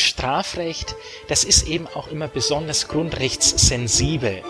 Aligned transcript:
Strafrecht, 0.00 0.96
das 1.28 1.44
ist 1.44 1.68
eben 1.68 1.86
auch 1.86 2.08
immer 2.08 2.28
besonders 2.28 2.88
grundrechtssensibel. 2.88 4.42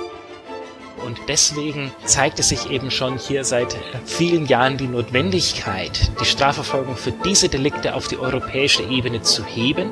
Und 1.05 1.19
deswegen 1.29 1.93
zeigt 2.05 2.39
es 2.41 2.51
sich 2.51 2.71
eben 2.71 2.91
schon 2.91 3.19
hier 3.19 3.45
seit 3.45 3.77
vielen 4.05 4.47
Jahren 4.47 4.77
die 4.77 4.87
Notwendigkeit, 4.87 6.11
die 6.21 6.27
Strafverfolgung 6.27 6.97
für 6.97 7.13
diese 7.13 7.49
Delikte 7.49 7.95
auf 7.95 8.09
die 8.09 8.19
europäische 8.19 8.83
Ebene 8.83 9.23
zu 9.23 9.45
heben. 9.45 9.91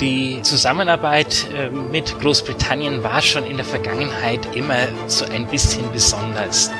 Die 0.00 0.40
Zusammenarbeit 0.42 1.46
äh, 1.54 1.70
mit 1.70 2.18
Großbritannien 2.18 3.04
war 3.04 3.22
schon 3.22 3.44
in 3.44 3.56
der 3.56 3.66
Vergangenheit 3.66 4.56
immer 4.56 4.88
so 5.06 5.24
ein 5.26 5.46
bisschen 5.46 5.90
besonders. 5.92 6.70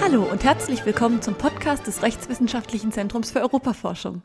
Hallo 0.00 0.22
und 0.22 0.44
herzlich 0.44 0.86
willkommen 0.86 1.20
zum 1.20 1.34
Podcast 1.34 1.86
des 1.86 2.02
Rechtswissenschaftlichen 2.02 2.92
Zentrums 2.92 3.32
für 3.32 3.40
Europaforschung. 3.40 4.22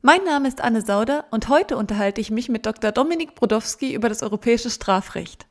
Mein 0.00 0.22
Name 0.22 0.46
ist 0.46 0.60
Anne 0.60 0.80
Sauder 0.80 1.24
und 1.32 1.48
heute 1.48 1.76
unterhalte 1.76 2.20
ich 2.20 2.30
mich 2.30 2.48
mit 2.48 2.66
Dr. 2.66 2.92
Dominik 2.92 3.34
Brodowski 3.34 3.92
über 3.92 4.08
das 4.08 4.22
europäische 4.22 4.70
Strafrecht. 4.70 5.46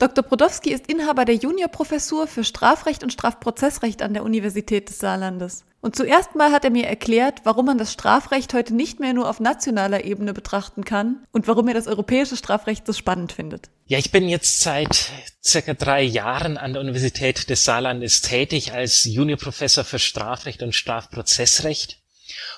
Dr. 0.00 0.24
Brodowski 0.24 0.72
ist 0.72 0.88
Inhaber 0.88 1.24
der 1.24 1.36
Juniorprofessur 1.36 2.26
für 2.26 2.42
Strafrecht 2.42 3.04
und 3.04 3.12
Strafprozessrecht 3.12 4.02
an 4.02 4.12
der 4.12 4.24
Universität 4.24 4.88
des 4.88 4.98
Saarlandes. 4.98 5.64
Und 5.80 5.94
zuerst 5.94 6.34
mal 6.34 6.50
hat 6.50 6.64
er 6.64 6.72
mir 6.72 6.88
erklärt, 6.88 7.42
warum 7.44 7.66
man 7.66 7.78
das 7.78 7.92
Strafrecht 7.92 8.52
heute 8.54 8.74
nicht 8.74 8.98
mehr 8.98 9.12
nur 9.12 9.30
auf 9.30 9.38
nationaler 9.38 10.04
Ebene 10.04 10.32
betrachten 10.32 10.84
kann 10.84 11.24
und 11.30 11.46
warum 11.46 11.68
er 11.68 11.74
das 11.74 11.86
europäische 11.86 12.36
Strafrecht 12.36 12.84
so 12.84 12.92
spannend 12.92 13.30
findet. 13.30 13.70
Ja, 13.86 13.98
ich 13.98 14.10
bin 14.10 14.28
jetzt 14.28 14.62
seit 14.62 15.10
circa 15.44 15.74
drei 15.74 16.02
Jahren 16.02 16.56
an 16.56 16.72
der 16.72 16.82
Universität 16.82 17.48
des 17.48 17.64
Saarlandes 17.64 18.20
tätig 18.20 18.72
als 18.72 19.04
Juniorprofessor 19.04 19.84
für 19.84 20.00
Strafrecht 20.00 20.64
und 20.64 20.74
Strafprozessrecht. 20.74 22.01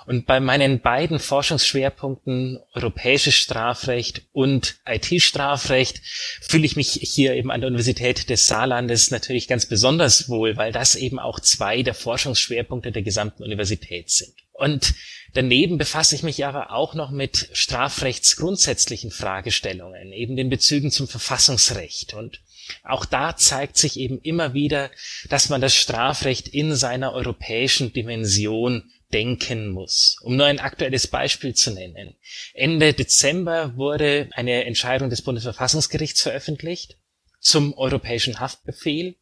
Und 0.07 0.27
bei 0.27 0.41
meinen 0.41 0.81
beiden 0.81 1.19
Forschungsschwerpunkten 1.19 2.61
europäisches 2.75 3.35
Strafrecht 3.35 4.23
und 4.33 4.77
IT-Strafrecht 4.87 6.01
fühle 6.43 6.67
ich 6.67 6.77
mich 6.77 6.93
hier 6.93 7.35
eben 7.35 7.51
an 7.51 7.61
der 7.61 7.69
Universität 7.69 8.29
des 8.29 8.47
Saarlandes 8.47 9.11
natürlich 9.11 9.49
ganz 9.49 9.67
besonders 9.67 10.29
wohl, 10.29 10.57
weil 10.57 10.73
das 10.73 10.95
eben 10.95 11.19
auch 11.19 11.41
zwei 11.41 11.83
der 11.83 11.95
Forschungsschwerpunkte 11.95 12.93
der 12.93 13.03
gesamten 13.03 13.43
Universität 13.43 14.11
sind. 14.11 14.35
Und 14.53 14.95
daneben 15.33 15.79
befasse 15.79 16.15
ich 16.15 16.23
mich 16.23 16.45
aber 16.45 16.71
auch 16.71 16.95
noch 16.95 17.11
mit 17.11 17.49
strafrechtsgrundsätzlichen 17.53 19.11
Fragestellungen, 19.11 20.13
eben 20.13 20.37
den 20.37 20.49
Bezügen 20.49 20.91
zum 20.93 21.09
Verfassungsrecht. 21.09 22.15
Und 22.15 22.41
auch 22.85 23.05
da 23.05 23.37
zeigt 23.37 23.77
sich 23.77 23.99
eben 23.99 24.21
immer 24.21 24.55
wieder, 24.55 24.91
dass 25.29 25.49
man 25.49 25.61
das 25.61 25.75
Strafrecht 25.75 26.49
in 26.49 26.75
seiner 26.77 27.13
europäischen 27.13 27.93
Dimension 27.93 28.91
denken 29.15 29.71
muss. 29.71 30.17
Um 30.23 30.37
nur 30.37 30.47
ein 30.47 30.59
aktuelles 30.59 31.07
Beispiel 31.07 31.55
zu 31.55 31.71
nennen. 31.71 32.17
Ende 32.53 32.93
Dezember 32.93 33.77
wurde 33.77 34.29
eine 34.33 34.65
Entscheidung 34.65 35.09
des 35.09 35.23
Bundesverfassungsgerichts 35.23 36.21
veröffentlicht 36.21 36.99
zum 37.41 37.73
europäischen 37.75 38.41
Haftbefehl. 38.41 39.17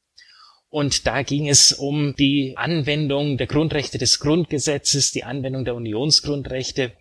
Und 0.70 1.06
da 1.06 1.22
ging 1.22 1.48
es 1.48 1.72
um 1.72 2.16
die 2.16 2.54
Anwendung 2.56 3.36
der 3.36 3.46
Grundrechte 3.46 3.98
des 3.98 4.18
Grundgesetzes, 4.20 5.12
die 5.12 5.24
Anwendung 5.24 5.66
der 5.66 5.74
Unionsgrundrechte. 5.74 6.92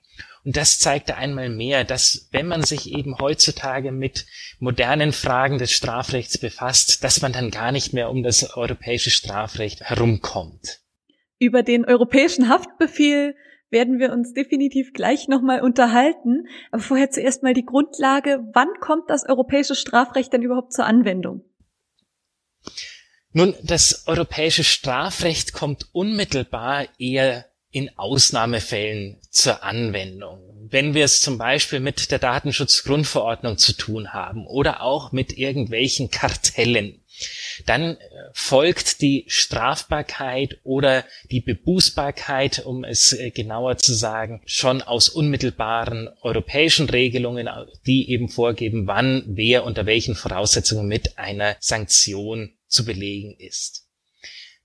Und 0.44 0.58
das 0.58 0.80
zeigte 0.80 1.16
einmal 1.16 1.50
mehr, 1.50 1.86
dass 1.86 2.28
wenn 2.32 2.48
man 2.48 2.64
sich 2.64 2.92
eben 2.92 3.18
heutzutage 3.20 3.94
mit 3.94 4.26
modernen 4.60 5.14
Fragen 5.14 5.58
des 5.58 5.72
Strafrechts 5.72 6.38
befasst, 6.38 7.04
dass 7.04 7.22
man 7.22 7.32
dann 7.32 7.52
gar 7.52 7.72
nicht 7.72 7.94
mehr 7.94 8.10
um 8.10 8.24
das 8.24 8.58
europäische 8.58 9.12
Strafrecht 9.12 9.82
herumkommt. 9.82 10.82
Über 11.42 11.64
den 11.64 11.86
europäischen 11.86 12.50
Haftbefehl 12.50 13.36
werden 13.72 13.98
wir 13.98 14.12
uns 14.12 14.34
definitiv 14.34 14.94
gleich 14.94 15.28
nochmal 15.28 15.62
unterhalten. 15.62 16.46
Aber 16.70 16.84
vorher 16.84 17.10
zuerst 17.10 17.42
mal 17.42 17.56
die 17.56 17.66
Grundlage. 17.66 18.44
Wann 18.54 18.68
kommt 18.80 19.10
das 19.10 19.28
europäische 19.28 19.74
Strafrecht 19.74 20.32
denn 20.34 20.44
überhaupt 20.44 20.72
zur 20.72 20.86
Anwendung? 20.86 21.44
Nun, 23.34 23.56
das 23.64 24.04
europäische 24.06 24.64
Strafrecht 24.64 25.54
kommt 25.54 25.88
unmittelbar 25.94 26.86
eher 27.00 27.46
in 27.72 27.90
Ausnahmefällen 27.98 29.18
zur 29.32 29.64
Anwendung. 29.64 30.68
Wenn 30.70 30.94
wir 30.94 31.06
es 31.06 31.22
zum 31.22 31.40
Beispiel 31.40 31.80
mit 31.80 32.12
der 32.12 32.20
Datenschutzgrundverordnung 32.20 33.58
zu 33.58 33.74
tun 33.74 34.14
haben 34.14 34.46
oder 34.46 34.84
auch 34.84 35.12
mit 35.12 35.36
irgendwelchen 35.36 36.12
Kartellen, 36.12 37.01
dann 37.66 37.98
äh, 37.98 37.98
folgt 38.34 39.02
die 39.02 39.26
Strafbarkeit 39.28 40.60
oder 40.64 41.06
die 41.30 41.42
Bebußbarkeit, 41.42 42.66
um 42.66 42.84
es 42.84 43.14
äh, 43.14 43.32
genauer 43.32 43.78
zu 43.78 43.94
sagen, 43.94 44.42
schon 44.46 44.82
aus 44.82 45.10
unmittelbaren 45.10 46.10
europäischen 46.22 46.90
Regelungen, 46.90 47.50
die 47.86 48.10
eben 48.10 48.30
vorgeben, 48.30 48.88
wann 48.88 49.24
wer 49.28 49.64
unter 49.66 49.86
welchen 49.86 50.16
Voraussetzungen 50.16 50.88
mit 50.88 51.18
einer 51.18 51.56
Sanktion 51.60 52.54
zu 52.68 52.86
belegen 52.86 53.36
ist. 53.38 53.88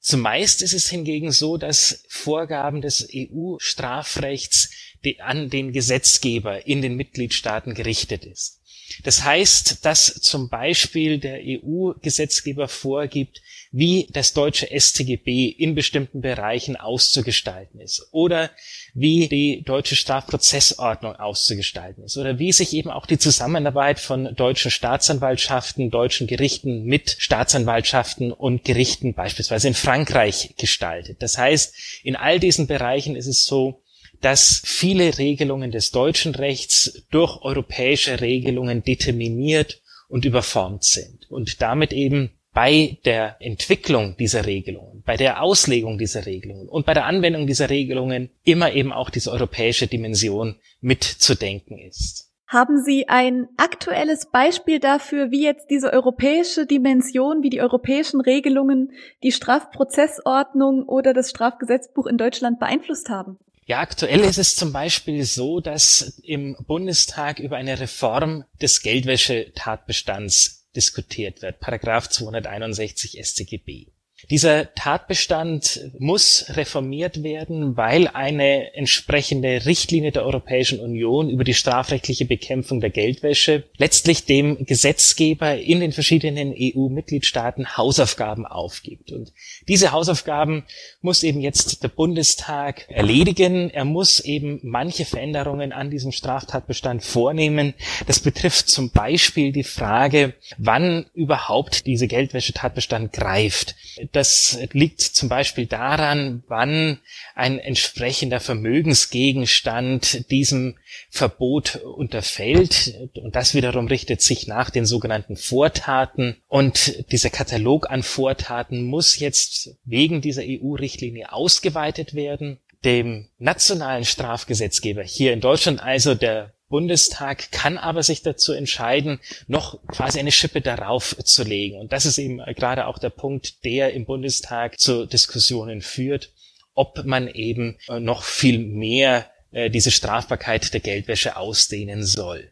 Zumeist 0.01 0.63
ist 0.63 0.73
es 0.73 0.89
hingegen 0.89 1.33
so, 1.33 1.57
dass 1.57 2.05
Vorgaben 2.09 2.81
des 2.81 3.09
EU-Strafrechts 3.13 4.71
an 5.19 5.51
den 5.51 5.73
Gesetzgeber 5.73 6.67
in 6.67 6.83
den 6.83 6.97
Mitgliedstaaten 6.97 7.75
gerichtet 7.75 8.25
ist. 8.25 8.61
Das 9.05 9.25
heißt, 9.25 9.85
dass 9.85 10.07
zum 10.21 10.49
Beispiel 10.49 11.19
der 11.19 11.41
EU-Gesetzgeber 11.43 12.69
vorgibt, 12.69 13.41
wie 13.73 14.07
das 14.11 14.33
deutsche 14.33 14.69
StGB 14.79 15.49
in 15.49 15.75
bestimmten 15.75 16.21
Bereichen 16.21 16.77
auszugestalten 16.77 17.81
ist 17.81 18.09
oder 18.11 18.51
wie 18.95 19.29
die 19.29 19.63
deutsche 19.65 19.97
Strafprozessordnung 19.97 21.17
auszugestalten 21.17 22.05
ist 22.05 22.17
oder 22.17 22.39
wie 22.39 22.53
sich 22.53 22.73
eben 22.73 22.91
auch 22.91 23.07
die 23.07 23.19
Zusammenarbeit 23.19 24.01
von 24.01 24.35
deutschen 24.35 24.71
Staatsanwaltschaften, 24.71 25.91
deutschen 25.91 26.27
Gerichten 26.27 26.85
mit 26.85 27.17
Staatsanwaltschaften 27.19 28.33
und 28.33 28.65
Gerichten 28.65 29.15
beispielsweise 29.15 29.69
in 29.69 29.75
Frankreich 29.75 30.55
gestaltet. 30.57 31.21
Das 31.21 31.37
heißt, 31.37 31.75
in 32.03 32.17
all 32.17 32.41
diesen 32.41 32.67
Bereichen 32.67 33.17
ist 33.17 33.27
es 33.27 33.45
so, 33.45 33.83
dass 34.21 34.63
viele 34.65 35.19
Regelungen 35.19 35.71
des 35.71 35.91
deutschen 35.91 36.35
Rechts 36.35 37.05
durch 37.11 37.43
europäische 37.43 38.21
Regelungen 38.21 38.83
determiniert 38.83 39.83
und 40.09 40.25
überformt 40.25 40.85
sind 40.85 41.31
und 41.31 41.61
damit 41.61 41.93
eben 41.93 42.31
bei 42.53 42.97
der 43.05 43.37
Entwicklung 43.41 44.17
dieser 44.17 44.47
Regelungen, 44.47 45.03
bei 45.05 45.19
der 45.19 45.43
Auslegung 45.43 45.99
dieser 45.99 46.25
Regelungen 46.25 46.69
und 46.69 46.87
bei 46.87 46.95
der 46.95 47.05
Anwendung 47.05 47.47
dieser 47.47 47.69
Regelungen 47.69 48.31
immer 48.45 48.73
eben 48.73 48.93
auch 48.93 49.11
diese 49.11 49.31
europäische 49.31 49.89
Dimension 49.89 50.57
mitzudenken 50.81 51.79
ist. 51.79 52.33
Haben 52.49 52.83
Sie 52.83 53.09
ein 53.09 53.49
aktuelles 53.57 54.31
Beispiel 54.31 54.79
dafür, 54.79 55.33
wie 55.33 55.43
jetzt 55.43 55.69
diese 55.69 55.93
europäische 55.93 56.65
Dimension, 56.65 57.43
wie 57.43 57.51
die 57.51 57.61
europäischen 57.61 58.21
Regelungen 58.21 58.93
die 59.23 59.33
Strafprozessordnung 59.33 60.85
oder 60.85 61.13
das 61.13 61.31
Strafgesetzbuch 61.31 62.07
in 62.07 62.17
Deutschland 62.17 62.61
beeinflusst 62.61 63.11
haben? 63.11 63.39
Ja, 63.69 63.81
aktuell 63.81 64.21
ist 64.21 64.39
es 64.39 64.55
zum 64.55 64.73
Beispiel 64.73 65.25
so, 65.25 65.61
dass 65.61 66.21
im 66.23 66.57
Bundestag 66.69 67.41
über 67.41 67.57
eine 67.57 67.81
Reform 67.81 68.45
des 68.63 68.81
Geldwäschetatbestands 68.81 70.69
diskutiert 70.77 71.43
wird, 71.43 71.59
Paragraph 71.59 72.09
261 72.09 73.19
StGB. 73.21 73.89
Dieser 74.29 74.75
Tatbestand 74.75 75.93
muss 75.99 76.47
reformiert 76.49 77.23
werden, 77.23 77.77
weil 77.77 78.09
eine 78.09 78.75
entsprechende 78.75 79.67
Richtlinie 79.67 80.11
der 80.11 80.25
Europäischen 80.25 80.81
Union 80.81 81.31
über 81.31 81.45
die 81.45 81.55
strafrechtliche 81.55 82.25
Bekämpfung 82.25 82.81
der 82.81 82.91
Geldwäsche 82.91 83.65
letztlich 83.77 84.25
dem 84.25 84.67
Gesetzgeber 84.67 85.57
in 85.57 85.79
den 85.79 85.93
verschiedenen 85.93 86.53
EU-Mitgliedstaaten 86.59 87.77
Hausaufgaben 87.77 88.47
aufgibt. 88.47 89.13
Und 89.13 89.33
diese 89.69 89.93
Hausaufgaben 89.93 90.65
muss 91.03 91.23
eben 91.23 91.41
jetzt 91.41 91.85
der 91.85 91.89
Bundestag 91.89 92.91
erledigen. 92.91 93.71
Er 93.71 93.85
muss 93.85 94.19
eben 94.19 94.59
manche 94.65 95.05
Veränderungen 95.05 95.73
an 95.73 95.91
diesem 95.91 96.11
Straftatbestand 96.11 97.05
vornehmen. 97.05 97.75
Das 98.09 98.19
betrifft 98.19 98.69
zum 98.71 98.91
Beispiel 98.91 99.53
die 99.53 99.63
Frage, 99.63 100.35
wann 100.59 101.07
überhaupt 101.15 101.87
diese 101.87 102.09
Geldwäschetatbestand 102.09 103.13
greift. 103.13 103.77
Das 104.17 104.59
liegt 104.73 105.03
zum 105.03 105.29
Beispiel 105.29 105.67
daran, 105.67 106.43
wann 106.49 107.01
ein 107.35 107.59
entsprechender 107.59 108.41
Vermögensgegenstand 108.41 110.31
diesem 110.31 110.79
Verbot 111.11 111.77
unterfällt. 111.85 112.95
Und 113.23 113.37
das 113.37 113.55
wiederum 113.55 113.89
richtet 113.89 114.23
sich 114.23 114.47
nach 114.47 114.71
den 114.71 114.87
sogenannten 114.87 115.37
Vortaten. 115.37 116.37
Und 116.49 117.13
dieser 117.13 117.29
Katalog 117.29 117.91
an 117.91 118.03
Vortaten 118.03 118.85
muss 118.85 119.19
jetzt 119.19 119.77
wegen 119.85 120.23
dieser 120.23 120.45
EU-Richtlinie 120.47 121.35
ausgeweitet 121.35 122.15
werden. 122.15 122.57
Dem 122.87 123.29
nationalen 123.39 124.07
Strafgesetzgeber 124.07 125.03
hier 125.03 125.35
in 125.35 125.43
Deutschland, 125.43 125.83
also 125.83 126.15
der 126.15 126.55
Bundestag 126.69 127.53
kann 127.53 127.79
aber 127.79 128.03
sich 128.03 128.23
dazu 128.23 128.53
entscheiden, 128.53 129.21
noch 129.47 129.81
quasi 129.89 130.19
eine 130.19 130.33
Schippe 130.33 130.61
darauf 130.61 131.17
zu 131.25 131.45
legen. 131.45 131.79
Und 131.79 131.93
das 131.93 132.07
ist 132.07 132.19
eben 132.19 132.39
gerade 132.57 132.87
auch 132.87 132.99
der 132.99 133.11
Punkt, 133.11 133.65
der 133.65 133.93
im 133.95 134.05
Bundestag 134.05 134.79
zu 134.79 135.07
Diskussionen 135.07 135.81
führt, 135.81 136.33
ob 136.75 137.05
man 137.05 137.29
eben 137.29 137.79
äh, 137.89 138.01
noch 138.01 138.23
viel 138.23 138.59
mehr 138.59 139.31
äh, 139.53 139.71
diese 139.71 139.91
Strafbarkeit 139.91 140.75
der 140.75 140.81
Geldwäsche 140.81 141.37
ausdehnen 141.37 142.05
soll. 142.05 142.51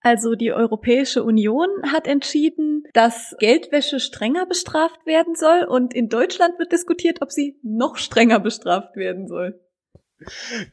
Also 0.00 0.36
die 0.36 0.52
Europäische 0.52 1.24
Union 1.24 1.68
hat 1.90 2.06
entschieden, 2.06 2.84
dass 2.92 3.34
Geldwäsche 3.40 3.98
strenger 3.98 4.46
bestraft 4.46 5.04
werden 5.04 5.34
soll 5.34 5.64
und 5.64 5.94
in 5.94 6.08
Deutschland 6.08 6.60
wird 6.60 6.70
diskutiert, 6.70 7.22
ob 7.22 7.32
sie 7.32 7.58
noch 7.64 7.96
strenger 7.96 8.38
bestraft 8.38 8.94
werden 8.94 9.26
soll. 9.26 9.60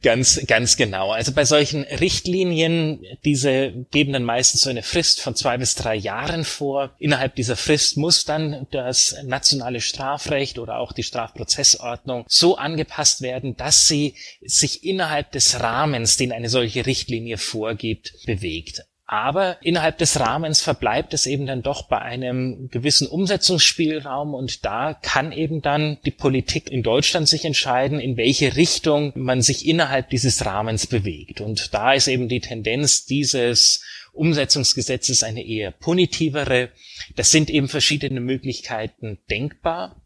Ganz, 0.02 0.40
ganz 0.46 0.76
genau. 0.76 1.12
Also 1.12 1.32
bei 1.32 1.44
solchen 1.44 1.82
Richtlinien, 1.82 3.04
diese 3.24 3.72
geben 3.90 4.14
dann 4.14 4.24
meistens 4.24 4.62
so 4.62 4.70
eine 4.70 4.82
Frist 4.82 5.20
von 5.20 5.36
zwei 5.36 5.58
bis 5.58 5.74
drei 5.74 5.94
Jahren 5.94 6.44
vor. 6.44 6.94
Innerhalb 6.98 7.34
dieser 7.34 7.56
Frist 7.56 7.98
muss 7.98 8.24
dann 8.24 8.66
das 8.70 9.16
nationale 9.24 9.82
Strafrecht 9.82 10.58
oder 10.58 10.78
auch 10.78 10.92
die 10.92 11.02
Strafprozessordnung 11.02 12.24
so 12.26 12.56
angepasst 12.56 13.20
werden, 13.20 13.54
dass 13.56 13.86
sie 13.86 14.14
sich 14.40 14.82
innerhalb 14.84 15.30
des 15.32 15.60
Rahmens, 15.60 16.16
den 16.16 16.32
eine 16.32 16.48
solche 16.48 16.86
Richtlinie 16.86 17.36
vorgibt, 17.36 18.14
bewegt. 18.24 18.84
Aber 19.06 19.58
innerhalb 19.62 19.98
des 19.98 20.18
Rahmens 20.18 20.62
verbleibt 20.62 21.12
es 21.12 21.26
eben 21.26 21.44
dann 21.44 21.62
doch 21.62 21.88
bei 21.88 21.98
einem 21.98 22.68
gewissen 22.70 23.06
Umsetzungsspielraum 23.06 24.32
und 24.32 24.64
da 24.64 24.94
kann 24.94 25.30
eben 25.30 25.60
dann 25.60 25.98
die 26.06 26.10
Politik 26.10 26.70
in 26.70 26.82
Deutschland 26.82 27.28
sich 27.28 27.44
entscheiden, 27.44 28.00
in 28.00 28.16
welche 28.16 28.56
Richtung 28.56 29.12
man 29.14 29.42
sich 29.42 29.66
innerhalb 29.66 30.08
dieses 30.08 30.46
Rahmens 30.46 30.86
bewegt. 30.86 31.42
Und 31.42 31.74
da 31.74 31.92
ist 31.92 32.08
eben 32.08 32.28
die 32.28 32.40
Tendenz 32.40 33.04
dieses 33.04 33.84
Umsetzungsgesetzes 34.14 35.22
eine 35.22 35.44
eher 35.44 35.70
punitivere. 35.70 36.70
Das 37.14 37.30
sind 37.30 37.50
eben 37.50 37.68
verschiedene 37.68 38.20
Möglichkeiten 38.20 39.18
denkbar. 39.28 40.00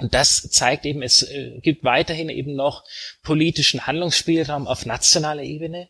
Und 0.00 0.14
das 0.14 0.48
zeigt 0.50 0.86
eben, 0.86 1.02
es 1.02 1.22
äh, 1.22 1.60
gibt 1.62 1.84
weiterhin 1.84 2.28
eben 2.28 2.54
noch 2.54 2.84
politischen 3.22 3.86
Handlungsspielraum 3.86 4.66
auf 4.66 4.86
nationaler 4.86 5.42
Ebene. 5.42 5.88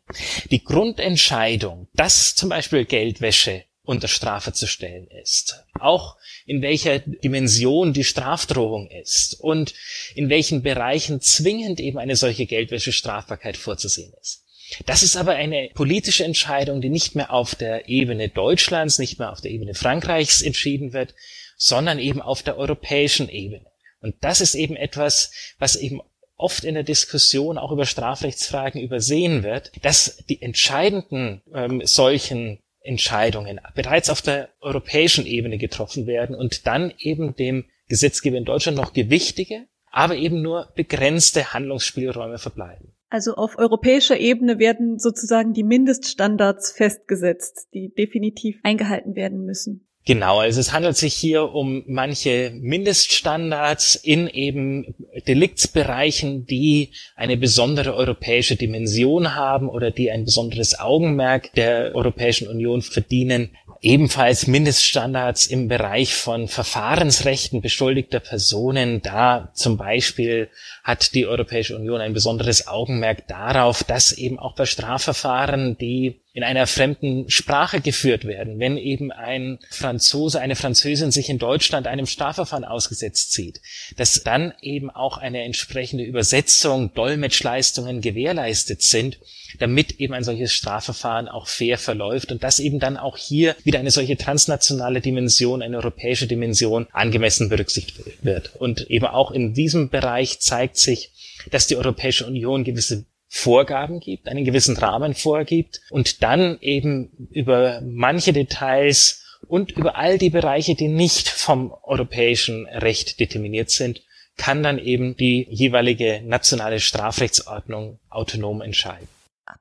Die 0.50 0.62
Grundentscheidung, 0.62 1.88
dass 1.94 2.34
zum 2.34 2.48
Beispiel 2.48 2.84
Geldwäsche 2.84 3.64
unter 3.82 4.08
Strafe 4.08 4.52
zu 4.52 4.66
stellen 4.66 5.08
ist, 5.22 5.64
auch 5.78 6.16
in 6.46 6.62
welcher 6.62 7.00
Dimension 7.00 7.92
die 7.92 8.04
Strafdrohung 8.04 8.88
ist 8.88 9.40
und 9.40 9.74
in 10.14 10.28
welchen 10.28 10.62
Bereichen 10.62 11.20
zwingend 11.20 11.80
eben 11.80 11.98
eine 11.98 12.16
solche 12.16 12.46
Geldwäsche-Strafbarkeit 12.46 13.56
vorzusehen 13.56 14.12
ist. 14.20 14.44
Das 14.86 15.02
ist 15.02 15.16
aber 15.16 15.32
eine 15.32 15.70
politische 15.74 16.24
Entscheidung, 16.24 16.80
die 16.80 16.90
nicht 16.90 17.16
mehr 17.16 17.32
auf 17.32 17.54
der 17.54 17.88
Ebene 17.88 18.28
Deutschlands, 18.28 18.98
nicht 18.98 19.18
mehr 19.18 19.32
auf 19.32 19.40
der 19.40 19.50
Ebene 19.50 19.74
Frankreichs 19.74 20.42
entschieden 20.42 20.92
wird, 20.92 21.14
sondern 21.56 21.98
eben 21.98 22.22
auf 22.22 22.42
der 22.42 22.56
europäischen 22.56 23.28
Ebene. 23.28 23.66
Und 24.00 24.16
das 24.20 24.40
ist 24.40 24.54
eben 24.54 24.76
etwas, 24.76 25.30
was 25.58 25.76
eben 25.76 26.00
oft 26.36 26.64
in 26.64 26.74
der 26.74 26.82
Diskussion 26.82 27.58
auch 27.58 27.70
über 27.70 27.84
Strafrechtsfragen 27.84 28.80
übersehen 28.80 29.42
wird, 29.42 29.72
dass 29.82 30.24
die 30.28 30.40
entscheidenden 30.40 31.42
ähm, 31.52 31.82
solchen 31.84 32.58
Entscheidungen 32.82 33.60
bereits 33.74 34.08
auf 34.08 34.22
der 34.22 34.48
europäischen 34.60 35.26
Ebene 35.26 35.58
getroffen 35.58 36.06
werden 36.06 36.34
und 36.34 36.66
dann 36.66 36.92
eben 36.98 37.36
dem 37.36 37.66
Gesetzgeber 37.88 38.38
in 38.38 38.46
Deutschland 38.46 38.78
noch 38.78 38.94
gewichtige, 38.94 39.66
aber 39.90 40.16
eben 40.16 40.40
nur 40.40 40.72
begrenzte 40.74 41.52
Handlungsspielräume 41.52 42.38
verbleiben. 42.38 42.94
Also 43.10 43.34
auf 43.34 43.58
europäischer 43.58 44.18
Ebene 44.18 44.58
werden 44.58 44.98
sozusagen 44.98 45.52
die 45.52 45.64
Mindeststandards 45.64 46.72
festgesetzt, 46.72 47.68
die 47.74 47.92
definitiv 47.92 48.60
eingehalten 48.62 49.16
werden 49.16 49.44
müssen. 49.44 49.88
Genau, 50.06 50.38
also 50.40 50.60
es 50.60 50.72
handelt 50.72 50.96
sich 50.96 51.12
hier 51.12 51.54
um 51.54 51.84
manche 51.86 52.52
Mindeststandards 52.54 53.96
in 53.96 54.28
eben 54.28 54.94
Deliktsbereichen, 55.28 56.46
die 56.46 56.92
eine 57.16 57.36
besondere 57.36 57.94
europäische 57.94 58.56
Dimension 58.56 59.34
haben 59.34 59.68
oder 59.68 59.90
die 59.90 60.10
ein 60.10 60.24
besonderes 60.24 60.80
Augenmerk 60.80 61.52
der 61.52 61.94
Europäischen 61.94 62.48
Union 62.48 62.80
verdienen. 62.80 63.50
Ebenfalls 63.82 64.46
Mindeststandards 64.46 65.46
im 65.46 65.68
Bereich 65.68 66.14
von 66.14 66.48
Verfahrensrechten 66.48 67.62
beschuldigter 67.62 68.20
Personen. 68.20 69.00
Da 69.02 69.50
zum 69.54 69.76
Beispiel 69.78 70.48
hat 70.82 71.14
die 71.14 71.26
Europäische 71.26 71.76
Union 71.76 72.00
ein 72.00 72.12
besonderes 72.12 72.66
Augenmerk 72.66 73.26
darauf, 73.28 73.84
dass 73.84 74.12
eben 74.12 74.38
auch 74.38 74.54
bei 74.54 74.66
Strafverfahren, 74.66 75.78
die 75.78 76.20
in 76.32 76.44
einer 76.44 76.66
fremden 76.66 77.28
Sprache 77.28 77.80
geführt 77.80 78.24
werden. 78.24 78.58
Wenn 78.60 78.76
eben 78.76 79.10
ein 79.10 79.58
Franzose, 79.70 80.40
eine 80.40 80.54
Französin 80.54 81.10
sich 81.10 81.28
in 81.28 81.38
Deutschland 81.38 81.86
einem 81.86 82.06
Strafverfahren 82.06 82.64
ausgesetzt 82.64 83.32
sieht, 83.32 83.60
dass 83.96 84.22
dann 84.22 84.54
eben 84.62 84.90
auch 84.90 85.18
eine 85.18 85.42
entsprechende 85.42 86.04
Übersetzung, 86.04 86.94
Dolmetschleistungen 86.94 88.00
gewährleistet 88.00 88.82
sind, 88.82 89.18
damit 89.58 89.98
eben 89.98 90.14
ein 90.14 90.22
solches 90.22 90.52
Strafverfahren 90.52 91.28
auch 91.28 91.48
fair 91.48 91.78
verläuft 91.78 92.30
und 92.30 92.44
dass 92.44 92.60
eben 92.60 92.78
dann 92.78 92.96
auch 92.96 93.16
hier 93.16 93.56
wieder 93.64 93.80
eine 93.80 93.90
solche 93.90 94.16
transnationale 94.16 95.00
Dimension, 95.00 95.62
eine 95.62 95.78
europäische 95.78 96.28
Dimension 96.28 96.86
angemessen 96.92 97.48
berücksichtigt 97.48 98.24
wird. 98.24 98.54
Und 98.56 98.88
eben 98.90 99.06
auch 99.06 99.32
in 99.32 99.54
diesem 99.54 99.88
Bereich 99.88 100.38
zeigt 100.38 100.76
sich, 100.76 101.10
dass 101.50 101.66
die 101.66 101.76
Europäische 101.76 102.26
Union 102.26 102.64
gewisse 102.64 103.06
Vorgaben 103.32 104.00
gibt, 104.00 104.28
einen 104.28 104.44
gewissen 104.44 104.76
Rahmen 104.76 105.14
vorgibt 105.14 105.80
und 105.90 106.24
dann 106.24 106.58
eben 106.60 107.28
über 107.30 107.80
manche 107.80 108.32
Details 108.32 109.24
und 109.46 109.70
über 109.70 109.96
all 109.96 110.18
die 110.18 110.30
Bereiche, 110.30 110.74
die 110.74 110.88
nicht 110.88 111.28
vom 111.28 111.72
europäischen 111.84 112.66
Recht 112.66 113.20
determiniert 113.20 113.70
sind, 113.70 114.02
kann 114.36 114.64
dann 114.64 114.78
eben 114.78 115.16
die 115.16 115.46
jeweilige 115.48 116.22
nationale 116.24 116.80
Strafrechtsordnung 116.80 118.00
autonom 118.08 118.62
entscheiden. 118.62 119.06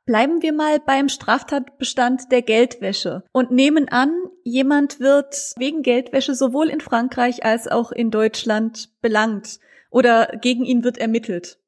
Bleiben 0.05 0.41
wir 0.41 0.51
mal 0.51 0.79
beim 0.79 1.07
Straftatbestand 1.07 2.31
der 2.31 2.41
Geldwäsche 2.41 3.23
und 3.31 3.51
nehmen 3.51 3.87
an, 3.87 4.11
jemand 4.43 4.99
wird 4.99 5.35
wegen 5.57 5.83
Geldwäsche 5.83 6.33
sowohl 6.33 6.69
in 6.69 6.81
Frankreich 6.81 7.45
als 7.45 7.67
auch 7.67 7.91
in 7.91 8.09
Deutschland 8.09 8.89
belangt 9.01 9.59
oder 9.91 10.27
gegen 10.41 10.65
ihn 10.65 10.83
wird 10.83 10.97
ermittelt. 10.97 11.58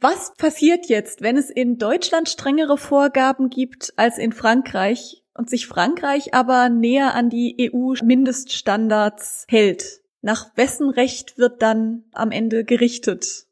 Was 0.00 0.34
passiert 0.36 0.86
jetzt, 0.86 1.22
wenn 1.22 1.36
es 1.36 1.50
in 1.50 1.78
Deutschland 1.78 2.28
strengere 2.28 2.76
Vorgaben 2.76 3.48
gibt 3.48 3.92
als 3.96 4.18
in 4.18 4.32
Frankreich 4.32 5.22
und 5.34 5.48
sich 5.48 5.66
Frankreich 5.66 6.34
aber 6.34 6.68
näher 6.68 7.14
an 7.14 7.30
die 7.30 7.70
EU-Mindeststandards 7.72 9.46
hält? 9.48 10.02
Nach 10.20 10.56
wessen 10.56 10.90
Recht 10.90 11.38
wird 11.38 11.62
dann 11.62 12.04
am 12.12 12.30
Ende 12.30 12.64
gerichtet? 12.64 13.46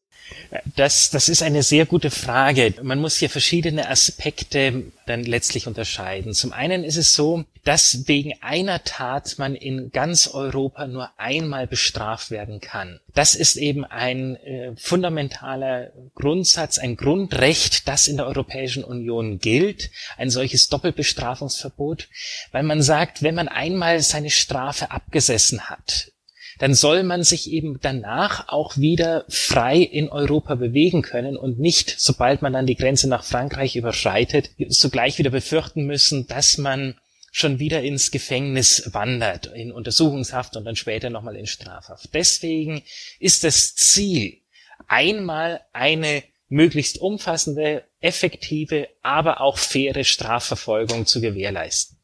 Das, 0.76 1.10
das 1.10 1.28
ist 1.28 1.42
eine 1.42 1.62
sehr 1.62 1.86
gute 1.86 2.10
Frage. 2.10 2.74
Man 2.82 3.00
muss 3.00 3.16
hier 3.16 3.30
verschiedene 3.30 3.88
Aspekte 3.88 4.84
dann 5.06 5.24
letztlich 5.24 5.66
unterscheiden. 5.66 6.34
Zum 6.34 6.52
einen 6.52 6.84
ist 6.84 6.96
es 6.96 7.14
so, 7.14 7.44
dass 7.64 8.08
wegen 8.08 8.34
einer 8.40 8.82
Tat 8.84 9.38
man 9.38 9.54
in 9.54 9.90
ganz 9.92 10.28
Europa 10.28 10.86
nur 10.86 11.10
einmal 11.16 11.66
bestraft 11.66 12.30
werden 12.30 12.60
kann. 12.60 13.00
Das 13.14 13.34
ist 13.34 13.56
eben 13.56 13.84
ein 13.84 14.36
äh, 14.36 14.72
fundamentaler 14.76 15.92
Grundsatz, 16.14 16.78
ein 16.78 16.96
Grundrecht, 16.96 17.86
das 17.86 18.08
in 18.08 18.16
der 18.16 18.26
Europäischen 18.26 18.84
Union 18.84 19.38
gilt, 19.38 19.90
ein 20.16 20.30
solches 20.30 20.68
Doppelbestrafungsverbot, 20.68 22.08
weil 22.50 22.62
man 22.62 22.82
sagt, 22.82 23.22
wenn 23.22 23.34
man 23.34 23.48
einmal 23.48 24.00
seine 24.00 24.30
Strafe 24.30 24.90
abgesessen 24.90 25.68
hat, 25.68 26.12
dann 26.58 26.74
soll 26.74 27.02
man 27.02 27.22
sich 27.22 27.50
eben 27.50 27.78
danach 27.80 28.48
auch 28.48 28.76
wieder 28.76 29.24
frei 29.28 29.78
in 29.78 30.08
Europa 30.08 30.54
bewegen 30.54 31.02
können 31.02 31.36
und 31.36 31.58
nicht, 31.58 31.94
sobald 31.98 32.42
man 32.42 32.52
dann 32.52 32.66
die 32.66 32.76
Grenze 32.76 33.08
nach 33.08 33.24
Frankreich 33.24 33.76
überschreitet, 33.76 34.50
sogleich 34.68 35.18
wieder 35.18 35.30
befürchten 35.30 35.84
müssen, 35.84 36.26
dass 36.26 36.58
man 36.58 36.94
schon 37.32 37.58
wieder 37.58 37.82
ins 37.82 38.10
Gefängnis 38.10 38.90
wandert, 38.92 39.46
in 39.46 39.72
Untersuchungshaft 39.72 40.56
und 40.56 40.64
dann 40.64 40.76
später 40.76 41.08
nochmal 41.08 41.36
in 41.36 41.46
Strafhaft. 41.46 42.10
Deswegen 42.12 42.82
ist 43.18 43.42
das 43.42 43.74
Ziel, 43.74 44.42
einmal 44.86 45.62
eine 45.72 46.22
möglichst 46.48 46.98
umfassende, 46.98 47.84
effektive, 48.00 48.88
aber 49.00 49.40
auch 49.40 49.56
faire 49.56 50.04
Strafverfolgung 50.04 51.06
zu 51.06 51.22
gewährleisten. 51.22 51.96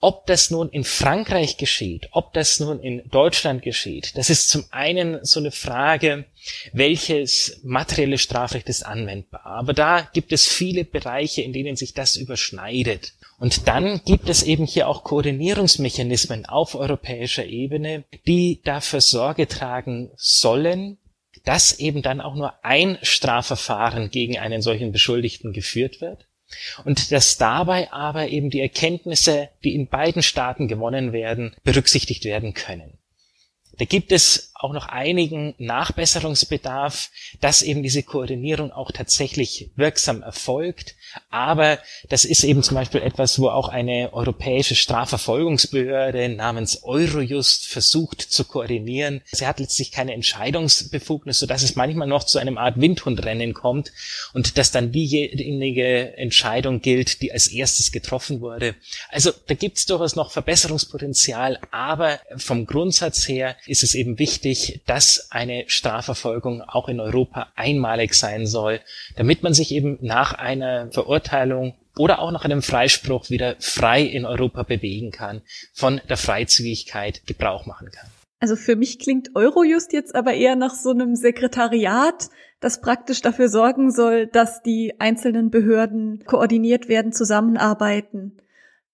Ob 0.00 0.26
das 0.26 0.50
nun 0.50 0.68
in 0.68 0.84
Frankreich 0.84 1.56
geschieht, 1.56 2.08
ob 2.12 2.34
das 2.34 2.60
nun 2.60 2.80
in 2.80 3.08
Deutschland 3.08 3.62
geschieht, 3.62 4.16
das 4.16 4.28
ist 4.28 4.50
zum 4.50 4.66
einen 4.70 5.24
so 5.24 5.40
eine 5.40 5.50
Frage, 5.50 6.26
welches 6.74 7.60
materielle 7.64 8.18
Strafrecht 8.18 8.68
ist 8.68 8.84
anwendbar. 8.84 9.46
Aber 9.46 9.72
da 9.72 10.02
gibt 10.12 10.32
es 10.32 10.46
viele 10.46 10.84
Bereiche, 10.84 11.40
in 11.40 11.54
denen 11.54 11.76
sich 11.76 11.94
das 11.94 12.16
überschneidet. 12.16 13.14
Und 13.38 13.68
dann 13.68 14.02
gibt 14.04 14.28
es 14.28 14.42
eben 14.42 14.66
hier 14.66 14.86
auch 14.88 15.02
Koordinierungsmechanismen 15.02 16.44
auf 16.44 16.74
europäischer 16.74 17.46
Ebene, 17.46 18.04
die 18.26 18.60
dafür 18.64 19.00
Sorge 19.00 19.48
tragen 19.48 20.10
sollen, 20.16 20.98
dass 21.44 21.78
eben 21.78 22.02
dann 22.02 22.20
auch 22.20 22.34
nur 22.34 22.64
ein 22.64 22.98
Strafverfahren 23.00 24.10
gegen 24.10 24.38
einen 24.38 24.60
solchen 24.60 24.92
Beschuldigten 24.92 25.54
geführt 25.54 26.02
wird 26.02 26.26
und 26.84 27.12
dass 27.12 27.38
dabei 27.38 27.92
aber 27.92 28.28
eben 28.28 28.50
die 28.50 28.60
Erkenntnisse, 28.60 29.50
die 29.64 29.74
in 29.74 29.88
beiden 29.88 30.22
Staaten 30.22 30.68
gewonnen 30.68 31.12
werden, 31.12 31.54
berücksichtigt 31.64 32.24
werden 32.24 32.54
können. 32.54 32.98
Da 33.78 33.84
gibt 33.84 34.12
es 34.12 34.52
auch 34.58 34.72
noch 34.72 34.88
einigen 34.88 35.54
Nachbesserungsbedarf, 35.58 37.10
dass 37.40 37.62
eben 37.62 37.82
diese 37.82 38.02
Koordinierung 38.02 38.72
auch 38.72 38.90
tatsächlich 38.90 39.70
wirksam 39.76 40.22
erfolgt. 40.22 40.94
Aber 41.30 41.78
das 42.08 42.24
ist 42.24 42.44
eben 42.44 42.62
zum 42.62 42.74
Beispiel 42.74 43.02
etwas, 43.02 43.38
wo 43.38 43.48
auch 43.48 43.68
eine 43.68 44.12
europäische 44.12 44.74
Strafverfolgungsbehörde 44.74 46.28
namens 46.28 46.82
Eurojust 46.82 47.66
versucht 47.66 48.20
zu 48.20 48.44
koordinieren. 48.44 49.22
Sie 49.26 49.46
hat 49.46 49.60
letztlich 49.60 49.92
keine 49.92 50.14
Entscheidungsbefugnis, 50.14 51.38
sodass 51.38 51.62
es 51.62 51.76
manchmal 51.76 52.08
noch 52.08 52.24
zu 52.24 52.38
einem 52.38 52.58
Art 52.58 52.80
Windhundrennen 52.80 53.54
kommt 53.54 53.92
und 54.32 54.58
dass 54.58 54.70
dann 54.70 54.92
diejenige 54.92 56.16
Entscheidung 56.16 56.80
gilt, 56.80 57.22
die 57.22 57.32
als 57.32 57.48
erstes 57.48 57.92
getroffen 57.92 58.40
wurde. 58.40 58.74
Also 59.10 59.32
da 59.46 59.54
gibt 59.54 59.78
es 59.78 59.86
durchaus 59.86 60.16
noch 60.16 60.30
Verbesserungspotenzial, 60.30 61.58
aber 61.70 62.20
vom 62.36 62.66
Grundsatz 62.66 63.28
her 63.28 63.56
ist 63.66 63.82
es 63.82 63.94
eben 63.94 64.18
wichtig, 64.18 64.45
dass 64.86 65.28
eine 65.30 65.64
Strafverfolgung 65.66 66.62
auch 66.62 66.88
in 66.88 67.00
Europa 67.00 67.48
einmalig 67.56 68.14
sein 68.14 68.46
soll, 68.46 68.80
damit 69.16 69.42
man 69.42 69.54
sich 69.54 69.72
eben 69.72 69.98
nach 70.00 70.34
einer 70.34 70.90
Verurteilung 70.92 71.74
oder 71.98 72.20
auch 72.20 72.30
nach 72.30 72.44
einem 72.44 72.62
Freispruch 72.62 73.30
wieder 73.30 73.56
frei 73.58 74.02
in 74.02 74.24
Europa 74.24 74.62
bewegen 74.62 75.10
kann, 75.10 75.42
von 75.72 76.00
der 76.08 76.16
Freizügigkeit 76.16 77.26
Gebrauch 77.26 77.66
machen 77.66 77.90
kann. 77.90 78.08
Also 78.38 78.56
für 78.56 78.76
mich 78.76 78.98
klingt 78.98 79.34
Eurojust 79.34 79.92
jetzt 79.92 80.14
aber 80.14 80.34
eher 80.34 80.56
nach 80.56 80.74
so 80.74 80.90
einem 80.90 81.16
Sekretariat, 81.16 82.28
das 82.60 82.80
praktisch 82.80 83.22
dafür 83.22 83.48
sorgen 83.48 83.90
soll, 83.90 84.26
dass 84.26 84.62
die 84.62 84.94
einzelnen 84.98 85.50
Behörden 85.50 86.24
koordiniert 86.26 86.88
werden, 86.88 87.12
zusammenarbeiten. 87.12 88.38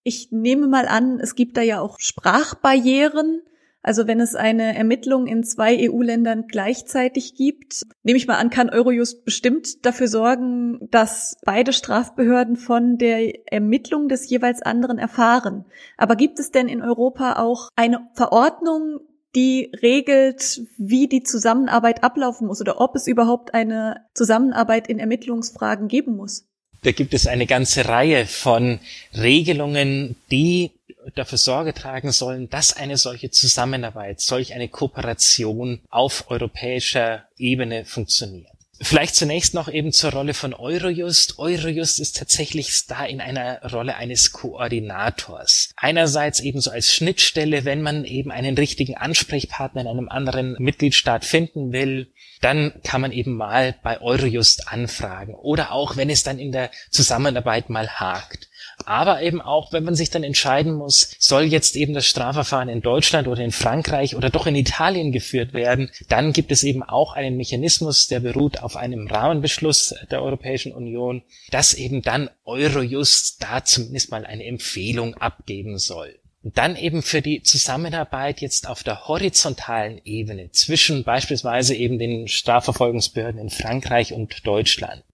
Ich 0.04 0.28
nehme 0.30 0.68
mal 0.68 0.86
an, 0.86 1.20
es 1.20 1.34
gibt 1.34 1.56
da 1.56 1.62
ja 1.62 1.80
auch 1.80 1.98
Sprachbarrieren. 1.98 3.42
Also 3.82 4.06
wenn 4.06 4.20
es 4.20 4.34
eine 4.34 4.76
Ermittlung 4.76 5.26
in 5.26 5.42
zwei 5.42 5.90
EU-Ländern 5.90 6.46
gleichzeitig 6.46 7.34
gibt, 7.34 7.82
nehme 8.04 8.16
ich 8.16 8.28
mal 8.28 8.36
an, 8.36 8.50
kann 8.50 8.70
Eurojust 8.70 9.24
bestimmt 9.24 9.84
dafür 9.84 10.06
sorgen, 10.06 10.88
dass 10.90 11.36
beide 11.44 11.72
Strafbehörden 11.72 12.56
von 12.56 12.96
der 12.96 13.52
Ermittlung 13.52 14.08
des 14.08 14.30
jeweils 14.30 14.62
anderen 14.62 14.98
erfahren. 14.98 15.64
Aber 15.96 16.14
gibt 16.14 16.38
es 16.38 16.52
denn 16.52 16.68
in 16.68 16.80
Europa 16.80 17.40
auch 17.40 17.68
eine 17.74 18.08
Verordnung, 18.14 19.00
die 19.34 19.72
regelt, 19.82 20.62
wie 20.76 21.08
die 21.08 21.22
Zusammenarbeit 21.22 22.04
ablaufen 22.04 22.46
muss 22.46 22.60
oder 22.60 22.80
ob 22.80 22.94
es 22.94 23.06
überhaupt 23.06 23.54
eine 23.54 24.04
Zusammenarbeit 24.14 24.88
in 24.88 24.98
Ermittlungsfragen 24.98 25.88
geben 25.88 26.16
muss? 26.16 26.46
Da 26.82 26.90
gibt 26.90 27.14
es 27.14 27.28
eine 27.28 27.46
ganze 27.46 27.88
Reihe 27.88 28.26
von 28.26 28.80
Regelungen, 29.14 30.16
die 30.32 30.72
dafür 31.14 31.38
Sorge 31.38 31.74
tragen 31.74 32.12
sollen, 32.12 32.48
dass 32.48 32.76
eine 32.76 32.96
solche 32.96 33.30
Zusammenarbeit, 33.30 34.20
solch 34.20 34.54
eine 34.54 34.68
Kooperation 34.68 35.80
auf 35.90 36.30
europäischer 36.30 37.24
Ebene 37.38 37.84
funktioniert. 37.84 38.52
Vielleicht 38.84 39.14
zunächst 39.14 39.54
noch 39.54 39.68
eben 39.68 39.92
zur 39.92 40.10
Rolle 40.10 40.34
von 40.34 40.54
Eurojust. 40.54 41.38
Eurojust 41.38 42.00
ist 42.00 42.16
tatsächlich 42.16 42.86
da 42.88 43.04
in 43.04 43.20
einer 43.20 43.62
Rolle 43.70 43.94
eines 43.94 44.32
Koordinators. 44.32 45.70
Einerseits 45.76 46.40
eben 46.40 46.60
so 46.60 46.72
als 46.72 46.92
Schnittstelle, 46.92 47.64
wenn 47.64 47.80
man 47.82 48.04
eben 48.04 48.32
einen 48.32 48.56
richtigen 48.56 48.96
Ansprechpartner 48.96 49.82
in 49.82 49.86
einem 49.86 50.08
anderen 50.08 50.56
Mitgliedstaat 50.58 51.24
finden 51.24 51.72
will, 51.72 52.08
dann 52.40 52.72
kann 52.82 53.00
man 53.00 53.12
eben 53.12 53.36
mal 53.36 53.76
bei 53.84 54.00
Eurojust 54.00 54.66
anfragen. 54.66 55.34
Oder 55.34 55.70
auch, 55.70 55.96
wenn 55.96 56.10
es 56.10 56.24
dann 56.24 56.40
in 56.40 56.50
der 56.50 56.72
Zusammenarbeit 56.90 57.70
mal 57.70 57.88
hakt. 57.88 58.48
Aber 58.84 59.22
eben 59.22 59.40
auch, 59.40 59.72
wenn 59.72 59.84
man 59.84 59.94
sich 59.94 60.10
dann 60.10 60.24
entscheiden 60.24 60.72
muss, 60.72 61.14
soll 61.18 61.44
jetzt 61.44 61.76
eben 61.76 61.94
das 61.94 62.06
Strafverfahren 62.06 62.68
in 62.68 62.80
Deutschland 62.80 63.28
oder 63.28 63.42
in 63.42 63.52
Frankreich 63.52 64.16
oder 64.16 64.30
doch 64.30 64.46
in 64.46 64.56
Italien 64.56 65.12
geführt 65.12 65.52
werden, 65.52 65.90
dann 66.08 66.32
gibt 66.32 66.52
es 66.52 66.64
eben 66.64 66.82
auch 66.82 67.12
einen 67.12 67.36
Mechanismus, 67.36 68.08
der 68.08 68.20
beruht 68.20 68.62
auf 68.62 68.76
einem 68.76 69.06
Rahmenbeschluss 69.06 69.94
der 70.10 70.22
Europäischen 70.22 70.72
Union, 70.72 71.22
dass 71.50 71.74
eben 71.74 72.02
dann 72.02 72.30
Eurojust 72.44 73.42
da 73.42 73.64
zumindest 73.64 74.10
mal 74.10 74.24
eine 74.24 74.44
Empfehlung 74.44 75.14
abgeben 75.14 75.78
soll. 75.78 76.18
Und 76.42 76.58
dann 76.58 76.74
eben 76.74 77.02
für 77.02 77.22
die 77.22 77.42
Zusammenarbeit 77.42 78.40
jetzt 78.40 78.68
auf 78.68 78.82
der 78.82 79.06
horizontalen 79.06 80.00
Ebene 80.04 80.50
zwischen 80.50 81.04
beispielsweise 81.04 81.74
eben 81.74 82.00
den 82.00 82.26
Strafverfolgungsbehörden 82.26 83.40
in 83.40 83.50
Frankreich 83.50 84.12
und 84.12 84.44
Deutschland. 84.44 85.04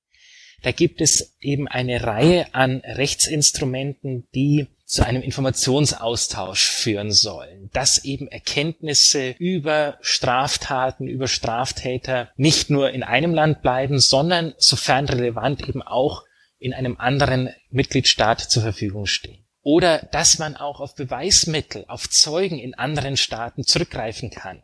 Da 0.62 0.72
gibt 0.72 1.00
es 1.00 1.36
eben 1.40 1.68
eine 1.68 2.02
Reihe 2.02 2.52
an 2.54 2.82
Rechtsinstrumenten, 2.84 4.26
die 4.34 4.66
zu 4.84 5.04
einem 5.04 5.22
Informationsaustausch 5.22 6.66
führen 6.66 7.12
sollen, 7.12 7.68
dass 7.72 8.04
eben 8.04 8.26
Erkenntnisse 8.26 9.34
über 9.38 9.98
Straftaten, 10.00 11.06
über 11.06 11.28
Straftäter 11.28 12.30
nicht 12.36 12.70
nur 12.70 12.90
in 12.90 13.02
einem 13.02 13.34
Land 13.34 13.62
bleiben, 13.62 13.98
sondern 13.98 14.54
sofern 14.56 15.04
relevant 15.06 15.68
eben 15.68 15.82
auch 15.82 16.24
in 16.58 16.72
einem 16.72 16.96
anderen 16.96 17.50
Mitgliedstaat 17.70 18.40
zur 18.40 18.62
Verfügung 18.62 19.06
stehen 19.06 19.44
oder 19.68 20.08
dass 20.12 20.38
man 20.38 20.56
auch 20.56 20.80
auf 20.80 20.94
Beweismittel, 20.94 21.84
auf 21.88 22.08
Zeugen 22.08 22.58
in 22.58 22.72
anderen 22.72 23.18
Staaten 23.18 23.64
zurückgreifen 23.64 24.30
kann. 24.30 24.62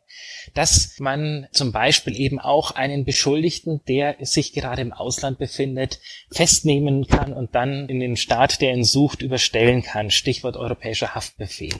Dass 0.54 0.98
man 0.98 1.46
zum 1.52 1.72
Beispiel 1.72 2.18
eben 2.18 2.40
auch 2.40 2.70
einen 2.70 3.04
Beschuldigten, 3.04 3.82
der 3.86 4.16
sich 4.22 4.54
gerade 4.54 4.80
im 4.80 4.94
Ausland 4.94 5.36
befindet, 5.36 6.00
festnehmen 6.30 7.06
kann 7.06 7.34
und 7.34 7.54
dann 7.54 7.86
in 7.90 8.00
den 8.00 8.16
Staat, 8.16 8.62
der 8.62 8.72
ihn 8.72 8.82
sucht, 8.82 9.20
überstellen 9.20 9.82
kann. 9.82 10.10
Stichwort 10.10 10.56
europäischer 10.56 11.14
Haftbefehl. 11.14 11.74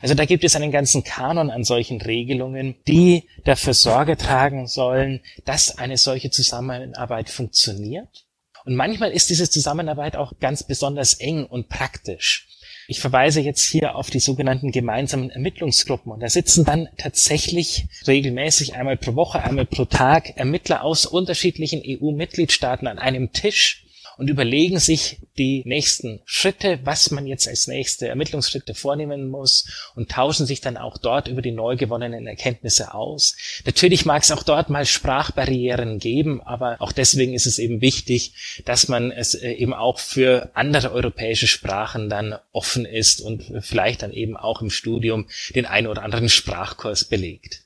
Also 0.00 0.14
da 0.14 0.24
gibt 0.24 0.44
es 0.44 0.54
einen 0.54 0.70
ganzen 0.70 1.02
Kanon 1.02 1.50
an 1.50 1.64
solchen 1.64 2.00
Regelungen, 2.00 2.76
die 2.86 3.24
dafür 3.44 3.74
Sorge 3.74 4.16
tragen 4.16 4.68
sollen, 4.68 5.22
dass 5.44 5.76
eine 5.76 5.96
solche 5.96 6.30
Zusammenarbeit 6.30 7.30
funktioniert. 7.30 8.26
Und 8.64 8.76
manchmal 8.76 9.10
ist 9.10 9.28
diese 9.28 9.50
Zusammenarbeit 9.50 10.14
auch 10.14 10.34
ganz 10.38 10.62
besonders 10.62 11.14
eng 11.14 11.46
und 11.46 11.68
praktisch. 11.68 12.46
Ich 12.90 12.98
verweise 12.98 13.40
jetzt 13.40 13.62
hier 13.62 13.94
auf 13.94 14.10
die 14.10 14.18
sogenannten 14.18 14.72
gemeinsamen 14.72 15.30
Ermittlungsgruppen. 15.30 16.10
Und 16.10 16.18
da 16.18 16.28
sitzen 16.28 16.64
dann 16.64 16.88
tatsächlich 16.98 17.86
regelmäßig 18.08 18.74
einmal 18.74 18.96
pro 18.96 19.14
Woche, 19.14 19.40
einmal 19.40 19.64
pro 19.64 19.84
Tag 19.84 20.36
Ermittler 20.36 20.82
aus 20.82 21.06
unterschiedlichen 21.06 21.82
EU-Mitgliedstaaten 21.86 22.88
an 22.88 22.98
einem 22.98 23.30
Tisch 23.30 23.84
und 24.20 24.28
überlegen 24.28 24.78
sich 24.78 25.16
die 25.38 25.62
nächsten 25.64 26.20
Schritte, 26.26 26.80
was 26.84 27.10
man 27.10 27.26
jetzt 27.26 27.48
als 27.48 27.68
nächste 27.68 28.06
Ermittlungsschritte 28.06 28.74
vornehmen 28.74 29.30
muss 29.30 29.64
und 29.94 30.10
tauschen 30.10 30.44
sich 30.44 30.60
dann 30.60 30.76
auch 30.76 30.98
dort 30.98 31.26
über 31.26 31.40
die 31.40 31.52
neu 31.52 31.76
gewonnenen 31.76 32.26
Erkenntnisse 32.26 32.92
aus. 32.92 33.34
Natürlich 33.64 34.04
mag 34.04 34.22
es 34.22 34.30
auch 34.30 34.42
dort 34.42 34.68
mal 34.68 34.84
Sprachbarrieren 34.84 35.98
geben, 35.98 36.42
aber 36.42 36.76
auch 36.80 36.92
deswegen 36.92 37.32
ist 37.32 37.46
es 37.46 37.58
eben 37.58 37.80
wichtig, 37.80 38.34
dass 38.66 38.88
man 38.88 39.10
es 39.10 39.32
äh, 39.32 39.52
eben 39.52 39.72
auch 39.72 39.98
für 39.98 40.50
andere 40.52 40.92
europäische 40.92 41.46
Sprachen 41.46 42.10
dann 42.10 42.34
offen 42.52 42.84
ist 42.84 43.22
und 43.22 43.42
vielleicht 43.60 44.02
dann 44.02 44.12
eben 44.12 44.36
auch 44.36 44.60
im 44.60 44.68
Studium 44.68 45.30
den 45.54 45.64
einen 45.64 45.86
oder 45.86 46.02
anderen 46.02 46.28
Sprachkurs 46.28 47.04
belegt 47.04 47.62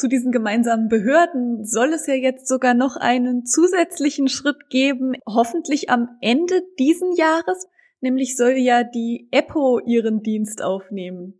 zu 0.00 0.08
diesen 0.08 0.32
gemeinsamen 0.32 0.88
Behörden 0.88 1.64
soll 1.64 1.92
es 1.92 2.06
ja 2.06 2.14
jetzt 2.14 2.48
sogar 2.48 2.74
noch 2.74 2.96
einen 2.96 3.44
zusätzlichen 3.44 4.28
Schritt 4.28 4.70
geben, 4.70 5.12
hoffentlich 5.26 5.90
am 5.90 6.08
Ende 6.20 6.62
diesen 6.78 7.14
Jahres, 7.14 7.66
nämlich 8.00 8.36
soll 8.36 8.52
ja 8.52 8.82
die 8.82 9.28
EPO 9.30 9.80
ihren 9.80 10.22
Dienst 10.22 10.62
aufnehmen. 10.62 11.34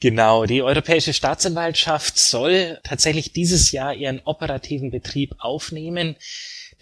Genau, 0.00 0.44
die 0.44 0.62
Europäische 0.62 1.12
Staatsanwaltschaft 1.12 2.18
soll 2.18 2.78
tatsächlich 2.82 3.32
dieses 3.32 3.72
Jahr 3.72 3.94
ihren 3.94 4.20
operativen 4.24 4.90
Betrieb 4.90 5.34
aufnehmen. 5.38 6.16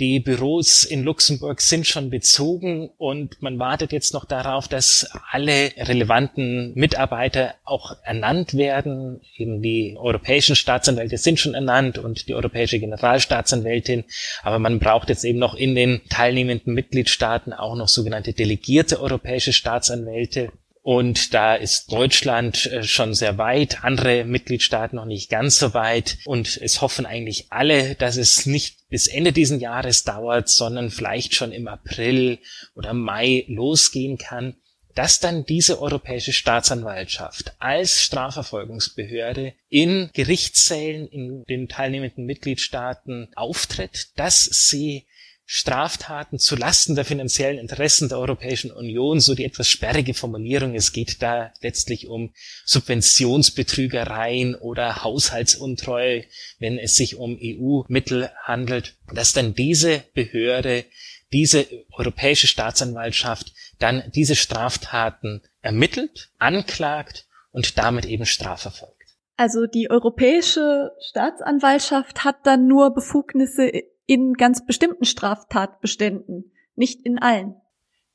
Die 0.01 0.19
Büros 0.19 0.83
in 0.83 1.05
Luxemburg 1.05 1.61
sind 1.61 1.87
schon 1.87 2.11
bezogen 2.11 2.91
und 2.99 3.41
man 3.41 3.61
wartet 3.61 3.93
jetzt 3.93 4.13
noch 4.13 4.25
darauf, 4.25 4.67
dass 4.67 5.09
alle 5.31 5.71
relevanten 5.77 6.73
Mitarbeiter 6.75 7.55
auch 7.63 7.97
ernannt 8.03 8.55
werden. 8.55 9.21
Eben 9.37 9.63
die 9.63 9.97
europäischen 9.97 10.57
Staatsanwälte 10.57 11.17
sind 11.17 11.39
schon 11.39 11.55
ernannt 11.55 11.99
und 11.99 12.27
die 12.27 12.35
europäische 12.35 12.81
Generalstaatsanwältin. 12.81 14.03
Aber 14.43 14.59
man 14.59 14.81
braucht 14.81 15.11
jetzt 15.11 15.25
eben 15.25 15.39
noch 15.39 15.55
in 15.55 15.77
den 15.77 16.01
teilnehmenden 16.09 16.75
Mitgliedstaaten 16.75 17.53
auch 17.53 17.77
noch 17.77 17.89
sogenannte 17.89 18.33
delegierte 18.33 19.01
europäische 19.01 19.53
Staatsanwälte. 19.53 20.51
Und 20.85 21.33
da 21.33 21.55
ist 21.55 21.91
Deutschland 21.91 22.67
äh, 22.67 22.83
schon 22.83 23.15
sehr 23.15 23.39
weit, 23.39 23.85
andere 23.85 24.25
Mitgliedstaaten 24.25 24.97
noch 24.97 25.07
nicht 25.07 25.31
ganz 25.31 25.59
so 25.59 25.73
weit. 25.73 26.19
Und 26.27 26.59
es 26.59 26.83
hoffen 26.83 27.07
eigentlich 27.07 27.47
alle, 27.49 27.95
dass 27.95 28.19
es 28.19 28.45
nicht 28.45 28.87
bis 28.91 29.07
Ende 29.07 29.33
diesen 29.33 29.61
Jahres 29.61 30.05
dauert, 30.05 30.51
sondern 30.51 30.91
vielleicht 30.91 31.35
schon 31.35 31.53
im 31.53 31.69
April 31.69 32.39
oder 32.75 32.93
Mai 32.93 33.47
losgehen 33.49 34.19
kann, 34.19 34.57
dass 34.95 35.21
dann 35.21 35.47
diese 35.47 35.81
europäische 35.81 36.35
Staatsanwaltschaft 36.35 37.55
als 37.61 38.03
Strafverfolgungsbehörde 38.03 39.55
in 39.71 40.11
Gerichtssälen 40.13 41.09
in 41.09 41.45
den 41.45 41.67
teilnehmenden 41.67 42.27
Mitgliedstaaten 42.27 43.29
auftritt, 43.37 44.09
dass 44.17 44.45
sie 44.45 45.07
Straftaten 45.47 46.39
zu 46.39 46.57
Lasten 46.57 46.95
der 46.95 47.05
finanziellen 47.05 47.59
Interessen 47.59 48.09
der 48.09 48.19
Europäischen 48.19 48.71
Union, 48.71 49.21
so 49.21 49.35
die 49.35 49.45
etwas 49.45 49.69
sperrige 49.69 50.15
Formulierung. 50.15 50.75
Es 50.75 50.93
geht 50.93 51.21
da 51.21 51.53
letztlich 51.61 52.09
um 52.09 52.33
Subventionsbetrügereien 52.65 54.55
oder 54.55 55.05
Haushaltsuntreue, 55.05 56.25
wenn 56.59 56.79
es 56.79 56.97
sich 56.97 57.17
um 57.17 57.39
EU-Mittel 57.41 58.31
handelt, 58.43 58.97
dass 59.13 59.35
dann 59.35 59.55
diese 59.55 60.03
Behörde, 60.15 60.87
diese 61.33 61.67
Europäische 61.93 62.47
Staatsanwaltschaft 62.47 63.53
dann 63.79 64.11
diese 64.15 64.37
Straftaten 64.37 65.43
ermittelt, 65.61 66.31
anklagt 66.39 67.27
und 67.51 67.77
damit 67.77 68.07
eben 68.07 68.25
strafverfolgt. 68.25 68.95
Also 69.37 69.67
die 69.67 69.91
Europäische 69.91 70.93
Staatsanwaltschaft 71.01 72.25
hat 72.25 72.37
dann 72.45 72.69
nur 72.69 72.95
Befugnisse 72.95 73.71
in 74.07 74.35
ganz 74.35 74.65
bestimmten 74.67 75.05
Straftatbeständen, 75.05 76.53
nicht 76.77 77.05
in 77.05 77.19
allen. 77.19 77.57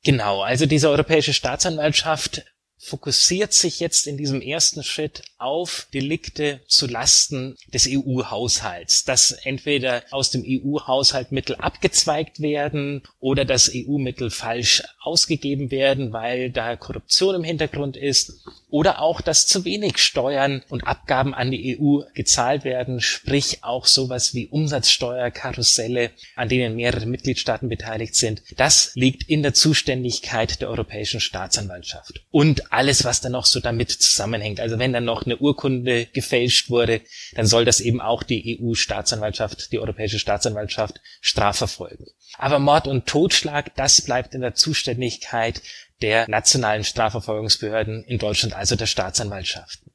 Genau, 0.02 0.40
also 0.40 0.66
diese 0.66 0.88
Europäische 0.88 1.32
Staatsanwaltschaft 1.32 2.44
fokussiert 2.82 3.52
sich 3.52 3.78
jetzt 3.78 4.06
in 4.06 4.16
diesem 4.16 4.40
ersten 4.40 4.82
Schritt 4.82 5.22
auf 5.36 5.86
Delikte 5.92 6.62
zu 6.66 6.86
Lasten 6.86 7.56
des 7.74 7.86
EU-Haushalts, 7.86 9.04
dass 9.04 9.32
entweder 9.32 10.02
aus 10.10 10.30
dem 10.30 10.42
EU-Haushalt 10.46 11.30
Mittel 11.30 11.56
abgezweigt 11.56 12.40
werden 12.40 13.02
oder 13.18 13.44
dass 13.44 13.70
EU-Mittel 13.74 14.30
falsch 14.30 14.82
ausgegeben 15.02 15.70
werden, 15.70 16.14
weil 16.14 16.50
da 16.50 16.76
Korruption 16.76 17.34
im 17.34 17.44
Hintergrund 17.44 17.98
ist 17.98 18.32
oder 18.70 19.00
auch, 19.00 19.20
dass 19.20 19.46
zu 19.46 19.64
wenig 19.64 19.98
Steuern 19.98 20.62
und 20.68 20.86
Abgaben 20.86 21.34
an 21.34 21.50
die 21.50 21.78
EU 21.78 22.02
gezahlt 22.14 22.64
werden, 22.64 23.00
sprich 23.00 23.62
auch 23.62 23.86
sowas 23.86 24.34
wie 24.34 24.46
Umsatzsteuerkarusselle, 24.48 26.10
an 26.36 26.48
denen 26.48 26.76
mehrere 26.76 27.06
Mitgliedstaaten 27.06 27.68
beteiligt 27.68 28.14
sind. 28.14 28.42
Das 28.56 28.92
liegt 28.94 29.28
in 29.28 29.42
der 29.42 29.54
Zuständigkeit 29.54 30.60
der 30.60 30.70
Europäischen 30.70 31.20
Staatsanwaltschaft. 31.20 32.24
Und 32.30 32.72
alles, 32.72 33.04
was 33.04 33.20
dann 33.20 33.32
noch 33.32 33.46
so 33.46 33.60
damit 33.60 33.90
zusammenhängt. 33.90 34.60
Also 34.60 34.78
wenn 34.78 34.92
dann 34.92 35.04
noch 35.04 35.24
eine 35.24 35.38
Urkunde 35.38 36.06
gefälscht 36.06 36.70
wurde, 36.70 37.00
dann 37.34 37.46
soll 37.46 37.64
das 37.64 37.80
eben 37.80 38.00
auch 38.00 38.22
die 38.22 38.60
EU-Staatsanwaltschaft, 38.60 39.72
die 39.72 39.78
Europäische 39.78 40.18
Staatsanwaltschaft 40.18 41.00
strafverfolgen. 41.20 42.06
Aber 42.38 42.58
Mord 42.58 42.86
und 42.86 43.06
Totschlag, 43.06 43.74
das 43.74 44.00
bleibt 44.00 44.34
in 44.34 44.40
der 44.40 44.54
Zuständigkeit 44.54 45.62
der 46.02 46.28
nationalen 46.28 46.84
Strafverfolgungsbehörden 46.84 48.04
in 48.04 48.18
Deutschland, 48.18 48.54
also 48.54 48.76
der 48.76 48.86
Staatsanwaltschaften. 48.86 49.92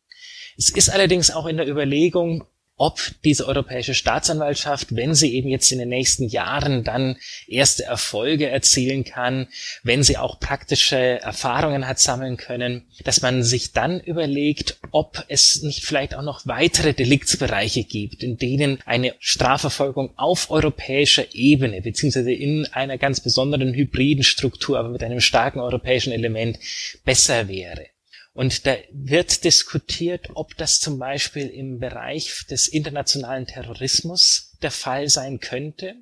Es 0.57 0.69
ist 0.69 0.89
allerdings 0.89 1.31
auch 1.31 1.45
in 1.45 1.57
der 1.57 1.67
Überlegung, 1.67 2.45
ob 2.77 2.99
diese 3.23 3.47
Europäische 3.47 3.93
Staatsanwaltschaft, 3.93 4.95
wenn 4.95 5.15
sie 5.15 5.33
eben 5.33 5.49
jetzt 5.49 5.71
in 5.71 5.79
den 5.79 5.89
nächsten 5.89 6.27
Jahren 6.27 6.83
dann 6.83 7.17
erste 7.47 7.85
Erfolge 7.85 8.49
erzielen 8.49 9.05
kann, 9.05 9.47
wenn 9.83 10.03
sie 10.03 10.17
auch 10.17 10.39
praktische 10.39 10.97
Erfahrungen 10.97 11.87
hat 11.87 11.99
sammeln 11.99 12.35
können, 12.37 12.85
dass 13.03 13.21
man 13.21 13.43
sich 13.43 13.71
dann 13.71 13.99
überlegt, 14.01 14.77
ob 14.91 15.23
es 15.29 15.61
nicht 15.61 15.85
vielleicht 15.85 16.15
auch 16.15 16.21
noch 16.21 16.45
weitere 16.45 16.93
Deliktsbereiche 16.93 17.83
gibt, 17.83 18.23
in 18.23 18.37
denen 18.37 18.79
eine 18.85 19.13
Strafverfolgung 19.19 20.11
auf 20.17 20.51
europäischer 20.51 21.33
Ebene, 21.33 21.81
beziehungsweise 21.81 22.33
in 22.33 22.65
einer 22.73 22.97
ganz 22.97 23.21
besonderen 23.21 23.73
hybriden 23.73 24.23
Struktur, 24.23 24.79
aber 24.79 24.89
mit 24.89 25.03
einem 25.03 25.21
starken 25.21 25.59
europäischen 25.59 26.11
Element 26.11 26.59
besser 27.05 27.47
wäre. 27.47 27.94
Und 28.35 28.67
da 28.67 28.75
wird 28.91 29.45
diskutiert, 29.45 30.27
ob 30.33 30.57
das 30.57 30.81
zum 30.81 30.99
Beispiel 30.99 31.47
im 31.47 31.79
Bereich 31.79 32.45
des 32.49 32.67
internationalen 32.67 33.47
Terrorismus 33.47 34.57
der 34.61 34.71
Fall 34.71 35.07
sein 35.07 35.39
könnte, 35.39 35.95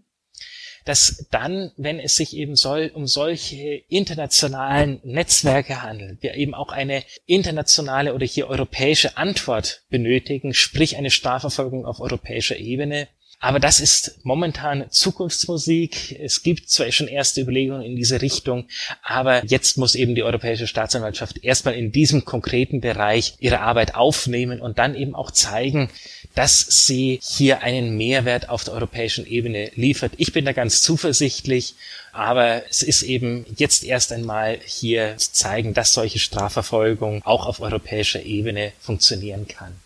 dass 0.83 1.27
dann, 1.29 1.71
wenn 1.77 1.99
es 1.99 2.15
sich 2.15 2.35
eben 2.35 2.55
soll, 2.55 2.91
um 2.91 3.05
solche 3.05 3.83
internationalen 3.87 4.99
Netzwerke 5.03 5.83
handelt, 5.83 6.23
wir 6.23 6.33
eben 6.33 6.55
auch 6.55 6.69
eine 6.69 7.03
internationale 7.27 8.15
oder 8.15 8.25
hier 8.25 8.47
europäische 8.47 9.15
Antwort 9.15 9.83
benötigen, 9.91 10.55
sprich 10.55 10.97
eine 10.97 11.11
Strafverfolgung 11.11 11.85
auf 11.85 11.99
europäischer 11.99 12.57
Ebene, 12.57 13.07
aber 13.39 13.59
das 13.59 13.79
ist 13.79 14.19
momentan 14.23 14.89
Zukunftsmusik. 14.89 16.17
Es 16.19 16.43
gibt 16.43 16.69
zwar 16.69 16.91
schon 16.91 17.09
erste 17.09 17.41
Überlegungen 17.41 17.81
in 17.81 17.95
diese 17.95 18.21
Richtung, 18.21 18.65
aber 19.01 19.43
jetzt 19.45 19.77
muss 19.77 19.95
eben 19.95 20.15
die 20.15 20.23
Europäische 20.23 20.65
Staatsanwaltschaft 20.65 21.43
erstmal 21.43 21.75
in 21.75 21.91
diesem 21.91 22.23
konkreten 22.23 22.79
Bereich 22.79 23.36
ihre 23.39 23.60
Arbeit 23.60 23.95
aufnehmen 23.95 24.62
und 24.62 24.79
dann 24.79 24.95
eben 24.95 25.13
auch 25.13 25.29
zeigen, 25.31 25.89
dass 26.36 26.86
sie 26.86 27.19
hier 27.21 27.62
einen 27.62 27.97
Mehrwert 27.97 28.49
auf 28.49 28.63
der 28.63 28.73
europäischen 28.73 29.27
Ebene 29.27 29.71
liefert. 29.75 30.13
Ich 30.17 30.34
bin 30.34 30.45
da 30.45 30.53
ganz 30.53 30.81
zuversichtlich, 30.81 31.75
aber 32.12 32.63
es 32.69 32.81
ist 32.81 33.03
eben 33.03 33.45
jetzt 33.58 33.84
erst 33.84 34.12
einmal 34.12 34.60
hier 34.65 35.17
zu 35.17 35.34
zeigen, 35.34 35.73
dass 35.73 35.93
solche 35.93 36.19
Strafverfolgung 36.19 37.21
auch 37.23 37.45
auf 37.45 37.60
europäischer 37.60 38.23
Ebene 38.23 38.71
funktionieren 38.79 39.47
kann. 39.47 39.83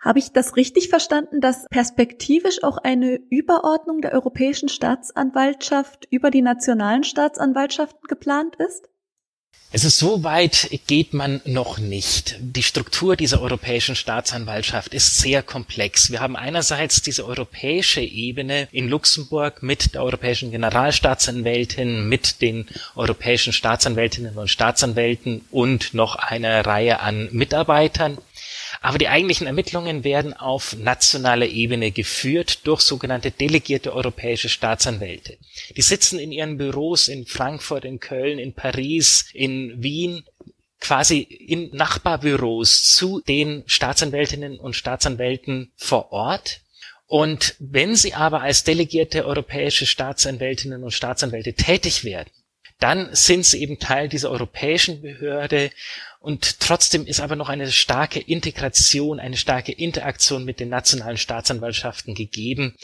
Habe 0.00 0.20
ich 0.20 0.32
das 0.32 0.56
richtig 0.56 0.88
verstanden, 0.88 1.40
dass 1.40 1.66
perspektivisch 1.70 2.62
auch 2.62 2.78
eine 2.78 3.16
Überordnung 3.30 4.00
der 4.00 4.12
Europäischen 4.12 4.68
Staatsanwaltschaft 4.68 6.06
über 6.10 6.30
die 6.30 6.42
nationalen 6.42 7.02
Staatsanwaltschaften 7.02 8.06
geplant 8.06 8.54
ist? 8.56 8.88
Also 9.70 9.90
so 9.90 10.24
weit 10.24 10.70
geht 10.86 11.12
man 11.12 11.42
noch 11.44 11.78
nicht. 11.78 12.36
Die 12.40 12.62
Struktur 12.62 13.16
dieser 13.16 13.42
europäischen 13.42 13.96
Staatsanwaltschaft 13.96 14.94
ist 14.94 15.18
sehr 15.18 15.42
komplex. 15.42 16.10
Wir 16.10 16.20
haben 16.20 16.36
einerseits 16.36 17.02
diese 17.02 17.26
europäische 17.26 18.00
Ebene 18.00 18.68
in 18.72 18.88
Luxemburg 18.88 19.62
mit 19.62 19.92
der 19.92 20.04
europäischen 20.04 20.52
Generalstaatsanwältin, 20.52 22.08
mit 22.08 22.40
den 22.40 22.66
europäischen 22.96 23.52
Staatsanwältinnen 23.52 24.38
und 24.38 24.48
Staatsanwälten 24.48 25.44
und 25.50 25.92
noch 25.92 26.16
einer 26.16 26.64
Reihe 26.64 27.00
an 27.00 27.28
Mitarbeitern. 27.32 28.16
Aber 28.80 28.98
die 28.98 29.08
eigentlichen 29.08 29.46
Ermittlungen 29.46 30.04
werden 30.04 30.34
auf 30.34 30.76
nationaler 30.76 31.46
Ebene 31.46 31.90
geführt 31.90 32.66
durch 32.66 32.80
sogenannte 32.82 33.30
delegierte 33.30 33.92
europäische 33.92 34.48
Staatsanwälte. 34.48 35.38
Die 35.76 35.82
sitzen 35.82 36.18
in 36.18 36.32
ihren 36.32 36.58
Büros 36.58 37.08
in 37.08 37.26
Frankfurt, 37.26 37.84
in 37.84 37.98
Köln, 37.98 38.38
in 38.38 38.54
Paris, 38.54 39.28
in 39.32 39.82
Wien, 39.82 40.24
quasi 40.80 41.18
in 41.20 41.70
Nachbarbüros 41.74 42.84
zu 42.84 43.20
den 43.20 43.64
Staatsanwältinnen 43.66 44.58
und 44.58 44.76
Staatsanwälten 44.76 45.72
vor 45.76 46.12
Ort. 46.12 46.60
Und 47.06 47.56
wenn 47.58 47.96
sie 47.96 48.14
aber 48.14 48.42
als 48.42 48.64
delegierte 48.64 49.24
europäische 49.24 49.86
Staatsanwältinnen 49.86 50.84
und 50.84 50.92
Staatsanwälte 50.92 51.54
tätig 51.54 52.04
werden, 52.04 52.30
dann 52.78 53.08
sind 53.12 53.44
sie 53.44 53.60
eben 53.60 53.78
Teil 53.78 54.08
dieser 54.08 54.30
europäischen 54.30 55.02
Behörde 55.02 55.70
und 56.20 56.60
trotzdem 56.60 57.06
ist 57.06 57.20
aber 57.20 57.36
noch 57.36 57.48
eine 57.48 57.70
starke 57.70 58.20
Integration, 58.20 59.20
eine 59.20 59.36
starke 59.36 59.72
Interaktion 59.72 60.44
mit 60.44 60.60
den 60.60 60.68
nationalen 60.68 61.16
Staatsanwaltschaften 61.16 62.14
gegeben 62.14 62.74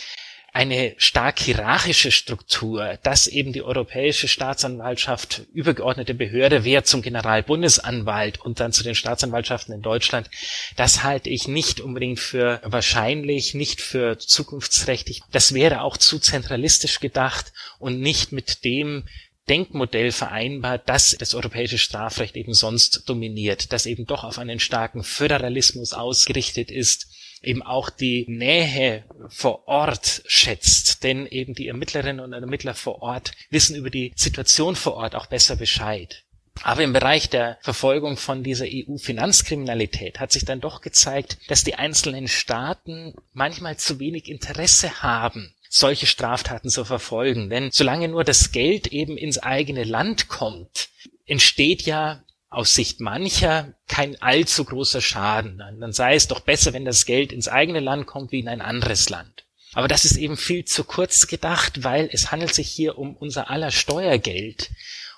eine 0.55 0.95
stark 0.99 1.41
hierarchische 1.41 2.13
Struktur, 2.13 2.97
dass 3.03 3.27
eben 3.27 3.53
die 3.53 3.63
Europäische 3.63 4.29
Staatsanwaltschaft 4.29 5.43
übergeordnete 5.53 6.15
Behörde 6.15 6.63
wäre 6.63 6.85
zum 6.85 7.03
Generalbundesanwalt 7.03 8.41
und 8.41 8.61
dann 8.61 8.73
zu 8.73 8.85
den 8.85 8.95
Staatsanwaltschaften 8.95 9.75
in 9.75 9.83
Deutschland, 9.83 10.31
das 10.77 11.03
halte 11.03 11.29
ich 11.29 11.49
nicht 11.49 11.81
unbedingt 11.81 12.21
für 12.21 12.61
wahrscheinlich, 12.63 13.55
nicht 13.55 13.81
für 13.81 14.17
zukunftsträchtig. 14.17 15.23
Das 15.33 15.55
wäre 15.55 15.81
auch 15.81 15.97
zu 15.97 16.21
zentralistisch 16.21 17.01
gedacht 17.01 17.53
und 17.81 17.99
nicht 17.99 18.31
mit 18.31 18.65
dem 18.65 19.03
Denkmodell 19.49 20.13
vereinbart, 20.13 20.89
das 20.89 21.17
das 21.19 21.35
europäische 21.35 21.79
Strafrecht 21.79 22.37
eben 22.37 22.55
sonst 22.55 23.09
dominiert, 23.09 23.73
das 23.73 23.87
eben 23.87 24.07
doch 24.07 24.25
auf 24.25 24.39
einen 24.39 24.61
starken 24.61 25.03
Föderalismus 25.03 25.93
ausgerichtet 25.93 26.71
ist, 26.71 27.09
eben 27.43 27.63
auch 27.63 27.91
die 27.91 28.25
Nähe 28.29 29.05
vor 29.29 29.69
Ort 29.69 30.23
schätzt, 30.27 31.05
denn 31.05 31.27
eben 31.27 31.55
die 31.55 31.69
Ermittlerinnen 31.69 32.25
und 32.25 32.33
Ermittler 32.33 32.75
vor 32.75 33.03
Ort 33.03 33.33
wissen 33.51 33.77
über 33.77 33.91
die 33.91 34.13
Situation 34.17 34.77
vor 34.77 34.95
Ort 34.95 35.15
auch 35.15 35.27
besser 35.27 35.57
Bescheid. 35.57 36.25
Aber 36.63 36.83
im 36.83 36.93
Bereich 36.93 37.29
der 37.29 37.59
Verfolgung 37.63 38.17
von 38.17 38.45
dieser 38.45 38.67
EU-Finanzkriminalität 38.67 40.21
hat 40.21 40.31
sich 40.31 40.45
dann 40.45 40.61
doch 40.61 40.81
gezeigt, 40.81 41.39
dass 41.49 41.65
die 41.65 41.75
einzelnen 41.75 42.29
Staaten 42.29 43.15
manchmal 43.33 43.77
zu 43.77 43.99
wenig 43.99 44.29
Interesse 44.29 45.03
haben, 45.03 45.53
solche 45.75 46.07
Straftaten 46.07 46.71
zu 46.71 46.85
verfolgen. 46.85 47.51
Denn 47.51 47.71
solange 47.73 48.09
nur 48.09 48.23
das 48.23 48.53
Geld 48.53 48.87
eben 48.89 49.17
ins 49.17 49.39
eigene 49.39 49.83
Land 49.83 50.29
kommt, 50.29 50.89
entsteht 51.27 51.83
ja 51.83 52.23
aus 52.49 52.75
Sicht 52.75 53.01
mancher 53.01 53.75
kein 53.89 54.21
allzu 54.23 54.65
großer 54.65 55.01
Schaden. 55.01 55.59
Dann 55.59 55.93
sei 55.93 56.15
es 56.15 56.29
doch 56.29 56.41
besser, 56.41 56.73
wenn 56.73 56.85
das 56.85 57.07
Geld 57.07 57.33
ins 57.33 57.49
eigene 57.49 57.81
Land 57.81 58.07
kommt 58.07 58.31
wie 58.31 58.39
in 58.39 58.49
ein 58.49 58.61
anderes 58.61 59.09
Land. 59.09 59.47
Aber 59.73 59.89
das 59.89 60.05
ist 60.05 60.17
eben 60.17 60.37
viel 60.37 60.65
zu 60.65 60.85
kurz 60.85 61.27
gedacht, 61.27 61.83
weil 61.83 62.09
es 62.13 62.31
handelt 62.31 62.55
sich 62.55 62.69
hier 62.71 62.97
um 62.97 63.17
unser 63.17 63.51
aller 63.51 63.73
Steuergeld. 63.73 64.71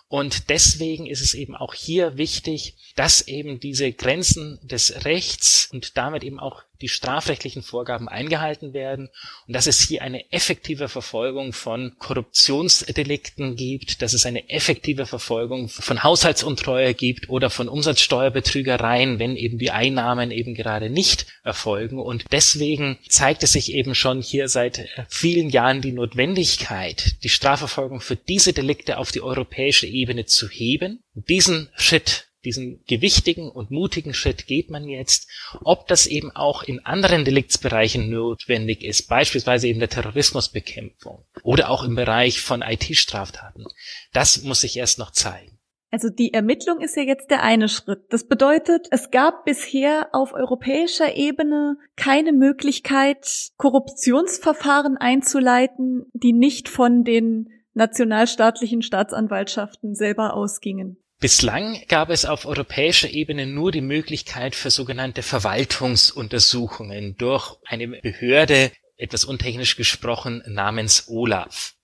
Und 0.09 0.49
deswegen 0.49 1.05
ist 1.05 1.21
es 1.21 1.35
eben 1.35 1.55
auch 1.55 1.75
hier 1.75 2.16
wichtig, 2.16 2.77
dass 2.95 3.29
eben 3.29 3.61
diese 3.61 3.92
Grenzen 3.92 4.59
des 4.62 5.05
Rechts 5.05 5.69
und 5.71 5.99
damit 5.99 6.25
eben 6.25 6.40
auch 6.40 6.62
die 6.81 6.89
strafrechtlichen 6.89 7.62
Vorgaben 7.62 8.09
eingehalten 8.09 8.73
werden 8.73 9.09
und 9.47 9.55
dass 9.55 9.67
es 9.67 9.81
hier 9.81 10.03
eine 10.03 10.31
effektive 10.33 10.89
Verfolgung 10.89 11.53
von 11.53 11.97
Korruptionsdelikten 11.99 13.57
gibt, 13.57 14.03
dass 14.03 14.12
es 14.12 14.27
eine 14.27 14.49
effektive 14.49 15.07
Verfolgung 15.07 15.69
von 15.69 16.03
Haushaltsuntreue 16.03 16.95
gibt 16.95 17.29
oder 17.29 17.51
von 17.51 17.69
Umsatzsteuerbetrügereien, 17.69 19.19
wenn 19.19 19.37
eben 19.37 19.59
die 19.59 19.71
Einnahmen 19.71 20.31
eben 20.31 20.55
gerade 20.55 20.91
nicht 20.91 21.27
erfolgen. 21.43 21.99
Und 21.99 22.25
deswegen 22.33 22.99
zeigt 23.09 23.43
es 23.43 23.53
sich 23.53 23.73
eben 23.73 23.95
schon 23.95 24.21
hier 24.21 24.49
seit 24.49 24.89
vielen 25.09 25.51
Jahren 25.51 25.81
die 25.81 25.93
Notwendigkeit, 25.93 27.23
die 27.23 27.29
Strafverfolgung 27.29 28.01
für 28.01 28.17
diese 28.17 28.53
Delikte 28.53 28.99
auf 28.99 29.12
die 29.12 29.23
europäische 29.23 29.87
Ebene 29.87 30.27
zu 30.27 30.49
heben. 30.49 31.03
Diesen 31.15 31.69
Schritt 31.77 32.26
diesen 32.47 32.83
gewichtigen 32.87 33.51
und 33.51 33.71
mutigen 33.71 34.15
Schritt 34.15 34.47
geht 34.47 34.71
man 34.71 34.89
jetzt, 34.89 35.29
ob 35.65 35.89
das 35.89 36.07
eben 36.07 36.31
auch 36.31 36.63
in 36.63 36.85
anderen 36.87 37.25
Deliktsbereichen 37.25 38.09
notwendig 38.09 38.83
ist, 38.83 39.09
beispielsweise 39.09 39.67
eben 39.67 39.81
der 39.81 39.91
Terrorismusbekämpfung 39.91 41.25
oder 41.43 41.69
auch 41.69 41.85
im 41.85 41.97
Bereich 41.97 42.41
von 42.41 42.63
IT-Straftaten. 42.63 43.67
Das 44.13 44.43
muss 44.45 44.63
sich 44.63 44.77
erst 44.77 44.99
noch 44.99 45.11
zeigen. 45.11 45.59
Also 45.91 46.09
die 46.09 46.33
Ermittlung 46.33 46.81
ist 46.81 46.97
ja 46.97 47.03
jetzt 47.03 47.31
der 47.31 47.43
eine 47.43 47.69
Schritt. 47.69 48.05
Das 48.11 48.27
bedeutet, 48.27 48.87
es 48.91 49.11
gab 49.11 49.45
bisher 49.45 50.09
auf 50.13 50.33
europäischer 50.33 51.17
Ebene 51.17 51.79
keine 51.97 52.33
Möglichkeit, 52.33 53.51
Korruptionsverfahren 53.57 54.97
einzuleiten, 54.97 56.07
die 56.13 56.33
nicht 56.33 56.69
von 56.69 57.05
den 57.05 57.49
nationalstaatlichen 57.75 58.83
Staatsanwaltschaften 58.83 59.95
selber 59.95 60.35
ausgingen. 60.35 60.97
Bislang 61.18 61.83
gab 61.88 62.11
es 62.11 62.26
auf 62.26 62.44
europäischer 62.44 63.09
Ebene 63.09 63.46
nur 63.46 63.72
die 63.72 63.81
Möglichkeit 63.81 64.55
für 64.55 64.70
sogenannte 64.70 65.22
Verwaltungsuntersuchungen 65.22 67.16
durch 67.16 67.57
eine 67.64 67.88
Behörde, 67.88 68.70
etwas 68.98 69.24
untechnisch 69.24 69.76
gesprochen, 69.76 70.42
namens 70.46 71.09
OLAF. 71.09 71.74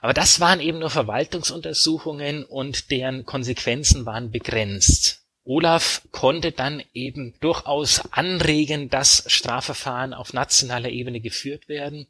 Aber 0.00 0.14
das 0.14 0.40
waren 0.40 0.60
eben 0.60 0.78
nur 0.78 0.88
Verwaltungsuntersuchungen 0.88 2.44
und 2.44 2.90
deren 2.90 3.26
Konsequenzen 3.26 4.06
waren 4.06 4.30
begrenzt. 4.30 5.20
Olaf 5.44 6.02
konnte 6.10 6.52
dann 6.52 6.82
eben 6.94 7.34
durchaus 7.40 8.00
anregen, 8.12 8.88
dass 8.88 9.24
Strafverfahren 9.26 10.14
auf 10.14 10.32
nationaler 10.32 10.88
Ebene 10.88 11.20
geführt 11.20 11.68
werden. 11.68 12.06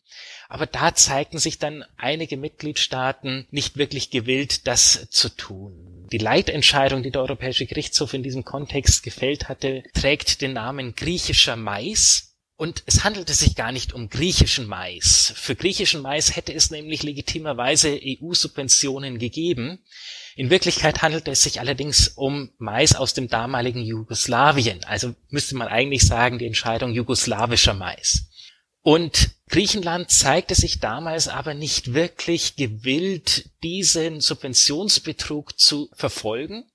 Aber 0.48 0.66
da 0.66 0.94
zeigten 0.94 1.38
sich 1.38 1.58
dann 1.58 1.84
einige 1.96 2.36
Mitgliedstaaten 2.36 3.46
nicht 3.50 3.76
wirklich 3.76 4.10
gewillt, 4.10 4.66
das 4.68 5.08
zu 5.10 5.28
tun. 5.30 5.89
Die 6.12 6.18
Leitentscheidung, 6.18 7.02
die 7.02 7.10
der 7.10 7.22
Europäische 7.22 7.66
Gerichtshof 7.66 8.14
in 8.14 8.22
diesem 8.22 8.44
Kontext 8.44 9.02
gefällt 9.02 9.48
hatte, 9.48 9.84
trägt 9.94 10.40
den 10.40 10.54
Namen 10.54 10.94
griechischer 10.94 11.56
Mais. 11.56 12.36
Und 12.56 12.82
es 12.84 13.04
handelte 13.04 13.32
sich 13.32 13.54
gar 13.54 13.72
nicht 13.72 13.94
um 13.94 14.10
griechischen 14.10 14.66
Mais. 14.66 15.32
Für 15.36 15.54
griechischen 15.54 16.02
Mais 16.02 16.36
hätte 16.36 16.52
es 16.52 16.70
nämlich 16.70 17.02
legitimerweise 17.02 17.98
EU-Subventionen 18.02 19.18
gegeben. 19.18 19.78
In 20.36 20.50
Wirklichkeit 20.50 21.00
handelte 21.00 21.30
es 21.30 21.42
sich 21.42 21.60
allerdings 21.60 22.08
um 22.08 22.50
Mais 22.58 22.94
aus 22.94 23.14
dem 23.14 23.28
damaligen 23.28 23.80
Jugoslawien. 23.80 24.84
Also 24.84 25.14
müsste 25.28 25.56
man 25.56 25.68
eigentlich 25.68 26.06
sagen, 26.06 26.38
die 26.38 26.46
Entscheidung 26.46 26.92
jugoslawischer 26.92 27.74
Mais. 27.74 28.29
Und 28.82 29.32
Griechenland 29.48 30.10
zeigte 30.10 30.54
sich 30.54 30.80
damals 30.80 31.28
aber 31.28 31.54
nicht 31.54 31.92
wirklich 31.92 32.56
gewillt, 32.56 33.50
diesen 33.62 34.20
Subventionsbetrug 34.20 35.58
zu 35.58 35.90
verfolgen, 35.92 36.70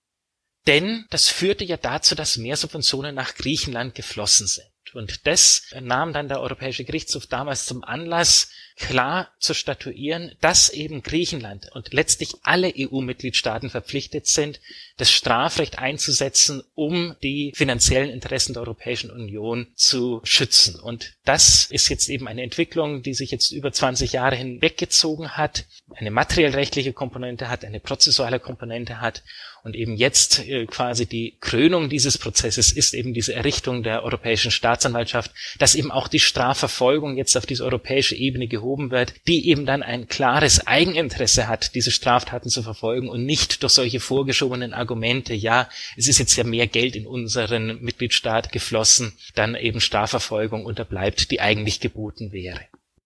denn 0.67 1.05
das 1.09 1.29
führte 1.29 1.63
ja 1.63 1.77
dazu, 1.77 2.15
dass 2.15 2.37
mehr 2.37 2.57
Subventionen 2.57 3.15
nach 3.15 3.35
Griechenland 3.35 3.95
geflossen 3.95 4.47
sind. 4.47 4.67
Und 4.95 5.27
das 5.27 5.67
nahm 5.79 6.13
dann 6.13 6.27
der 6.27 6.41
Europäische 6.41 6.83
Gerichtshof 6.83 7.27
damals 7.27 7.65
zum 7.65 7.83
Anlass, 7.83 8.49
klar 8.77 9.29
zu 9.39 9.53
statuieren, 9.53 10.33
dass 10.41 10.69
eben 10.69 11.01
Griechenland 11.01 11.69
und 11.73 11.93
letztlich 11.93 12.33
alle 12.43 12.73
EU-Mitgliedstaaten 12.77 13.69
verpflichtet 13.69 14.27
sind, 14.27 14.59
das 14.97 15.11
Strafrecht 15.11 15.79
einzusetzen, 15.79 16.61
um 16.73 17.15
die 17.23 17.53
finanziellen 17.55 18.09
Interessen 18.09 18.53
der 18.53 18.63
Europäischen 18.63 19.11
Union 19.11 19.67
zu 19.75 20.19
schützen. 20.23 20.79
Und 20.79 21.13
das 21.23 21.65
ist 21.71 21.89
jetzt 21.89 22.09
eben 22.09 22.27
eine 22.27 22.43
Entwicklung, 22.43 23.01
die 23.01 23.13
sich 23.13 23.31
jetzt 23.31 23.51
über 23.51 23.71
20 23.71 24.11
Jahre 24.13 24.35
hinweggezogen 24.35 25.37
hat, 25.37 25.65
eine 25.95 26.11
materiellrechtliche 26.11 26.93
Komponente 26.93 27.49
hat, 27.49 27.63
eine 27.63 27.79
prozessuale 27.79 28.39
Komponente 28.39 28.99
hat 28.99 29.23
und 29.65 29.75
eben 29.75 29.95
jetzt 29.97 30.47
äh, 30.47 30.67
quasi 30.67 31.07
die 31.07 31.37
Krönung 31.41 31.89
dieses 31.89 32.19
Prozesses 32.19 32.71
ist 32.71 32.93
eben 32.93 33.15
diese 33.15 33.33
Errichtung 33.33 33.81
der 33.81 34.03
Europäischen 34.03 34.51
Staatsanwaltschaft, 34.51 35.31
dass 35.57 35.73
eben 35.73 35.89
auch 35.89 36.07
die 36.07 36.19
Strafverfolgung 36.19 37.17
jetzt 37.17 37.35
auf 37.35 37.47
diese 37.47 37.65
europäische 37.65 38.15
Ebene 38.15 38.47
gehoben 38.47 38.91
wird, 38.91 39.15
die 39.27 39.49
eben 39.49 39.65
dann 39.65 39.81
ein 39.81 40.07
klares 40.07 40.67
Eigeninteresse 40.67 41.47
hat, 41.47 41.73
diese 41.73 41.89
Straftaten 41.89 42.49
zu 42.49 42.61
verfolgen 42.61 43.09
und 43.09 43.25
nicht 43.25 43.63
durch 43.63 43.73
solche 43.73 43.99
vorgeschobenen 43.99 44.71
Argumente, 44.71 45.33
ja, 45.33 45.67
es 45.97 46.07
ist 46.07 46.19
jetzt 46.19 46.35
ja 46.35 46.43
mehr 46.43 46.67
Geld 46.67 46.95
in 46.95 47.07
unseren 47.07 47.81
Mitgliedstaat 47.81 48.51
geflossen, 48.51 49.13
dann 49.33 49.55
eben 49.55 49.81
Strafverfolgung 49.81 50.63
unterbleibt, 50.63 51.31
die 51.31 51.41
eigentlich 51.41 51.79
geboten 51.79 52.31
wäre. 52.31 52.61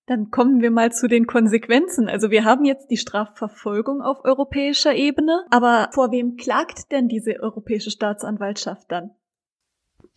Dann 0.09 0.31
kommen 0.31 0.63
wir 0.63 0.71
mal 0.71 0.91
zu 0.91 1.07
den 1.07 1.27
Konsequenzen. 1.27 2.09
Also 2.09 2.31
wir 2.31 2.43
haben 2.43 2.65
jetzt 2.65 2.89
die 2.89 2.97
Strafverfolgung 2.97 4.01
auf 4.01 4.25
europäischer 4.25 4.95
Ebene, 4.95 5.45
aber 5.51 5.91
vor 5.93 6.11
wem 6.11 6.35
klagt 6.35 6.91
denn 6.91 7.07
diese 7.07 7.39
europäische 7.39 7.91
Staatsanwaltschaft 7.91 8.91
dann? 8.91 9.11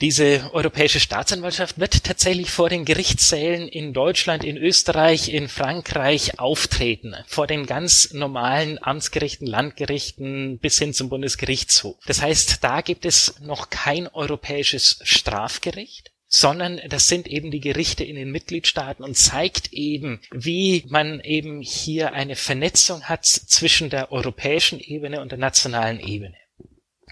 Diese 0.01 0.51
europäische 0.55 0.99
Staatsanwaltschaft 0.99 1.79
wird 1.79 2.05
tatsächlich 2.05 2.51
vor 2.51 2.71
den 2.71 2.87
Gerichtssälen 2.87 3.69
in 3.69 3.93
Deutschland, 3.93 4.45
in 4.45 4.57
Österreich, 4.57 5.29
in 5.29 5.47
Frankreich 5.47 6.41
auftreten, 6.41 7.15
vor 7.27 7.47
den 7.47 7.67
ganz 7.67 8.15
normalen 8.15 8.83
Amtsgerichten, 8.83 9.47
Landgerichten 9.47 10.59
bis 10.59 10.79
hin 10.79 10.95
zum 10.95 11.11
Bundesgerichtshof. 11.11 11.97
Das 12.07 12.23
heißt, 12.23 12.65
da 12.65 12.81
gibt 12.81 13.05
es 13.05 13.39
noch 13.43 13.69
kein 13.69 14.09
europäisches 14.09 15.01
Strafgericht 15.03 16.13
sondern 16.35 16.81
das 16.89 17.09
sind 17.09 17.27
eben 17.27 17.51
die 17.51 17.61
Gerichte 17.61 18.05
in 18.05 18.17
den 18.17 18.31
Mitgliedstaaten 18.31 19.05
und 19.05 19.19
zeigt 19.19 19.75
eben, 19.75 20.19
wie 20.31 20.83
man 20.89 21.21
eben 21.21 21.61
hier 21.61 22.15
eine 22.15 22.37
Vernetzung 22.37 23.03
hat 23.03 23.27
zwischen 23.27 23.91
der 23.91 24.11
europäischen 24.11 24.81
Ebene 24.81 25.21
und 25.21 25.31
der 25.31 25.39
nationalen 25.39 26.01
Ebene. 26.01 26.35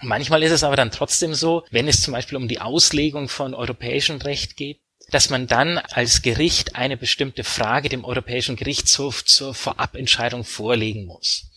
Manchmal 0.01 0.41
ist 0.41 0.51
es 0.51 0.63
aber 0.63 0.75
dann 0.75 0.89
trotzdem 0.89 1.35
so, 1.35 1.63
wenn 1.69 1.87
es 1.87 2.01
zum 2.01 2.13
Beispiel 2.13 2.35
um 2.35 2.47
die 2.47 2.61
Auslegung 2.61 3.29
von 3.29 3.53
europäischem 3.53 4.17
Recht 4.17 4.57
geht, 4.57 4.79
dass 5.11 5.29
man 5.29 5.45
dann 5.45 5.77
als 5.77 6.23
Gericht 6.23 6.75
eine 6.75 6.97
bestimmte 6.97 7.43
Frage 7.43 7.89
dem 7.89 8.03
Europäischen 8.03 8.55
Gerichtshof 8.55 9.23
zur 9.23 9.53
Vorabentscheidung 9.53 10.43
vorlegen 10.43 11.05
muss. 11.05 11.50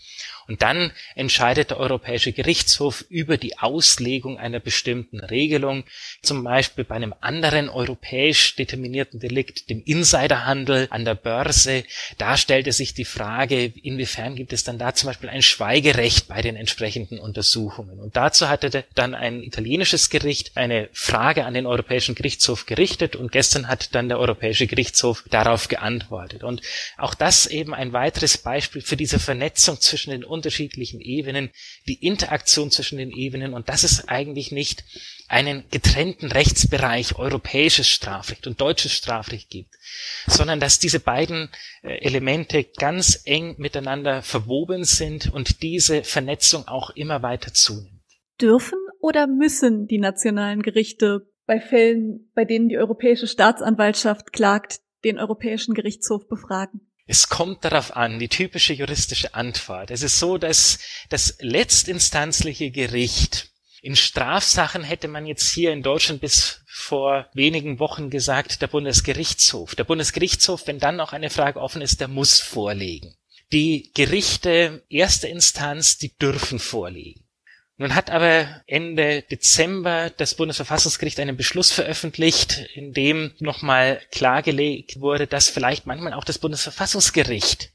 Und 0.49 0.63
dann 0.63 0.93
entscheidet 1.15 1.71
der 1.71 1.79
Europäische 1.79 2.33
Gerichtshof 2.33 3.05
über 3.09 3.37
die 3.37 3.59
Auslegung 3.59 4.39
einer 4.39 4.61
bestimmten 4.61 5.21
Regelung, 5.21 5.85
zum 6.23 6.45
Beispiel 6.45 6.85
bei 6.85 6.95
einem 6.97 7.15
anderen 7.21 7.69
europäisch 7.69 8.57
determinierten 8.57 9.21
Delikt, 9.21 9.71
dem 9.71 9.83
Insiderhandel 9.85 10.89
an 10.91 11.05
der 11.05 11.15
Börse. 11.15 11.85
Da 12.19 12.37
stellte 12.37 12.73
sich 12.73 12.95
die 12.95 13.05
Frage, 13.05 13.73
inwiefern 13.83 14.37
gibt 14.37 14.53
es 14.53 14.65
dann 14.65 14.79
da 14.79 14.95
zum 14.95 15.09
Beispiel 15.09 15.29
ein 15.29 15.43
Schweigerecht 15.43 16.29
bei 16.29 16.43
den 16.43 16.57
entsprechenden 16.57 17.19
Untersuchungen. 17.19 17.99
Und 18.01 18.17
dazu 18.17 18.49
hatte 18.49 18.85
dann 18.95 19.15
ein 19.15 19.43
italienisches 19.43 20.11
Gericht 20.11 20.57
eine 20.57 20.89
Frage 20.93 21.45
an 21.45 21.55
den 21.55 21.67
Europäischen 21.67 22.15
Gerichtshof 22.15 22.67
gerichtet 22.67 23.17
und 23.17 23.33
gestern 23.33 23.69
hat 23.69 23.95
dann 23.95 24.09
der 24.09 24.19
Europäische 24.19 24.67
Gerichtshof 24.67 25.25
darauf 25.31 25.69
geantwortet. 25.69 26.45
Und 26.45 26.63
auch 26.97 27.15
das 27.15 27.47
eben 27.47 27.75
ein 27.75 27.93
weiteres 27.93 28.39
Beispiel 28.39 28.83
für 28.83 28.97
diese 28.97 29.19
Vernetzung 29.19 29.81
zwischen 29.81 30.11
den 30.11 30.25
unterschiedlichen 30.35 31.01
Ebenen, 31.01 31.51
die 31.89 32.07
Interaktion 32.07 32.71
zwischen 32.71 32.99
den 32.99 33.11
Ebenen 33.11 33.55
und 33.55 33.69
dass 33.69 33.85
es 33.85 34.09
eigentlich 34.09 34.53
nicht 34.53 34.85
einen 35.29 35.65
getrennten 35.71 36.31
Rechtsbereich 36.31 37.17
europäisches 37.19 37.89
Strafrecht 37.89 38.47
und 38.47 38.61
deutsches 38.61 38.93
Strafrecht 38.93 39.49
gibt, 39.49 39.75
sondern 40.27 40.61
dass 40.61 40.79
diese 40.79 41.01
beiden 41.01 41.49
äh, 41.83 42.05
Elemente 42.05 42.65
ganz 42.65 43.23
eng 43.25 43.55
miteinander 43.59 44.23
verwoben 44.23 44.85
sind 44.85 45.33
und 45.33 45.63
diese 45.63 46.05
Vernetzung 46.05 46.69
auch 46.69 46.91
immer 46.91 47.23
weiter 47.23 47.55
zunimmt. 47.55 48.03
Dürfen 48.41 48.79
oder 49.01 49.27
müssen 49.27 49.87
die 49.87 49.99
nationalen 49.99 50.63
Gerichte 50.63 51.27
bei 51.47 51.61
Fällen, 51.61 52.31
bei 52.35 52.45
denen 52.45 52.69
die 52.69 52.79
Europäische 52.79 53.27
Staatsanwaltschaft 53.27 54.33
klagt, 54.33 54.81
den 55.05 55.19
Europäischen 55.19 55.75
Gerichtshof 55.75 56.27
befragen? 56.29 56.81
Es 57.07 57.29
kommt 57.29 57.65
darauf 57.65 57.97
an, 57.97 58.19
die 58.19 58.29
typische 58.29 58.73
juristische 58.73 59.35
Antwort. 59.35 59.91
Es 59.91 60.03
ist 60.03 60.19
so, 60.19 60.39
dass 60.39 60.79
das 61.11 61.37
letztinstanzliche 61.41 62.71
Gericht 62.71 63.51
in 63.83 63.97
Strafsachen 63.97 64.83
hätte 64.83 65.09
man 65.09 65.27
jetzt 65.27 65.53
hier 65.53 65.71
in 65.71 65.83
Deutschland 65.83 66.23
bis 66.23 66.63
vor 66.67 67.29
wenigen 67.35 67.79
Wochen 67.79 68.09
gesagt, 68.09 68.63
der 68.63 68.67
Bundesgerichtshof. 68.67 69.75
Der 69.75 69.85
Bundesgerichtshof, 69.85 70.67
wenn 70.67 70.79
dann 70.79 70.97
noch 70.97 71.13
eine 71.13 71.29
Frage 71.29 71.61
offen 71.61 71.83
ist, 71.83 72.01
der 72.01 72.09
muss 72.09 72.41
vorlegen. 72.41 73.15
Die 73.53 73.93
Gerichte 73.95 74.83
erster 74.89 75.29
Instanz, 75.29 75.99
die 75.99 76.17
dürfen 76.17 76.59
vorlegen. 76.59 77.24
Nun 77.77 77.95
hat 77.97 78.11
aber 78.11 78.63
Ende 78.67 79.23
Dezember 79.23 80.11
das 80.11 80.37
Bundesverfassungsgericht 80.37 81.19
einen 81.19 81.37
Beschluss 81.37 81.73
veröffentlicht, 81.73 82.67
in 82.75 82.93
dem 82.93 83.33
nochmal 83.41 84.01
klargelegt 84.13 85.01
wurde, 85.01 85.27
dass 85.27 85.49
vielleicht 85.49 85.85
manchmal 85.85 86.13
auch 86.13 86.25
das 86.25 86.39
Bundesverfassungsgericht 86.39 87.73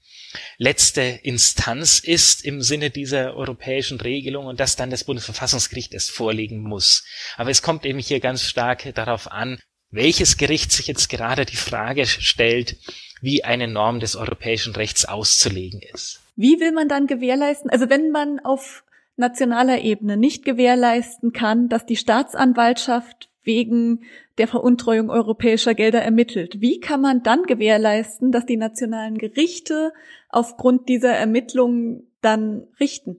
letzte 0.58 1.02
Instanz 1.02 2.00
ist 2.00 2.46
im 2.46 2.62
Sinne 2.62 2.92
dieser 2.92 3.36
europäischen 3.36 4.00
Regelung 4.00 4.46
und 4.46 4.60
dass 4.60 4.76
dann 4.76 4.90
das 4.90 5.04
Bundesverfassungsgericht 5.04 5.94
es 5.94 6.10
vorlegen 6.10 6.62
muss. 6.62 7.04
Aber 7.36 7.50
es 7.50 7.62
kommt 7.62 7.86
eben 7.86 8.00
hier 8.00 8.20
ganz 8.20 8.44
stark 8.44 8.94
darauf 8.96 9.30
an, 9.32 9.60
welches 9.92 10.38
Gericht 10.38 10.72
sich 10.72 10.88
jetzt 10.88 11.10
gerade 11.10 11.46
die 11.46 11.56
Frage 11.56 12.06
stellt, 12.06 12.78
wie 13.22 13.44
eine 13.44 13.68
Norm 13.68 14.00
des 14.00 14.16
europäischen 14.16 14.76
Rechts 14.76 15.06
auszulegen 15.06 15.82
ist. 15.94 16.22
Wie 16.36 16.60
will 16.60 16.72
man 16.72 16.88
dann 16.88 17.08
gewährleisten, 17.08 17.70
also 17.70 17.90
wenn 17.90 18.12
man 18.12 18.40
auf 18.40 18.84
nationaler 19.20 19.82
Ebene 19.82 20.18
nicht 20.18 20.46
gewährleisten 20.46 21.34
kann, 21.34 21.70
dass 21.70 21.86
die 21.86 21.98
Staatsanwaltschaft 21.98 23.30
wegen 23.44 24.02
der 24.38 24.48
Veruntreuung 24.48 25.10
europäischer 25.10 25.76
Gelder 25.76 26.02
ermittelt. 26.02 26.62
Wie 26.62 26.80
kann 26.80 27.02
man 27.02 27.24
dann 27.24 27.44
gewährleisten, 27.44 28.32
dass 28.32 28.46
die 28.46 28.58
nationalen 28.58 29.18
Gerichte 29.18 29.94
aufgrund 30.30 30.90
dieser 30.90 31.14
Ermittlungen 31.14 32.08
dann 32.22 32.64
richten? 32.80 33.18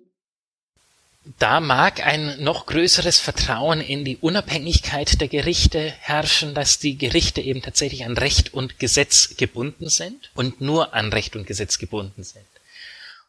Da 1.39 1.61
mag 1.61 2.05
ein 2.05 2.43
noch 2.43 2.65
größeres 2.67 3.21
Vertrauen 3.21 3.81
in 3.81 4.05
die 4.05 4.17
Unabhängigkeit 4.17 5.21
der 5.21 5.29
Gerichte 5.29 5.79
herrschen, 5.79 6.55
dass 6.55 6.79
die 6.79 6.97
Gerichte 6.97 7.43
eben 7.43 7.61
tatsächlich 7.61 8.07
an 8.07 8.17
Recht 8.17 8.55
und 8.55 8.79
Gesetz 8.79 9.37
gebunden 9.37 9.91
sind 9.91 10.31
und 10.35 10.61
nur 10.63 10.95
an 10.95 11.13
Recht 11.13 11.37
und 11.37 11.47
Gesetz 11.47 11.79
gebunden 11.79 12.25
sind. 12.25 12.47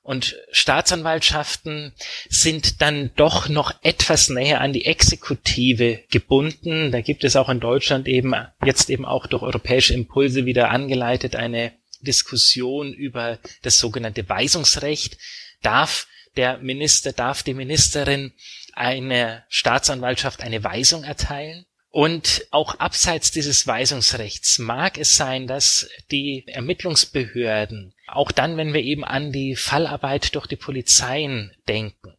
Und 0.03 0.35
Staatsanwaltschaften 0.51 1.93
sind 2.27 2.81
dann 2.81 3.11
doch 3.15 3.49
noch 3.49 3.71
etwas 3.83 4.29
näher 4.29 4.59
an 4.59 4.73
die 4.73 4.85
Exekutive 4.85 5.99
gebunden. 6.09 6.91
Da 6.91 7.01
gibt 7.01 7.23
es 7.23 7.35
auch 7.35 7.49
in 7.49 7.59
Deutschland 7.59 8.07
eben 8.07 8.33
jetzt 8.65 8.89
eben 8.89 9.05
auch 9.05 9.27
durch 9.27 9.43
europäische 9.43 9.93
Impulse 9.93 10.45
wieder 10.45 10.71
angeleitet 10.71 11.35
eine 11.35 11.73
Diskussion 12.01 12.93
über 12.93 13.37
das 13.61 13.77
sogenannte 13.77 14.27
Weisungsrecht. 14.27 15.17
Darf 15.61 16.07
der 16.35 16.57
Minister, 16.57 17.13
darf 17.13 17.43
die 17.43 17.53
Ministerin 17.53 18.33
eine 18.73 19.43
Staatsanwaltschaft 19.49 20.41
eine 20.41 20.63
Weisung 20.63 21.03
erteilen? 21.03 21.65
Und 21.91 22.47
auch 22.51 22.75
abseits 22.75 23.31
dieses 23.31 23.67
Weisungsrechts 23.67 24.59
mag 24.59 24.97
es 24.97 25.17
sein, 25.17 25.45
dass 25.45 25.89
die 26.09 26.45
Ermittlungsbehörden, 26.47 27.93
auch 28.07 28.31
dann, 28.31 28.55
wenn 28.55 28.73
wir 28.73 28.81
eben 28.81 29.03
an 29.03 29.33
die 29.33 29.57
Fallarbeit 29.57 30.33
durch 30.33 30.47
die 30.47 30.55
Polizeien 30.55 31.53
denken, 31.67 32.15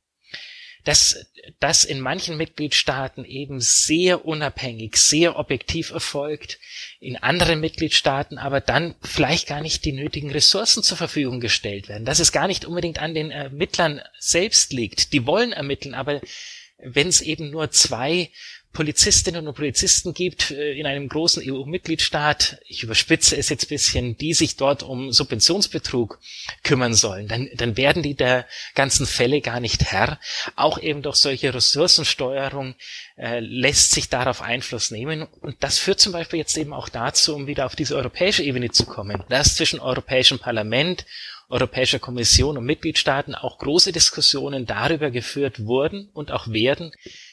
dass 0.85 1.27
das 1.59 1.85
in 1.85 2.01
manchen 2.01 2.37
Mitgliedstaaten 2.37 3.25
eben 3.25 3.61
sehr 3.61 4.27
unabhängig, 4.27 4.97
sehr 4.97 5.39
objektiv 5.39 5.91
erfolgt, 5.91 6.59
in 7.01 7.17
anderen 7.17 7.61
Mitgliedstaaten 7.61 8.37
aber 8.37 8.61
dann 8.61 8.95
vielleicht 9.01 9.47
gar 9.47 9.63
nicht 9.63 9.87
die 9.87 9.93
nötigen 9.93 10.31
Ressourcen 10.31 10.83
zur 10.83 10.99
Verfügung 10.99 11.41
gestellt 11.41 11.89
werden, 11.89 12.05
dass 12.05 12.19
es 12.19 12.33
gar 12.33 12.47
nicht 12.47 12.67
unbedingt 12.67 12.99
an 12.99 13.15
den 13.15 13.31
Ermittlern 13.31 14.03
selbst 14.19 14.73
liegt. 14.73 15.15
Die 15.15 15.25
wollen 15.25 15.53
ermitteln, 15.53 15.95
aber 15.95 16.21
wenn 16.79 17.09
es 17.09 17.21
eben 17.21 17.51
nur 17.51 17.71
zwei 17.71 18.31
Polizistinnen 18.73 19.47
und 19.47 19.55
Polizisten 19.55 20.15
gibt 20.15 20.51
äh, 20.51 20.73
in 20.73 20.87
einem 20.87 21.09
großen 21.09 21.43
EU-Mitgliedstaat, 21.47 22.59
ich 22.67 22.83
überspitze 22.83 23.37
es 23.37 23.51
jetzt 23.51 23.69
bisschen, 23.69 24.17
die 24.17 24.33
sich 24.33 24.57
dort 24.57 24.83
um 24.83 25.13
Subventionsbetrug 25.13 26.19
kümmern 26.63 26.95
sollen, 26.95 27.29
dann, 27.29 27.51
dann 27.55 27.77
werden 27.77 28.03
die 28.03 28.15
der 28.15 28.47
ganzen 28.75 29.07
Fälle 29.07 29.41
gar 29.43 29.61
nicht 29.61 29.85
Herr. 29.85 30.19
Auch 30.57 30.79
eben 30.79 31.03
durch 31.03 31.17
solche 31.17 31.53
Ressourcensteuerung 31.53 32.75
äh, 33.17 33.41
lässt 33.41 33.93
sich 33.93 34.09
darauf 34.09 34.41
Einfluss 34.41 34.91
nehmen. 34.91 35.23
Und 35.41 35.57
das 35.61 35.79
führt 35.79 36.01
zum 36.01 36.13
Beispiel 36.13 36.39
jetzt 36.39 36.57
eben 36.57 36.73
auch 36.73 36.89
dazu, 36.89 37.35
um 37.35 37.47
wieder 37.47 37.67
auf 37.67 37.77
diese 37.77 37.97
europäische 37.97 38.43
Ebene 38.43 38.71
zu 38.71 38.87
kommen, 38.87 39.23
dass 39.29 39.57
zwischen 39.57 39.81
Europäischem 39.81 40.39
Parlament 40.39 41.05
Europäischer 41.53 41.99
Kommission 41.99 42.57
und 42.57 42.65
Mitgliedstaaten 42.65 43.35
auch 43.35 43.59
große 43.59 43.93
Diskussionen 43.93 44.65
darüber 44.65 45.11
geführt 45.11 45.67
wurden 45.67 46.09
und 46.15 46.31
auch 46.31 46.49
werden, 46.49 46.93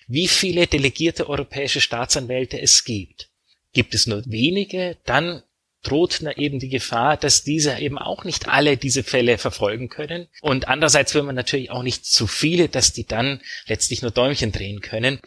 wie 0.10 0.28
viele 0.28 0.67
delegierte 0.67 1.30
europäische 1.30 1.80
Staatsanwälte 1.80 2.60
es 2.60 2.84
gibt. 2.84 3.30
Gibt 3.72 3.93
es 3.93 4.08
nur 4.08 4.24
wenige, 4.26 4.98
dann 5.06 5.43
droht 5.84 6.22
eben 6.22 6.60
die 6.60 6.69
Gefahr, 6.69 7.15
dass 7.15 7.43
diese 7.43 7.78
eben 7.78 7.98
auch 7.98 8.26
nicht 8.26 8.50
alle 8.50 8.76
diese 8.76 9.04
Fälle 9.04 9.38
verfolgen 9.38 9.88
können. 9.88 10.28
Und 10.41 10.67
andererseits 10.67 11.15
will 11.15 11.24
man 11.24 11.36
natürlich 11.36 11.72
auch 11.72 11.84
nicht 11.84 12.06
zu 12.06 12.28
viele, 12.28 12.67
dass 12.67 12.91
die 12.91 13.06
dann 13.06 13.39
letztlich 13.67 14.02
nur 14.02 14.12
Däumchen 14.12 14.52
drehen 14.52 14.82
können. 14.82 15.19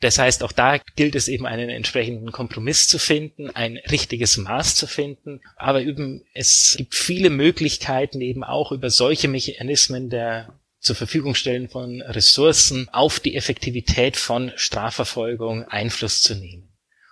Das 0.00 0.18
heißt, 0.18 0.42
auch 0.42 0.52
da 0.52 0.78
gilt 0.94 1.14
es 1.14 1.26
eben 1.26 1.46
einen 1.46 1.70
entsprechenden 1.70 2.30
Kompromiss 2.30 2.86
zu 2.86 2.98
finden, 2.98 3.48
ein 3.50 3.78
richtiges 3.90 4.36
Maß 4.36 4.74
zu 4.74 4.86
finden. 4.86 5.40
Aber 5.56 5.80
eben, 5.80 6.22
es 6.34 6.74
gibt 6.76 6.94
viele 6.94 7.30
Möglichkeiten 7.30 8.20
eben 8.20 8.44
auch 8.44 8.72
über 8.72 8.90
solche 8.90 9.28
Mechanismen 9.28 10.10
der 10.10 10.52
zur 10.78 10.96
Verfügung 10.96 11.34
stellen 11.34 11.68
von 11.68 12.02
Ressourcen 12.02 12.88
auf 12.92 13.20
die 13.20 13.34
Effektivität 13.34 14.16
von 14.16 14.52
Strafverfolgung 14.56 15.64
Einfluss 15.64 16.22
zu 16.22 16.34
nehmen. 16.34 16.66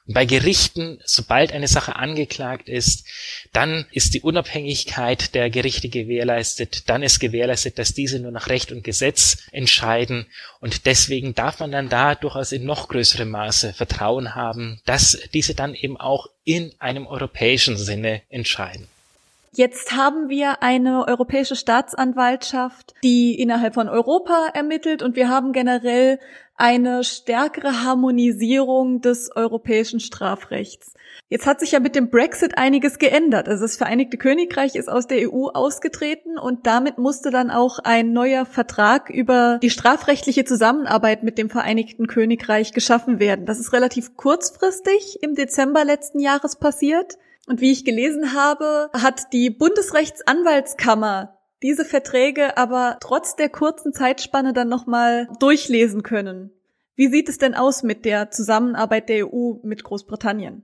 Und 0.06 0.12
bei 0.12 0.26
Gerichten, 0.26 0.98
sobald 1.06 1.52
eine 1.52 1.66
Sache 1.66 1.96
angeklagt 1.96 2.68
ist, 2.68 3.06
dann 3.52 3.86
ist 3.90 4.12
die 4.12 4.20
Unabhängigkeit 4.20 5.34
der 5.34 5.48
Gerichte 5.48 5.88
gewährleistet, 5.88 6.90
dann 6.90 7.02
ist 7.02 7.20
gewährleistet, 7.20 7.78
dass 7.78 7.94
diese 7.94 8.18
nur 8.18 8.30
nach 8.30 8.48
Recht 8.48 8.70
und 8.70 8.84
Gesetz 8.84 9.38
entscheiden 9.50 10.26
und 10.60 10.84
deswegen 10.84 11.34
darf 11.34 11.58
man 11.58 11.72
dann 11.72 11.88
da 11.88 12.14
durchaus 12.14 12.52
in 12.52 12.66
noch 12.66 12.88
größerem 12.88 13.30
Maße 13.30 13.72
Vertrauen 13.72 14.34
haben, 14.34 14.82
dass 14.84 15.18
diese 15.32 15.54
dann 15.54 15.74
eben 15.74 15.96
auch 15.96 16.28
in 16.44 16.72
einem 16.80 17.06
europäischen 17.06 17.78
Sinne 17.78 18.20
entscheiden. 18.28 18.88
Jetzt 19.56 19.92
haben 19.92 20.28
wir 20.28 20.64
eine 20.64 21.06
europäische 21.06 21.54
Staatsanwaltschaft, 21.54 22.94
die 23.04 23.40
innerhalb 23.40 23.74
von 23.74 23.88
Europa 23.88 24.48
ermittelt 24.52 25.00
und 25.02 25.14
wir 25.14 25.28
haben 25.28 25.52
generell 25.52 26.18
eine 26.56 27.04
stärkere 27.04 27.84
Harmonisierung 27.84 29.00
des 29.00 29.30
europäischen 29.34 30.00
Strafrechts. 30.00 30.94
Jetzt 31.28 31.46
hat 31.46 31.60
sich 31.60 31.72
ja 31.72 31.80
mit 31.80 31.94
dem 31.94 32.10
Brexit 32.10 32.58
einiges 32.58 32.98
geändert. 32.98 33.48
Also 33.48 33.62
das 33.62 33.76
Vereinigte 33.76 34.16
Königreich 34.16 34.74
ist 34.74 34.88
aus 34.88 35.06
der 35.06 35.30
EU 35.30 35.46
ausgetreten 35.46 36.36
und 36.36 36.66
damit 36.66 36.98
musste 36.98 37.30
dann 37.30 37.50
auch 37.50 37.78
ein 37.78 38.12
neuer 38.12 38.46
Vertrag 38.46 39.08
über 39.08 39.58
die 39.62 39.70
strafrechtliche 39.70 40.44
Zusammenarbeit 40.44 41.22
mit 41.22 41.38
dem 41.38 41.48
Vereinigten 41.48 42.08
Königreich 42.08 42.72
geschaffen 42.72 43.20
werden. 43.20 43.46
Das 43.46 43.60
ist 43.60 43.72
relativ 43.72 44.16
kurzfristig 44.16 45.22
im 45.22 45.36
Dezember 45.36 45.84
letzten 45.84 46.18
Jahres 46.18 46.56
passiert. 46.56 47.18
Und 47.46 47.60
wie 47.60 47.72
ich 47.72 47.84
gelesen 47.84 48.32
habe, 48.34 48.90
hat 48.94 49.32
die 49.32 49.50
Bundesrechtsanwaltskammer 49.50 51.38
diese 51.62 51.84
Verträge 51.84 52.56
aber 52.56 52.98
trotz 53.00 53.36
der 53.36 53.48
kurzen 53.48 53.92
Zeitspanne 53.92 54.52
dann 54.52 54.68
nochmal 54.68 55.28
durchlesen 55.40 56.02
können. 56.02 56.50
Wie 56.94 57.08
sieht 57.08 57.28
es 57.28 57.38
denn 57.38 57.54
aus 57.54 57.82
mit 57.82 58.04
der 58.04 58.30
Zusammenarbeit 58.30 59.08
der 59.08 59.26
EU 59.26 59.54
mit 59.62 59.82
Großbritannien? 59.82 60.62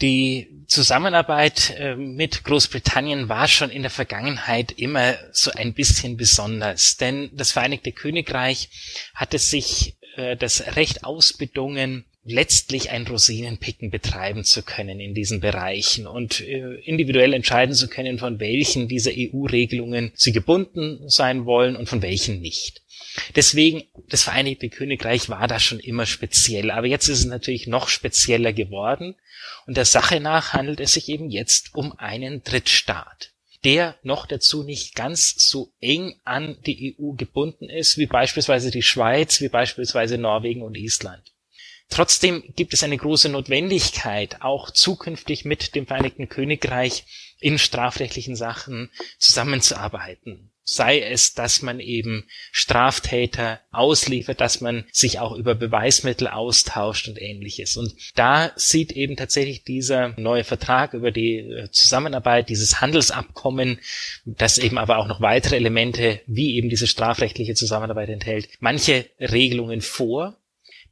Die 0.00 0.64
Zusammenarbeit 0.68 1.74
äh, 1.78 1.96
mit 1.96 2.44
Großbritannien 2.44 3.28
war 3.28 3.48
schon 3.48 3.70
in 3.70 3.82
der 3.82 3.90
Vergangenheit 3.90 4.70
immer 4.72 5.16
so 5.32 5.50
ein 5.50 5.74
bisschen 5.74 6.16
besonders, 6.16 6.96
denn 6.96 7.30
das 7.32 7.50
Vereinigte 7.50 7.90
Königreich 7.90 8.68
hatte 9.14 9.38
sich 9.38 9.96
äh, 10.14 10.36
das 10.36 10.76
Recht 10.76 11.02
ausbedungen, 11.02 12.04
letztlich 12.24 12.90
ein 12.90 13.06
Rosinenpicken 13.06 13.90
betreiben 13.90 14.44
zu 14.44 14.62
können 14.62 15.00
in 15.00 15.14
diesen 15.14 15.40
Bereichen 15.40 16.06
und 16.06 16.40
äh, 16.40 16.74
individuell 16.84 17.32
entscheiden 17.32 17.74
zu 17.74 17.88
können, 17.88 18.18
von 18.18 18.38
welchen 18.40 18.88
dieser 18.88 19.12
EU-Regelungen 19.14 20.12
sie 20.14 20.32
gebunden 20.32 21.08
sein 21.08 21.46
wollen 21.46 21.76
und 21.76 21.88
von 21.88 22.02
welchen 22.02 22.40
nicht. 22.40 22.82
Deswegen, 23.36 23.84
das 24.08 24.24
Vereinigte 24.24 24.68
Königreich 24.68 25.28
war 25.28 25.46
da 25.48 25.58
schon 25.58 25.80
immer 25.80 26.06
speziell, 26.06 26.70
aber 26.70 26.86
jetzt 26.86 27.08
ist 27.08 27.20
es 27.20 27.26
natürlich 27.26 27.66
noch 27.66 27.88
spezieller 27.88 28.52
geworden 28.52 29.14
und 29.66 29.76
der 29.76 29.84
Sache 29.84 30.20
nach 30.20 30.52
handelt 30.52 30.80
es 30.80 30.92
sich 30.92 31.08
eben 31.08 31.30
jetzt 31.30 31.74
um 31.74 31.98
einen 31.98 32.42
Drittstaat 32.42 33.32
der 33.64 33.96
noch 34.02 34.26
dazu 34.26 34.62
nicht 34.62 34.94
ganz 34.94 35.34
so 35.36 35.72
eng 35.80 36.20
an 36.24 36.56
die 36.66 36.96
EU 36.98 37.12
gebunden 37.12 37.68
ist, 37.68 37.98
wie 37.98 38.06
beispielsweise 38.06 38.70
die 38.70 38.82
Schweiz, 38.82 39.40
wie 39.40 39.48
beispielsweise 39.48 40.16
Norwegen 40.16 40.62
und 40.62 40.76
Island. 40.76 41.32
Trotzdem 41.90 42.44
gibt 42.54 42.74
es 42.74 42.82
eine 42.82 42.96
große 42.96 43.28
Notwendigkeit, 43.28 44.42
auch 44.42 44.70
zukünftig 44.70 45.44
mit 45.44 45.74
dem 45.74 45.86
Vereinigten 45.86 46.28
Königreich 46.28 47.04
in 47.40 47.58
strafrechtlichen 47.58 48.36
Sachen 48.36 48.90
zusammenzuarbeiten. 49.18 50.50
sei 50.70 51.00
es, 51.00 51.32
dass 51.32 51.62
man 51.62 51.80
eben 51.80 52.26
Straftäter 52.52 53.60
ausliefert, 53.70 54.42
dass 54.42 54.60
man 54.60 54.84
sich 54.92 55.18
auch 55.18 55.32
über 55.34 55.54
Beweismittel 55.54 56.28
austauscht 56.28 57.08
und 57.08 57.18
ähnliches. 57.18 57.78
Und 57.78 57.94
da 58.16 58.52
sieht 58.54 58.92
eben 58.92 59.16
tatsächlich 59.16 59.64
dieser 59.64 60.10
neue 60.20 60.44
Vertrag 60.44 60.92
über 60.92 61.10
die 61.10 61.38
äh, 61.38 61.70
Zusammenarbeit, 61.70 62.50
dieses 62.50 62.82
Handelsabkommen, 62.82 63.78
das 64.26 64.58
eben 64.58 64.76
aber 64.76 64.98
auch 64.98 65.06
noch 65.06 65.22
weitere 65.22 65.56
Elemente 65.56 66.20
wie 66.26 66.56
eben 66.56 66.68
diese 66.68 66.86
strafrechtliche 66.86 67.54
Zusammenarbeit 67.54 68.10
enthält, 68.10 68.50
manche 68.60 69.06
Regelungen 69.18 69.80
vor, 69.80 70.36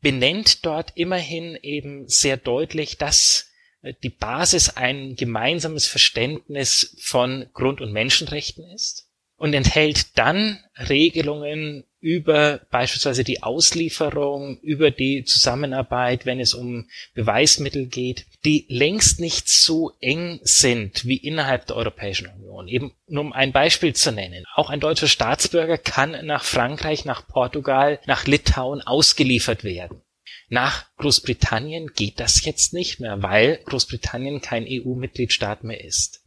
benennt 0.00 0.64
dort 0.64 0.92
immerhin 0.94 1.58
eben 1.62 2.08
sehr 2.08 2.36
deutlich, 2.36 2.98
dass 2.98 3.50
äh, 3.82 3.94
die 4.02 4.10
Basis 4.10 4.70
ein 4.70 5.16
gemeinsames 5.16 5.86
Verständnis 5.86 6.96
von 7.00 7.46
Grund- 7.52 7.80
und 7.80 7.92
Menschenrechten 7.92 8.64
ist 8.70 9.05
und 9.36 9.54
enthält 9.54 10.18
dann 10.18 10.58
Regelungen 10.88 11.84
über 12.00 12.60
beispielsweise 12.70 13.24
die 13.24 13.42
Auslieferung, 13.42 14.60
über 14.60 14.90
die 14.90 15.24
Zusammenarbeit, 15.24 16.24
wenn 16.24 16.38
es 16.38 16.54
um 16.54 16.88
Beweismittel 17.14 17.86
geht, 17.86 18.26
die 18.44 18.64
längst 18.68 19.18
nicht 19.18 19.48
so 19.48 19.92
eng 20.00 20.38
sind 20.42 21.06
wie 21.06 21.16
innerhalb 21.16 21.66
der 21.66 21.76
Europäischen 21.76 22.28
Union. 22.28 22.68
Eben 22.68 22.92
nur 23.08 23.24
um 23.24 23.32
ein 23.32 23.52
Beispiel 23.52 23.92
zu 23.92 24.12
nennen. 24.12 24.44
Auch 24.54 24.70
ein 24.70 24.80
deutscher 24.80 25.08
Staatsbürger 25.08 25.78
kann 25.78 26.24
nach 26.24 26.44
Frankreich, 26.44 27.04
nach 27.04 27.26
Portugal, 27.26 27.98
nach 28.06 28.26
Litauen 28.26 28.82
ausgeliefert 28.82 29.64
werden. 29.64 30.00
Nach 30.48 30.86
Großbritannien 30.98 31.88
geht 31.88 32.20
das 32.20 32.44
jetzt 32.44 32.72
nicht 32.72 33.00
mehr, 33.00 33.22
weil 33.22 33.58
Großbritannien 33.64 34.40
kein 34.40 34.64
EU-Mitgliedstaat 34.68 35.64
mehr 35.64 35.82
ist. 35.82 36.22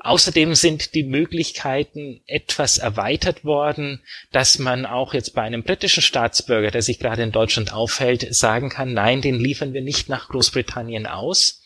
Außerdem 0.00 0.54
sind 0.54 0.94
die 0.94 1.02
Möglichkeiten 1.02 2.20
etwas 2.26 2.78
erweitert 2.78 3.44
worden, 3.44 4.00
dass 4.30 4.58
man 4.58 4.86
auch 4.86 5.12
jetzt 5.12 5.34
bei 5.34 5.42
einem 5.42 5.64
britischen 5.64 6.02
Staatsbürger, 6.02 6.70
der 6.70 6.82
sich 6.82 7.00
gerade 7.00 7.22
in 7.22 7.32
Deutschland 7.32 7.72
aufhält, 7.72 8.34
sagen 8.34 8.68
kann, 8.68 8.92
nein, 8.92 9.22
den 9.22 9.40
liefern 9.40 9.72
wir 9.72 9.82
nicht 9.82 10.08
nach 10.08 10.28
Großbritannien 10.28 11.06
aus. 11.06 11.62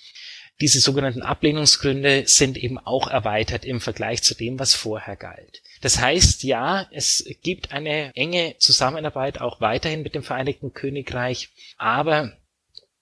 Diese 0.63 0.81
sogenannten 0.81 1.23
Ablehnungsgründe 1.23 2.25
sind 2.27 2.57
eben 2.57 2.79
auch 2.79 3.09
erweitert 3.09 3.65
im 3.65 3.81
Vergleich 3.81 4.23
zu 4.23 4.35
dem, 4.35 4.59
was 4.59 4.75
vorher 4.75 5.17
galt. 5.17 5.63
Das 5.83 5.99
heißt, 5.99 6.43
ja, 6.45 6.89
es 6.93 7.27
gibt 7.43 7.73
eine 7.73 8.13
enge 8.15 8.55
Zusammenarbeit 8.59 9.41
auch 9.41 9.61
weiterhin 9.61 10.03
mit 10.03 10.15
dem 10.15 10.23
Vereinigten 10.23 10.73
Königreich, 10.73 11.51
aber 11.77 12.33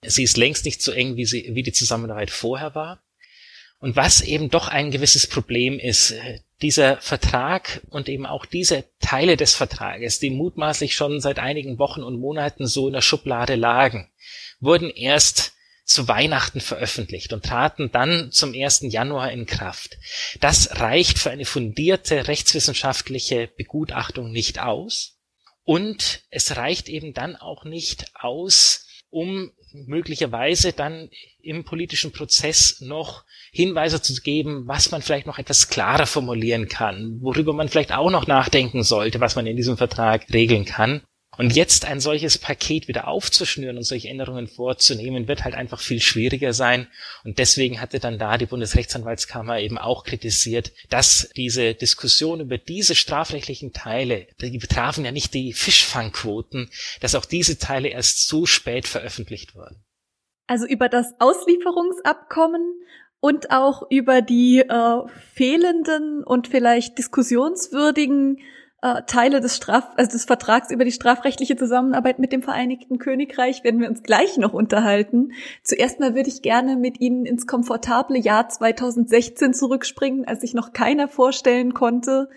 sie 0.03 0.23
ist 0.23 0.39
längst 0.39 0.65
nicht 0.65 0.83
so 0.83 0.91
eng, 0.91 1.17
wie, 1.17 1.27
sie, 1.27 1.51
wie 1.53 1.63
die 1.63 1.73
Zusammenarbeit 1.73 2.31
vorher 2.31 2.75
war. 2.75 3.03
Und 3.81 3.97
was 3.97 4.21
eben 4.21 4.51
doch 4.51 4.69
ein 4.69 4.91
gewisses 4.91 5.27
Problem 5.27 5.79
ist, 5.79 6.13
äh, 6.13 6.41
dieser 6.61 6.99
Vertrag 6.99 7.81
und 7.89 8.09
eben 8.09 8.27
auch 8.27 8.45
diese 8.45 8.85
Teile 9.01 9.37
des 9.39 9.55
Vertrages, 9.55 10.19
die 10.19 10.31
mutmaßlich 10.31 10.95
schon 10.95 11.21
seit 11.21 11.39
einigen 11.39 11.79
Wochen 11.79 12.03
und 12.03 12.21
Monaten 12.21 12.67
so 12.67 12.89
in 12.89 12.93
der 12.93 13.01
Schublade 13.01 13.57
lagen, 13.57 14.11
wurden 14.61 14.91
erst 14.91 15.55
zu 15.91 16.07
Weihnachten 16.07 16.61
veröffentlicht 16.61 17.33
und 17.33 17.45
traten 17.45 17.91
dann 17.91 18.31
zum 18.31 18.55
1. 18.55 18.83
Januar 18.83 19.33
in 19.33 19.47
Kraft. 19.47 19.99
Das 20.41 20.79
reicht 20.79 21.19
für 21.19 21.31
eine 21.31 21.47
fundierte 21.47 22.29
rechtswissenschaftliche 22.29 23.49
Begutachtung 23.57 24.31
nicht 24.31 24.61
aus. 24.61 25.17
Und 25.65 26.23
es 26.31 26.57
reicht 26.57 26.89
eben 26.89 27.13
dann 27.13 27.35
auch 27.35 27.65
nicht 27.65 28.15
aus, 28.15 28.87
um 29.09 29.53
möglicherweise 29.73 30.73
dann 30.73 31.11
im 31.43 31.65
politischen 31.65 32.13
Prozess 32.13 32.81
noch 32.81 33.25
Hinweise 33.53 34.01
zu 34.03 34.15
geben, 34.21 34.67
was 34.67 34.91
man 34.91 35.03
vielleicht 35.03 35.27
noch 35.27 35.39
etwas 35.39 35.69
klarer 35.69 36.07
formulieren 36.07 36.69
kann, 36.69 37.19
worüber 37.21 37.53
man 37.53 37.69
vielleicht 37.69 37.93
auch 37.93 38.11
noch 38.11 38.27
nachdenken 38.27 38.83
sollte, 38.83 39.21
was 39.21 39.37
man 39.37 39.47
in 39.47 39.57
diesem 39.57 39.77
Vertrag 39.77 40.27
regeln 40.33 40.65
kann. 40.65 41.03
Und 41.37 41.55
jetzt 41.55 41.85
ein 41.85 42.01
solches 42.01 42.39
Paket 42.39 42.89
wieder 42.89 43.07
aufzuschnüren 43.07 43.77
und 43.77 43.85
solche 43.85 44.09
Änderungen 44.09 44.49
vorzunehmen, 44.49 45.29
wird 45.29 45.45
halt 45.45 45.55
einfach 45.55 45.81
viel 45.81 46.01
schwieriger 46.01 46.53
sein. 46.53 46.89
Und 47.25 47.39
deswegen 47.39 47.81
hatte 47.81 48.01
dann 48.01 48.19
da 48.19 48.37
die 48.37 48.47
Bundesrechtsanwaltskammer 48.47 49.61
eben 49.61 49.79
auch 49.79 50.05
kritisiert, 50.05 50.73
dass 50.91 51.31
diese 51.37 51.75
Diskussion 51.75 52.41
über 52.41 52.59
diese 52.59 52.95
strafrechtlichen 52.95 53.73
Teile, 53.73 54.27
die 54.41 54.59
betrafen 54.59 55.05
ja 55.05 55.13
nicht 55.13 55.33
die 55.33 55.53
Fischfangquoten, 55.53 56.69
dass 57.01 57.15
auch 57.15 57.25
diese 57.25 57.59
Teile 57.59 57.89
erst 57.89 58.27
so 58.27 58.45
spät 58.45 58.89
veröffentlicht 58.89 59.55
wurden. 59.55 59.85
Also 60.49 60.67
über 60.67 60.89
das 60.89 61.07
Auslieferungsabkommen 61.21 62.75
und 63.21 63.53
auch 63.53 63.89
über 63.89 64.21
die 64.21 64.59
äh, 64.59 65.09
fehlenden 65.35 66.25
und 66.25 66.49
vielleicht 66.49 66.99
diskussionswürdigen 66.99 68.39
äh, 68.83 69.03
Teile 69.07 69.41
des 69.41 69.57
Straf 69.57 69.89
also 69.97 70.11
des 70.13 70.25
Vertrags 70.25 70.71
über 70.71 70.85
die 70.85 70.93
strafrechtliche 70.93 71.57
Zusammenarbeit 71.57 72.19
mit 72.19 72.33
dem 72.33 72.43
Vereinigten 72.43 72.99
Königreich 72.99 73.63
werden 73.65 73.81
wir 73.81 73.89
uns 73.89 74.03
gleich 74.03 74.39
noch 74.39 74.53
unterhalten. 74.53 75.33
Zuerst 75.63 76.01
mal 76.01 76.15
würde 76.15 76.29
ich 76.29 76.43
gerne 76.43 76.77
mit 76.77 77.01
Ihnen 77.01 77.27
ins 77.27 77.47
komfortable 77.47 78.19
Jahr 78.19 78.49
2016 78.49 79.55
zurückspringen, 79.55 80.27
als 80.27 80.41
sich 80.41 80.55
noch 80.55 80.73
keiner 80.73 81.09
vorstellen 81.09 81.75
konnte, 81.75 82.29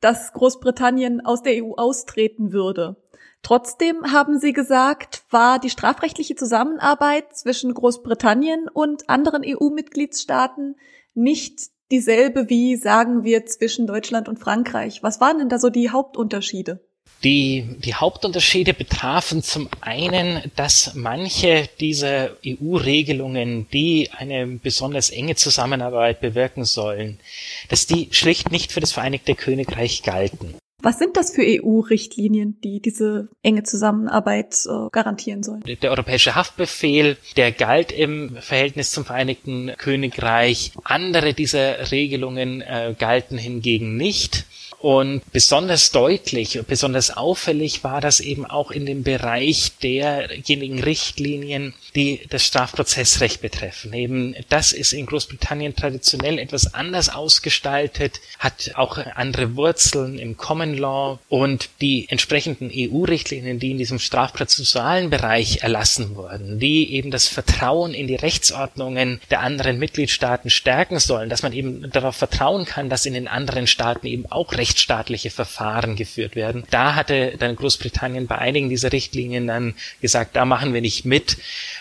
dass 0.00 0.32
Großbritannien 0.32 1.24
aus 1.24 1.42
der 1.42 1.62
EU 1.64 1.74
austreten 1.74 2.52
würde. 2.52 2.96
Trotzdem 3.42 4.12
haben 4.12 4.38
Sie 4.38 4.52
gesagt, 4.52 5.24
war 5.30 5.58
die 5.58 5.70
strafrechtliche 5.70 6.34
Zusammenarbeit 6.34 7.36
zwischen 7.36 7.72
Großbritannien 7.72 8.68
und 8.68 9.08
anderen 9.08 9.42
EU-Mitgliedstaaten 9.44 10.76
nicht 11.14 11.70
dieselbe 11.90 12.48
wie, 12.48 12.76
sagen 12.76 13.24
wir, 13.24 13.46
zwischen 13.46 13.86
Deutschland 13.86 14.28
und 14.28 14.38
Frankreich. 14.38 15.02
Was 15.02 15.20
waren 15.20 15.38
denn 15.38 15.48
da 15.48 15.58
so 15.58 15.70
die 15.70 15.90
Hauptunterschiede? 15.90 16.80
Die, 17.22 17.76
die 17.80 17.94
Hauptunterschiede 17.94 18.72
betrafen 18.72 19.42
zum 19.42 19.68
einen, 19.82 20.50
dass 20.56 20.94
manche 20.94 21.68
dieser 21.78 22.30
EU-Regelungen, 22.46 23.68
die 23.70 24.08
eine 24.16 24.46
besonders 24.46 25.10
enge 25.10 25.34
Zusammenarbeit 25.34 26.20
bewirken 26.20 26.64
sollen, 26.64 27.20
dass 27.68 27.86
die 27.86 28.08
schlicht 28.12 28.50
nicht 28.50 28.72
für 28.72 28.80
das 28.80 28.92
Vereinigte 28.92 29.34
Königreich 29.34 30.02
galten. 30.02 30.54
Was 30.82 30.98
sind 30.98 31.16
das 31.16 31.34
für 31.34 31.42
EU-Richtlinien, 31.42 32.58
die 32.62 32.80
diese 32.80 33.28
enge 33.42 33.62
Zusammenarbeit 33.62 34.54
äh, 34.66 34.88
garantieren 34.90 35.42
sollen? 35.42 35.62
Der 35.82 35.90
europäische 35.90 36.34
Haftbefehl, 36.34 37.16
der 37.36 37.52
galt 37.52 37.92
im 37.92 38.36
Verhältnis 38.40 38.90
zum 38.92 39.04
Vereinigten 39.04 39.72
Königreich. 39.76 40.72
Andere 40.84 41.34
dieser 41.34 41.90
Regelungen 41.90 42.62
äh, 42.62 42.94
galten 42.98 43.38
hingegen 43.38 43.96
nicht. 43.96 44.46
Und 44.80 45.20
besonders 45.30 45.92
deutlich, 45.92 46.58
besonders 46.66 47.14
auffällig 47.14 47.84
war 47.84 48.00
das 48.00 48.18
eben 48.18 48.46
auch 48.46 48.70
in 48.70 48.86
dem 48.86 49.02
Bereich 49.02 49.72
derjenigen 49.82 50.82
Richtlinien, 50.82 51.74
die 51.94 52.22
das 52.30 52.46
Strafprozessrecht 52.46 53.42
betreffen. 53.42 53.92
Eben 53.92 54.34
das 54.48 54.72
ist 54.72 54.94
in 54.94 55.04
Großbritannien 55.04 55.76
traditionell 55.76 56.38
etwas 56.38 56.72
anders 56.72 57.10
ausgestaltet, 57.10 58.20
hat 58.38 58.70
auch 58.74 58.96
andere 58.96 59.54
Wurzeln 59.54 60.18
im 60.18 60.38
Common 60.38 60.78
Law 60.78 61.18
und 61.28 61.68
die 61.82 62.06
entsprechenden 62.08 62.70
EU-Richtlinien, 62.74 63.58
die 63.58 63.72
in 63.72 63.78
diesem 63.78 63.98
strafprozessualen 63.98 65.10
Bereich 65.10 65.58
erlassen 65.58 66.16
wurden, 66.16 66.58
die 66.58 66.94
eben 66.94 67.10
das 67.10 67.28
Vertrauen 67.28 67.92
in 67.92 68.06
die 68.06 68.16
Rechtsordnungen 68.16 69.20
der 69.30 69.40
anderen 69.40 69.78
Mitgliedstaaten 69.78 70.48
stärken 70.48 70.98
sollen, 71.00 71.28
dass 71.28 71.42
man 71.42 71.52
eben 71.52 71.90
darauf 71.90 72.16
vertrauen 72.16 72.64
kann, 72.64 72.88
dass 72.88 73.04
in 73.04 73.12
den 73.12 73.28
anderen 73.28 73.66
Staaten 73.66 74.06
eben 74.06 74.24
auch 74.32 74.54
Recht 74.54 74.69
rechtsstaatliche 74.70 75.30
Verfahren 75.30 75.96
geführt 75.96 76.36
werden. 76.36 76.62
Da 76.70 76.94
hatte 76.94 77.34
dann 77.38 77.56
Großbritannien 77.56 78.28
bei 78.28 78.38
einigen 78.38 78.68
dieser 78.68 78.92
Richtlinien 78.92 79.48
dann 79.48 79.74
gesagt, 80.00 80.36
da 80.36 80.44
machen 80.44 80.72
wir 80.72 80.80
nicht 80.80 81.04
mit. 81.04 81.38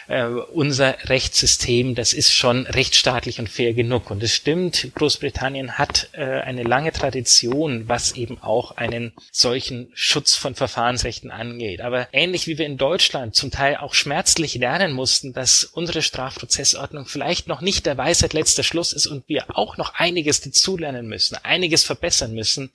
Äh, 0.10 0.26
unser 0.26 0.98
Rechtssystem, 1.08 1.94
das 1.94 2.14
ist 2.14 2.34
schon 2.34 2.66
rechtsstaatlich 2.66 3.38
und 3.40 3.48
fair 3.48 3.74
genug. 3.74 4.10
Und 4.10 4.24
es 4.24 4.34
stimmt, 4.34 4.90
Großbritannien 4.96 5.78
hat 5.78 6.10
äh, 6.14 6.24
eine 6.24 6.64
lange 6.64 6.92
Tradition, 6.92 7.88
was 7.88 8.14
eben 8.14 8.42
auch 8.42 8.76
einen 8.76 9.14
solchen 9.32 9.92
Schutz 9.94 10.34
von 10.34 10.56
Verfahrensrechten 10.56 11.30
angeht. 11.30 11.82
Aber 11.82 12.08
ähnlich 12.12 12.48
wie 12.48 12.58
wir 12.58 12.66
in 12.66 12.78
Deutschland 12.78 13.36
zum 13.36 13.52
Teil 13.52 13.78
auch 13.78 13.94
schmerzlich 13.94 14.56
lernen 14.56 14.94
mussten, 14.94 15.32
dass 15.32 15.64
unsere 15.64 16.02
Strafprozessordnung 16.02 17.06
vielleicht 17.06 17.48
noch 17.48 17.62
nicht 17.62 17.86
der 17.86 18.00
Weisheit 18.00 18.34
letzter 18.34 18.64
Schluss 18.64 18.94
ist 18.94 19.06
und 19.06 19.30
wir 19.30 19.56
auch 19.56 19.78
noch 19.78 19.94
einiges 19.94 20.42
dazulernen 20.42 21.08
müssen, 21.08 21.38
einiges 21.44 21.84
verbessern 21.84 22.34
müssen, 22.34 22.72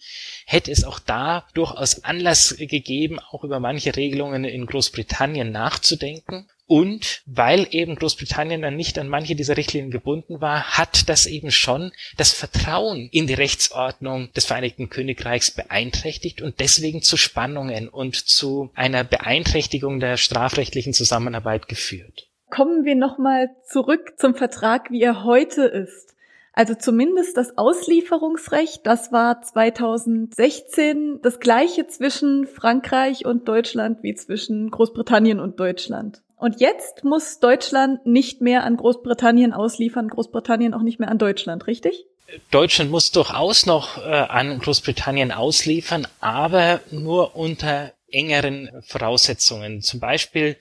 hätte 0.46 0.70
es 0.70 0.84
auch 0.84 1.00
da 1.00 1.48
durchaus 1.54 2.04
Anlass 2.04 2.54
gegeben, 2.56 3.18
auch 3.18 3.42
über 3.42 3.58
manche 3.58 3.96
Regelungen 3.96 4.44
in 4.44 4.66
Großbritannien 4.66 5.50
nachzudenken. 5.50 6.46
Und 6.66 7.22
weil 7.26 7.66
eben 7.70 7.94
Großbritannien 7.94 8.62
dann 8.62 8.76
nicht 8.76 8.98
an 8.98 9.08
manche 9.08 9.34
dieser 9.34 9.56
Richtlinien 9.56 9.90
gebunden 9.90 10.40
war, 10.40 10.78
hat 10.78 11.08
das 11.10 11.26
eben 11.26 11.50
schon 11.50 11.92
das 12.16 12.32
Vertrauen 12.32 13.08
in 13.12 13.26
die 13.26 13.34
Rechtsordnung 13.34 14.32
des 14.32 14.46
Vereinigten 14.46 14.88
Königreichs 14.88 15.50
beeinträchtigt 15.50 16.40
und 16.40 16.60
deswegen 16.60 17.02
zu 17.02 17.18
Spannungen 17.18 17.88
und 17.88 18.16
zu 18.16 18.70
einer 18.74 19.04
Beeinträchtigung 19.04 20.00
der 20.00 20.16
strafrechtlichen 20.16 20.94
Zusammenarbeit 20.94 21.68
geführt. 21.68 22.28
Kommen 22.48 22.84
wir 22.84 22.94
nochmal 22.94 23.50
zurück 23.66 24.14
zum 24.16 24.34
Vertrag, 24.34 24.90
wie 24.90 25.02
er 25.02 25.24
heute 25.24 25.64
ist. 25.64 26.14
Also 26.56 26.74
zumindest 26.76 27.36
das 27.36 27.58
Auslieferungsrecht, 27.58 28.86
das 28.86 29.10
war 29.10 29.42
2016 29.42 31.18
das 31.20 31.40
gleiche 31.40 31.88
zwischen 31.88 32.46
Frankreich 32.46 33.26
und 33.26 33.48
Deutschland 33.48 34.04
wie 34.04 34.14
zwischen 34.14 34.70
Großbritannien 34.70 35.40
und 35.40 35.58
Deutschland. 35.58 36.22
Und 36.36 36.60
jetzt 36.60 37.04
muss 37.04 37.38
Deutschland 37.40 38.04
nicht 38.06 38.40
mehr 38.40 38.64
an 38.64 38.76
Großbritannien 38.76 39.52
ausliefern, 39.52 40.08
Großbritannien 40.08 40.74
auch 40.74 40.82
nicht 40.82 40.98
mehr 40.98 41.10
an 41.10 41.18
Deutschland, 41.18 41.66
richtig? 41.66 42.04
Deutschland 42.50 42.90
muss 42.90 43.12
durchaus 43.12 43.66
noch 43.66 43.98
äh, 43.98 44.10
an 44.10 44.58
Großbritannien 44.58 45.30
ausliefern, 45.30 46.06
aber 46.20 46.80
nur 46.90 47.36
unter 47.36 47.92
engeren 48.10 48.70
Voraussetzungen. 48.86 49.82
Zum 49.82 50.00
Beispiel 50.00 50.56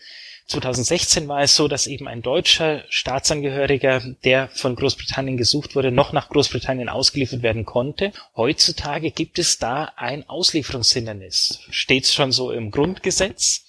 2016 0.47 1.28
war 1.28 1.41
es 1.41 1.55
so, 1.55 1.67
dass 1.67 1.88
eben 1.88 2.07
ein 2.07 2.21
deutscher 2.21 2.84
Staatsangehöriger, 2.89 4.01
der 4.24 4.49
von 4.49 4.76
Großbritannien 4.76 5.38
gesucht 5.38 5.76
wurde, 5.76 5.91
noch 5.91 6.11
nach 6.11 6.30
Großbritannien 6.30 6.89
ausgeliefert 6.89 7.43
werden 7.43 7.65
konnte. 7.65 8.11
Heutzutage 8.36 9.11
gibt 9.11 9.39
es 9.39 9.57
da 9.57 9.93
ein 9.95 10.28
Auslieferungshindernis. 10.28 11.61
Steht 11.69 12.07
schon 12.07 12.32
so 12.32 12.51
im 12.51 12.71
Grundgesetz. 12.71 13.62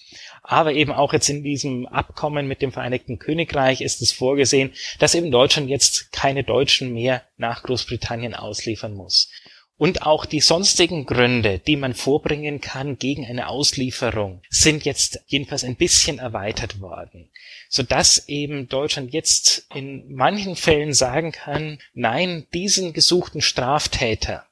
Aber 0.47 0.75
eben 0.75 0.93
auch 0.93 1.15
jetzt 1.15 1.31
in 1.31 1.43
diesem 1.43 1.87
Abkommen 1.87 2.47
mit 2.47 2.61
dem 2.61 2.71
Vereinigten 2.71 3.19
Königreich 3.19 3.81
ist 3.81 4.03
es 4.03 4.13
vorgesehen, 4.13 4.75
dass 4.99 5.15
eben 5.15 5.31
Deutschland 5.31 5.71
jetzt 5.71 6.13
keine 6.13 6.45
Deutschen 6.45 6.93
mehr 6.93 7.23
nach 7.39 7.63
Großbritannien 7.63 8.35
ausliefern 8.35 8.93
muss. 8.95 9.31
Und 9.77 10.03
auch 10.03 10.27
die 10.27 10.41
sonstigen 10.41 11.07
Gründe, 11.07 11.61
die 11.61 11.77
man 11.77 11.95
vorbringen 11.95 12.61
kann 12.61 12.99
gegen 12.99 13.25
eine 13.25 13.49
Auslieferung, 13.49 14.43
sind 14.51 14.85
jetzt 14.85 15.21
jedenfalls 15.27 15.65
ein 15.65 15.77
bisschen 15.77 16.19
erweitert 16.19 16.79
worden, 16.79 17.31
sodass 17.71 18.29
eben 18.29 18.69
Deutschland 18.69 19.15
jetzt 19.15 19.67
in 19.75 20.15
manchen 20.15 20.57
Fällen 20.57 20.93
sagen 20.93 21.33
kann, 21.33 21.79
nein, 21.95 22.47
diesen 22.53 22.93
gesuchten 22.93 23.41
Straftäter, 23.41 24.47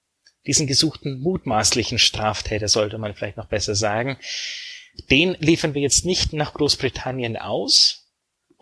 diesen 0.46 0.66
gesuchten 0.66 1.20
mutmaßlichen 1.20 1.98
Straftäter 1.98 2.66
sollte 2.66 2.96
man 2.96 3.14
vielleicht 3.14 3.36
noch 3.36 3.48
besser 3.48 3.74
sagen, 3.74 4.16
den 5.10 5.36
liefern 5.40 5.74
wir 5.74 5.82
jetzt 5.82 6.04
nicht 6.04 6.32
nach 6.32 6.54
Großbritannien 6.54 7.36
aus, 7.36 8.02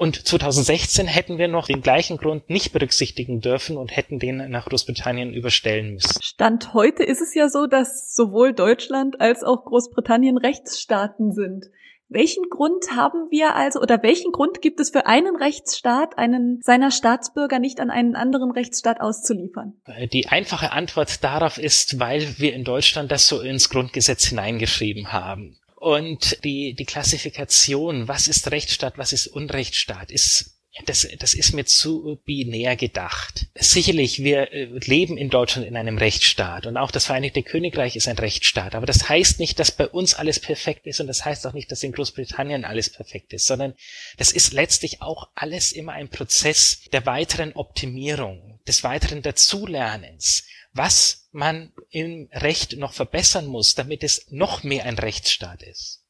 und 0.01 0.27
2016 0.27 1.07
hätten 1.07 1.37
wir 1.37 1.47
noch 1.47 1.67
den 1.67 1.83
gleichen 1.83 2.17
Grund 2.17 2.49
nicht 2.49 2.73
berücksichtigen 2.73 3.43
dürfen 3.43 3.77
und 3.77 3.95
hätten 3.95 4.19
den 4.19 4.51
nach 4.51 4.65
Großbritannien 4.65 5.35
überstellen 5.35 5.93
müssen. 5.93 6.23
Stand 6.23 6.73
heute 6.73 7.03
ist 7.03 7.21
es 7.21 7.35
ja 7.35 7.51
so, 7.51 7.67
dass 7.67 8.15
sowohl 8.15 8.55
Deutschland 8.55 9.21
als 9.21 9.45
auch 9.45 9.63
Großbritannien 9.67 10.39
Rechtsstaaten 10.39 11.33
sind. 11.33 11.67
Welchen 12.09 12.45
Grund 12.49 12.97
haben 12.97 13.31
wir 13.31 13.55
also 13.55 13.79
oder 13.83 14.03
welchen 14.03 14.33
Grund 14.33 14.63
gibt 14.63 14.81
es 14.81 14.89
für 14.89 15.05
einen 15.05 15.37
Rechtsstaat, 15.37 16.17
einen 16.17 16.61
seiner 16.63 16.93
Staatsbürger 16.93 17.59
nicht 17.59 17.79
an 17.79 17.91
einen 17.91 18.17
anderen 18.17 18.53
Rechtsstaat 18.53 19.03
auszuliefern? 19.03 19.75
Die 20.15 20.29
einfache 20.29 20.73
Antwort 20.73 21.23
darauf 21.23 21.59
ist, 21.59 22.01
weil 22.01 22.39
wir 22.39 22.55
in 22.55 22.65
Deutschland 22.65 23.13
das 23.13 23.29
so 23.29 23.43
ins 23.43 23.69
Grundgesetz 23.69 24.25
hineingeschrieben 24.25 25.13
haben. 25.13 25.59
Und 25.81 26.45
die, 26.45 26.75
die 26.75 26.85
Klassifikation, 26.85 28.07
was 28.07 28.29
ist 28.29 28.51
Rechtsstaat, 28.51 28.99
was 28.99 29.15
ist 29.15 29.29
Unrechtsstaat, 29.29 30.11
ist 30.11 30.59
das, 30.85 31.09
das 31.19 31.33
ist 31.33 31.55
mir 31.55 31.65
zu 31.65 32.21
binär 32.27 32.77
gedacht. 32.77 33.47
Sicherlich, 33.59 34.23
wir 34.23 34.53
äh, 34.53 34.67
leben 34.85 35.17
in 35.17 35.31
Deutschland 35.31 35.67
in 35.67 35.79
einem 35.79 35.97
Rechtsstaat 35.97 36.67
und 36.67 36.77
auch 36.77 36.91
das 36.91 37.07
Vereinigte 37.07 37.43
Königreich 37.43 37.97
ist 37.97 38.09
ein 38.09 38.19
Rechtsstaat. 38.19 38.75
Aber 38.75 38.85
das 38.85 39.09
heißt 39.09 39.41
nicht, 39.41 39.59
dass 39.59 39.73
bei 39.73 39.89
uns 39.89 40.13
alles 40.13 40.39
perfekt 40.39 40.87
ist 40.87 41.01
und 41.01 41.07
das 41.07 41.25
heißt 41.25 41.47
auch 41.47 41.55
nicht, 41.55 41.73
dass 41.73 41.83
in 41.83 41.93
Großbritannien 41.93 42.67
alles 42.67 42.91
perfekt 42.91 43.33
ist, 43.33 43.47
sondern 43.47 43.73
das 44.19 44.33
ist 44.33 44.53
letztlich 44.53 45.01
auch 45.01 45.31
alles 45.35 45.73
immer 45.73 45.93
ein 45.93 46.11
Prozess 46.11 46.83
der 46.93 47.07
weiteren 47.07 47.55
Optimierung, 47.55 48.61
des 48.69 48.85
weiteren 48.85 49.23
Dazulernens 49.23 50.45
was 50.73 51.29
man 51.33 51.73
im 51.91 52.29
Recht 52.33 52.77
noch 52.77 52.93
verbessern 52.93 53.47
muss, 53.47 53.75
damit 53.75 54.03
es 54.03 54.27
noch 54.31 54.63
mehr 54.63 54.85
ein 54.85 54.99
Rechtsstaat 54.99 55.63
ist. 55.63 56.05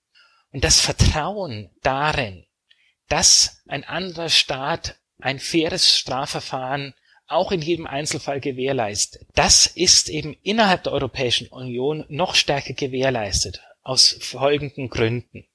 Und 0.53 0.65
das 0.65 0.81
Vertrauen 0.81 1.71
darin, 1.83 2.47
dass 3.09 3.63
ein 3.67 3.85
anderer 3.85 4.29
Staat 4.29 4.97
ein 5.19 5.39
faires 5.39 5.97
Strafverfahren 5.97 6.95
auch 7.27 7.53
in 7.53 7.63
jedem 7.63 7.87
Einzelfall 7.87 8.41
gewährleistet. 8.41 9.27
Das 9.35 9.67
ist 9.67 10.09
eben 10.09 10.35
innerhalb 10.43 10.83
der 10.85 10.93
Europäischen 10.93 11.49
Union 11.49 12.05
noch 12.09 12.35
stärker 12.35 12.75
gewährleistet, 12.75 13.63
aus 13.83 14.17
folgenden 14.21 14.89
Gründen 14.89 15.47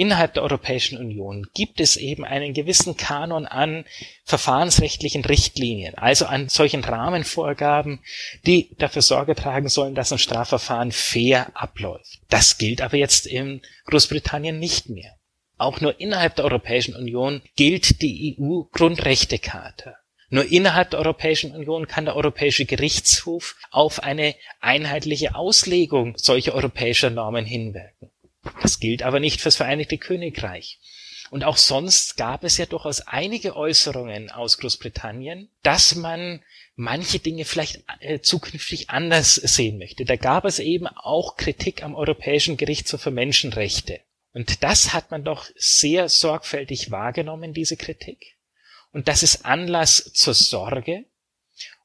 innerhalb 0.00 0.32
der 0.32 0.42
Europäischen 0.42 0.96
Union 0.96 1.46
gibt 1.52 1.78
es 1.78 1.98
eben 1.98 2.24
einen 2.24 2.54
gewissen 2.54 2.96
Kanon 2.96 3.44
an 3.44 3.84
verfahrensrechtlichen 4.24 5.26
Richtlinien, 5.26 5.94
also 5.94 6.24
an 6.24 6.48
solchen 6.48 6.82
Rahmenvorgaben, 6.82 8.00
die 8.46 8.74
dafür 8.78 9.02
Sorge 9.02 9.34
tragen 9.34 9.68
sollen, 9.68 9.94
dass 9.94 10.10
ein 10.10 10.18
Strafverfahren 10.18 10.90
fair 10.90 11.50
abläuft. 11.52 12.20
Das 12.30 12.56
gilt 12.56 12.80
aber 12.80 12.96
jetzt 12.96 13.26
in 13.26 13.60
Großbritannien 13.84 14.58
nicht 14.58 14.88
mehr. 14.88 15.16
Auch 15.58 15.82
nur 15.82 16.00
innerhalb 16.00 16.34
der 16.36 16.46
Europäischen 16.46 16.96
Union 16.96 17.42
gilt 17.54 18.00
die 18.00 18.38
EU-Grundrechtecharta. 18.40 19.96
Nur 20.30 20.50
innerhalb 20.50 20.92
der 20.92 21.00
Europäischen 21.00 21.54
Union 21.54 21.86
kann 21.86 22.06
der 22.06 22.16
Europäische 22.16 22.64
Gerichtshof 22.64 23.56
auf 23.70 24.02
eine 24.02 24.34
einheitliche 24.60 25.34
Auslegung 25.34 26.14
solcher 26.16 26.54
europäischer 26.54 27.10
Normen 27.10 27.44
hinwirken. 27.44 28.10
Das 28.62 28.80
gilt 28.80 29.02
aber 29.02 29.20
nicht 29.20 29.40
fürs 29.40 29.56
Vereinigte 29.56 29.98
Königreich. 29.98 30.78
Und 31.30 31.44
auch 31.44 31.56
sonst 31.56 32.16
gab 32.16 32.42
es 32.42 32.58
ja 32.58 32.66
durchaus 32.66 33.00
einige 33.02 33.54
Äußerungen 33.54 34.30
aus 34.30 34.58
Großbritannien, 34.58 35.48
dass 35.62 35.94
man 35.94 36.42
manche 36.74 37.20
Dinge 37.20 37.44
vielleicht 37.44 37.84
äh, 38.00 38.20
zukünftig 38.20 38.90
anders 38.90 39.34
sehen 39.36 39.78
möchte. 39.78 40.04
Da 40.04 40.16
gab 40.16 40.44
es 40.44 40.58
eben 40.58 40.88
auch 40.88 41.36
Kritik 41.36 41.84
am 41.84 41.94
Europäischen 41.94 42.56
Gerichtshof 42.56 43.02
für 43.02 43.10
Menschenrechte. 43.12 44.00
Und 44.32 44.62
das 44.62 44.92
hat 44.92 45.10
man 45.10 45.24
doch 45.24 45.46
sehr 45.56 46.08
sorgfältig 46.08 46.90
wahrgenommen, 46.90 47.52
diese 47.52 47.76
Kritik. 47.76 48.36
Und 48.92 49.06
das 49.06 49.22
ist 49.22 49.44
Anlass 49.44 50.12
zur 50.12 50.34
Sorge. 50.34 51.04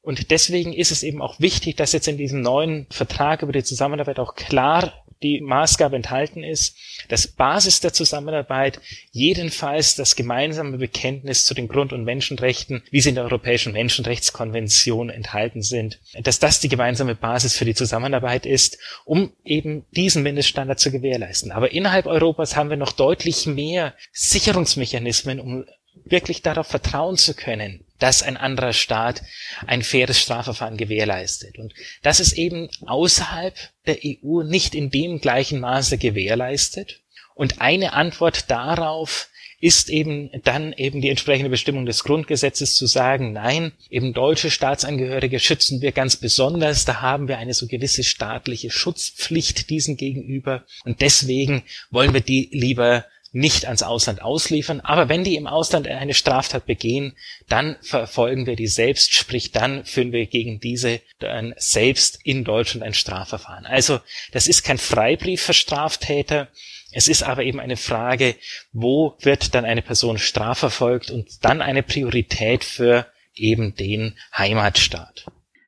Und 0.01 0.32
deswegen 0.32 0.74
ist 0.74 0.91
es 0.91 1.03
eben 1.03 1.22
auch 1.22 1.39
wichtig, 1.39 1.78
dass 1.78 1.91
jetzt 1.91 2.08
in 2.08 2.18
diesem 2.18 2.41
neuen 2.41 2.88
Vertrag 2.89 3.41
über 3.41 3.51
die 3.51 3.64
Zusammenarbeit 3.64 4.20
auch 4.20 4.36
klar 4.36 5.05
die 5.24 5.41
Maßgabe 5.41 5.95
enthalten 5.95 6.43
ist, 6.43 6.78
dass 7.07 7.28
Basis 7.28 7.80
der 7.80 7.93
Zusammenarbeit 7.93 8.80
jedenfalls 9.11 9.95
das 9.95 10.16
gemeinsame 10.16 10.78
Bekenntnis 10.78 11.45
zu 11.45 11.53
den 11.53 11.68
Grund- 11.68 11.93
und 11.93 12.03
Menschenrechten, 12.03 12.84
wie 12.91 13.01
sie 13.01 13.09
in 13.09 13.16
der 13.16 13.24
Europäischen 13.24 13.74
Menschenrechtskonvention 13.74 15.09
enthalten 15.09 15.61
sind, 15.61 15.99
dass 16.22 16.39
das 16.39 16.59
die 16.59 16.70
gemeinsame 16.70 17.16
Basis 17.16 17.57
für 17.57 17.66
die 17.66 17.76
Zusammenarbeit 17.76 18.45
ist, 18.45 18.78
um 19.05 19.32
eben 19.43 19.86
diesen 19.91 20.24
Mindeststandard 20.24 20.80
zu 20.80 20.91
gewährleisten. 20.91 21.51
Aber 21.51 21.72
innerhalb 21.72 22.05
Europas 22.05 22.55
haben 22.55 22.70
wir 22.70 22.78
noch 22.78 22.91
deutlich 22.91 23.45
mehr 23.45 23.93
Sicherungsmechanismen, 24.11 25.39
um 25.39 25.66
wirklich 26.03 26.41
darauf 26.41 26.68
vertrauen 26.68 27.18
zu 27.18 27.34
können, 27.34 27.85
dass 28.00 28.24
ein 28.24 28.38
anderer 28.38 28.74
Staat 28.74 29.22
ein 29.68 29.84
faires 29.84 30.20
Strafverfahren 30.20 30.78
gewährleistet. 30.78 31.58
Und 31.58 31.74
das 32.02 32.20
ist 32.20 32.34
eben 32.34 32.70
außerhalb 32.86 33.56
der 33.86 33.98
EU 34.04 34.43
nicht 34.43 34.76
in 34.76 34.89
dem 34.89 35.20
gleichen 35.20 35.60
Maße 35.60 35.98
gewährleistet. 35.98 37.02
Und 37.36 37.62
eine 37.62 37.93
Antwort 37.93 38.50
darauf 38.50 39.30
ist 39.60 39.89
eben 39.89 40.30
dann 40.43 40.74
eben 40.74 41.02
die 41.02 41.10
entsprechende 41.10 41.50
Bestimmung 41.50 41.86
des 41.86 42.04
Grundgesetzes 42.04 42.76
zu 42.76 42.86
sagen, 42.86 43.32
nein, 43.32 43.72
eben 43.89 44.14
deutsche 44.14 44.52
Staatsangehörige 44.52 45.39
schützen 45.39 45.82
wir 45.82 45.91
ganz 45.91 46.18
besonders, 46.18 46.86
da 46.86 47.02
haben 47.02 47.28
wir 47.28 47.38
eine 47.38 47.54
so 47.54 47.68
gewisse 47.68 48.04
staatliche 48.04 48.70
Schutzpflicht 48.70 49.70
diesen 49.70 49.98
gegenüber 49.98 50.66
und 50.84 51.02
deswegen 51.02 51.64
wollen 51.89 52.14
wir 52.14 52.22
die 52.22 52.50
lieber 52.52 53.06
nicht 53.36 53.66
ans 53.66 53.84
Ausland 53.84 54.22
ausliefern. 54.22 54.80
Aber 54.80 55.10
wenn 55.10 55.26
die 55.26 55.36
im 55.36 55.46
Ausland 55.46 55.90
eine 55.90 56.14
Straftat 56.14 56.66
begehen, 56.66 57.18
dann 57.50 57.76
verfolgen 57.82 58.46
wir 58.46 58.56
die 58.56 58.68
selbst, 58.68 59.14
sprich 59.14 59.52
dann 59.52 59.84
führen 59.84 60.14
wir 60.14 60.26
gegen 60.26 60.62
diese 60.62 61.02
dann 61.20 61.54
selbst 61.58 62.18
in 62.24 62.46
Deutschland 62.46 62.82
ein 62.86 62.94
Strafverfahren. 62.94 63.66
Also 63.66 64.00
das 64.32 64.48
ist 64.48 64.64
kein 64.64 64.78
Freibrief 64.78 65.42
für 65.42 65.54
Straftäter. 65.54 66.48
Es 66.94 67.10
ist 67.10 67.24
aber 67.24 67.44
eben 67.44 67.60
eine 67.60 67.76
Frage, 67.76 68.36
wo 68.72 69.18
wird 69.20 69.54
dann 69.54 69.66
eine 69.66 69.82
Person 69.82 70.18
strafverfolgt 70.18 71.12
und 71.12 71.44
dann 71.44 71.62
eine 71.62 71.84
Priorität 71.84 72.64
für 72.64 73.06
eben 73.34 73.76
den 73.76 74.18
Heimatstaat. 74.38 75.26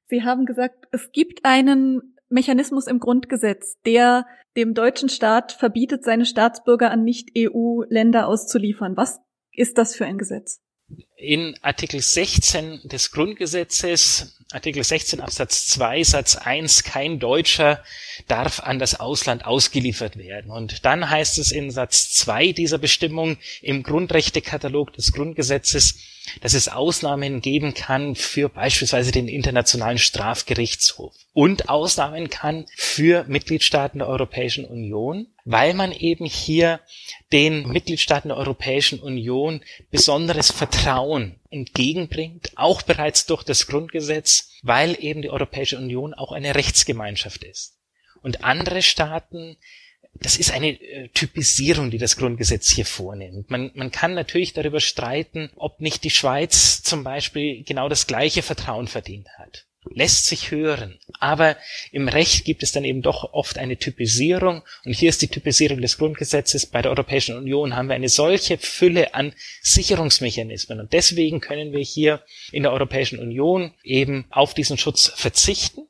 Sie 0.08 0.24
haben 0.24 0.46
gesagt, 0.46 0.88
es 0.94 1.12
gibt 1.12 1.44
einen 1.44 2.17
Mechanismus 2.30 2.88
im 2.88 3.00
Grundgesetz, 3.00 3.80
der 3.86 4.26
dem 4.56 4.74
deutschen 4.74 5.10
Staat 5.10 5.52
verbietet, 5.52 6.04
seine 6.04 6.26
Staatsbürger 6.26 6.92
an 6.92 7.04
Nicht-EU-Länder 7.04 8.28
auszuliefern. 8.28 8.98
Was 8.98 9.20
ist 9.52 9.78
das 9.78 9.96
für 9.96 10.06
ein 10.06 10.18
Gesetz? 10.18 10.62
In 11.18 11.58
Artikel 11.62 12.00
16 12.00 12.82
des 12.84 13.12
Grundgesetzes, 13.12 14.38
Artikel 14.52 14.84
16 14.84 15.20
Absatz 15.20 15.68
2 15.68 16.04
Satz 16.04 16.36
1, 16.36 16.84
kein 16.84 17.20
Deutscher 17.20 17.84
darf 18.28 18.62
an 18.62 18.80
das 18.80 19.00
Ausland 19.00 19.46
ausgeliefert 19.46 20.18
werden. 20.18 20.52
Und 20.52 20.86
dann 20.86 21.10
heißt 21.10 21.38
es 21.40 21.52
in 21.52 21.72
Satz 21.72 22.14
2 22.14 22.54
dieser 22.54 22.78
Bestimmung 22.78 23.38
im 23.62 23.84
Grundrechtekatalog 23.84 24.94
des 24.94 25.12
Grundgesetzes, 25.12 25.96
dass 26.42 26.54
es 26.54 26.70
Ausnahmen 26.70 27.42
geben 27.42 27.74
kann 27.74 28.16
für 28.16 28.48
beispielsweise 28.48 29.12
den 29.12 29.28
Internationalen 29.28 29.98
Strafgerichtshof 29.98 31.14
und 31.34 31.70
Ausnahmen 31.70 32.30
kann 32.30 32.66
für 32.76 33.26
Mitgliedstaaten 33.28 34.00
der 34.00 34.08
Europäischen 34.08 34.66
Union, 34.66 35.28
weil 35.46 35.74
man 35.74 35.92
eben 35.92 36.26
hier 36.26 36.80
den 37.32 37.68
Mitgliedstaaten 37.68 38.30
der 38.30 38.38
Europäischen 38.38 39.00
Union 39.00 39.62
besonderes 39.92 40.52
Vertrauen 40.52 41.40
entgegenbringt, 41.50 42.52
auch 42.56 42.82
bereits 42.82 43.26
durch 43.26 43.44
das 43.44 43.68
Grundgesetz, 43.68 44.52
weil 44.64 44.98
eben 45.00 45.22
die 45.22 45.30
Europäische 45.30 45.78
Union 45.78 46.14
auch 46.14 46.32
eine 46.32 46.56
Rechtsgemeinschaft 46.56 47.44
ist. 47.44 47.78
Und 48.22 48.44
andere 48.44 48.82
Staaten 48.82 49.58
das 50.20 50.38
ist 50.38 50.52
eine 50.52 50.70
äh, 50.70 51.10
Typisierung, 51.10 51.92
die 51.92 51.98
das 51.98 52.18
Grundgesetz 52.18 52.74
hier 52.74 52.86
vornimmt. 52.86 53.50
Man, 53.50 53.72
man 53.76 53.92
kann 53.92 54.14
natürlich 54.14 54.54
darüber 54.54 54.80
streiten, 54.80 55.52
ob 55.56 55.80
nicht 55.80 56.04
die 56.04 56.10
Schweiz 56.10 56.82
zum 56.82 57.04
Beispiel 57.04 57.64
genau 57.64 57.90
das 57.90 58.08
gleiche 58.08 58.42
Vertrauen 58.42 58.88
verdient 58.88 59.28
hat. 59.38 59.67
Lässt 59.94 60.26
sich 60.26 60.52
hören. 60.52 61.00
Aber 61.20 61.58
im 61.92 62.08
Recht 62.08 62.46
gibt 62.46 62.64
es 62.64 62.72
dann 62.72 62.86
eben 62.86 63.02
doch 63.02 63.34
oft 63.34 63.58
eine 63.58 63.78
Typisierung. 63.78 64.64
Und 64.86 64.94
hier 64.94 65.10
ist 65.10 65.22
die 65.22 65.28
Typisierung 65.28 65.82
des 65.82 65.98
Grundgesetzes. 65.98 66.66
Bei 66.66 66.82
der 66.82 66.92
Europäischen 66.92 67.38
Union 67.38 67.76
haben 67.76 67.90
wir 67.90 67.96
eine 67.96 68.10
solche 68.10 68.58
Fülle 68.58 69.14
an 69.14 69.34
Sicherungsmechanismen. 69.62 70.80
Und 70.80 70.94
deswegen 70.94 71.42
können 71.42 71.72
wir 71.72 71.82
hier 71.82 72.22
in 72.52 72.64
der 72.64 72.74
Europäischen 72.74 73.20
Union 73.20 73.74
eben 73.84 74.26
auf 74.30 74.54
diesen 74.54 74.78
Schutz 74.78 75.12
verzichten 75.16 75.88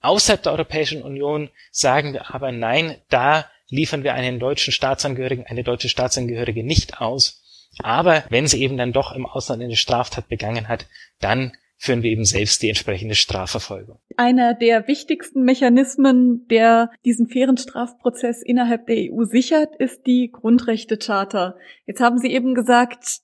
Außerhalb 0.00 0.42
der 0.42 0.52
Europäischen 0.52 1.02
Union 1.02 1.50
sagen 1.70 2.12
wir 2.12 2.34
aber 2.34 2.52
nein, 2.52 2.96
da 3.08 3.46
liefern 3.68 4.04
wir 4.04 4.14
einen 4.14 4.38
deutschen 4.38 4.72
Staatsangehörigen, 4.72 5.46
eine 5.46 5.64
deutsche 5.64 5.88
Staatsangehörige 5.88 6.64
nicht 6.64 7.00
aus. 7.00 7.42
Aber 7.78 8.24
wenn 8.30 8.46
sie 8.46 8.62
eben 8.62 8.76
dann 8.76 8.92
doch 8.92 9.12
im 9.12 9.26
Ausland 9.26 9.62
eine 9.62 9.76
Straftat 9.76 10.28
begangen 10.28 10.68
hat, 10.68 10.86
dann 11.20 11.56
führen 11.78 12.02
wir 12.02 12.10
eben 12.10 12.24
selbst 12.24 12.62
die 12.62 12.68
entsprechende 12.68 13.14
Strafverfolgung. 13.14 13.98
Einer 14.16 14.54
der 14.54 14.88
wichtigsten 14.88 15.42
Mechanismen, 15.42 16.46
der 16.48 16.90
diesen 17.04 17.28
fairen 17.28 17.56
Strafprozess 17.56 18.42
innerhalb 18.42 18.86
der 18.86 19.12
EU 19.12 19.24
sichert, 19.24 19.76
ist 19.76 20.06
die 20.06 20.30
Grundrechtecharta. 20.32 21.56
Jetzt 21.86 22.00
haben 22.00 22.18
Sie 22.18 22.32
eben 22.32 22.54
gesagt, 22.54 23.20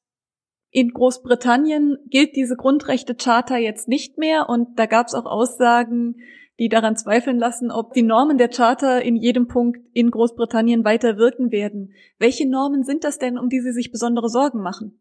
in 0.71 0.91
Großbritannien 0.91 1.99
gilt 2.09 2.35
diese 2.35 2.57
Grundrechtecharta 2.57 3.59
jetzt 3.59 3.89
nicht 3.89 4.19
mehr 4.19 4.49
und 4.49 4.79
da 4.79 4.87
gab 4.87 5.07
es 5.07 5.15
auch 5.15 5.27
Aussagen, 5.27 6.17
die 6.59 6.69
daran 6.69 6.97
zweifeln 6.97 7.39
lassen, 7.39 7.71
ob 7.71 7.93
die 7.93 8.03
Normen 8.03 8.39
der 8.39 8.49
Charta 8.49 8.99
in 8.99 9.17
jedem 9.17 9.49
Punkt 9.49 9.81
in 9.93 10.11
Großbritannien 10.11 10.85
weiter 10.85 11.17
wirken 11.17 11.51
werden. 11.51 11.93
Welche 12.19 12.49
Normen 12.49 12.85
sind 12.85 13.05
das 13.05 13.19
denn, 13.19 13.39
um 13.39 13.49
die 13.49 13.61
Sie 13.61 13.73
sich 13.73 13.91
besondere 13.91 14.29
Sorgen 14.29 14.63
machen? 14.63 15.01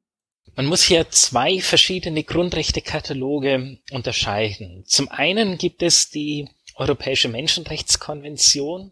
Man 0.56 0.66
muss 0.66 0.84
hier 0.84 1.10
zwei 1.10 1.62
verschiedene 1.62 2.24
Grundrechtekataloge 2.24 3.80
unterscheiden. 3.92 4.84
Zum 4.86 5.10
einen 5.10 5.58
gibt 5.58 5.82
es 5.82 6.10
die 6.10 6.50
Europäische 6.76 7.30
Menschenrechtskonvention. 7.30 8.92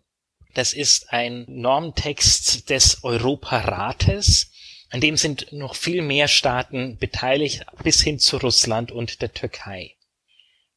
Das 0.53 0.73
ist 0.73 1.11
ein 1.11 1.45
Normtext 1.47 2.69
des 2.69 3.03
Europarates. 3.03 4.51
An 4.89 5.01
dem 5.01 5.17
sind 5.17 5.51
noch 5.51 5.75
viel 5.75 6.01
mehr 6.01 6.27
Staaten 6.27 6.97
beteiligt, 6.97 7.65
bis 7.83 8.01
hin 8.01 8.19
zu 8.19 8.37
Russland 8.37 8.91
und 8.91 9.21
der 9.21 9.33
Türkei. 9.33 9.95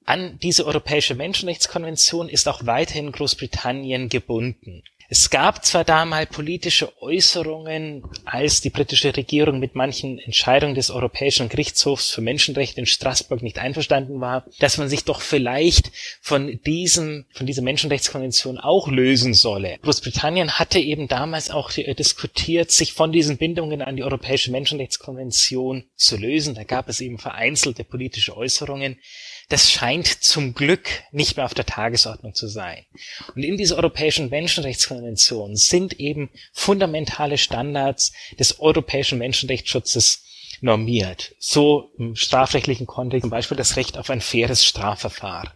An 0.05 0.39
diese 0.41 0.66
Europäische 0.66 1.14
Menschenrechtskonvention 1.14 2.29
ist 2.29 2.49
auch 2.49 2.66
weiterhin 2.66 3.12
Großbritannien 3.12 4.09
gebunden. 4.09 4.83
Es 5.13 5.29
gab 5.29 5.63
zwar 5.63 5.85
da 5.85 6.07
mal 6.07 6.25
politische 6.25 6.91
Äußerungen, 7.03 8.03
als 8.25 8.63
die 8.63 8.71
britische 8.71 9.15
Regierung 9.15 9.59
mit 9.59 9.75
manchen 9.75 10.19
Entscheidungen 10.19 10.75
des 10.75 10.89
Europäischen 10.89 11.51
Gerichtshofs 11.51 12.13
für 12.13 12.23
Menschenrechte 12.23 12.81
in 12.81 12.87
Straßburg 12.87 13.43
nicht 13.43 13.59
einverstanden 13.59 14.23
war, 14.23 14.47
dass 14.59 14.79
man 14.79 14.89
sich 14.89 15.05
doch 15.05 15.21
vielleicht 15.21 15.93
von 16.23 16.59
diesem, 16.65 17.27
von 17.35 17.45
dieser 17.47 17.61
Menschenrechtskonvention 17.61 18.57
auch 18.57 18.89
lösen 18.89 19.35
solle. 19.35 19.77
Großbritannien 19.83 20.59
hatte 20.59 20.79
eben 20.79 21.09
damals 21.09 21.51
auch 21.51 21.71
diskutiert, 21.73 22.71
sich 22.71 22.95
von 22.95 23.13
diesen 23.13 23.37
Bindungen 23.37 23.83
an 23.83 23.97
die 23.97 24.05
Europäische 24.05 24.51
Menschenrechtskonvention 24.51 25.85
zu 25.95 26.17
lösen. 26.17 26.55
Da 26.55 26.65
gab 26.65 26.89
es 26.89 27.03
eben 27.03 27.19
vereinzelte 27.19 27.85
politische 27.85 28.35
Äußerungen 28.35 28.97
das 29.53 29.71
scheint 29.71 30.07
zum 30.07 30.55
Glück 30.55 30.89
nicht 31.13 31.37
mehr 31.37 31.45
auf 31.45 31.53
der 31.53 31.67
Tagesordnung 31.67 32.35
zu 32.35 32.49
sein. 32.49 32.87
Und 33.35 33.43
in 33.43 33.59
dieser 33.59 33.77
Europäischen 33.77 34.31
Menschenrechtskonvention 34.31 35.57
sind 35.57 36.01
eben 36.01 36.31
fundamentale 36.55 37.37
Standards 37.37 38.15
des 38.39 38.61
europäischen 38.61 39.19
Menschenrechtsschutzes 39.19 40.25
normiert. 40.63 41.35
So 41.39 41.93
im 41.99 42.17
strafrechtlichen 42.17 42.87
Kontext 42.87 43.25
zum 43.25 43.31
Beispiel 43.31 43.59
das 43.59 43.77
Recht 43.77 43.99
auf 43.99 44.09
ein 44.09 44.23
faires 44.23 44.65
Strafverfahren. 44.65 45.51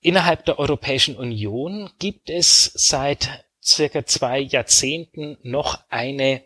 Innerhalb 0.00 0.46
der 0.46 0.58
Europäischen 0.58 1.16
Union 1.16 1.90
gibt 1.98 2.30
es 2.30 2.72
seit 2.74 3.44
circa 3.62 4.06
zwei 4.06 4.40
Jahrzehnten 4.40 5.36
noch 5.42 5.80
eine 5.90 6.44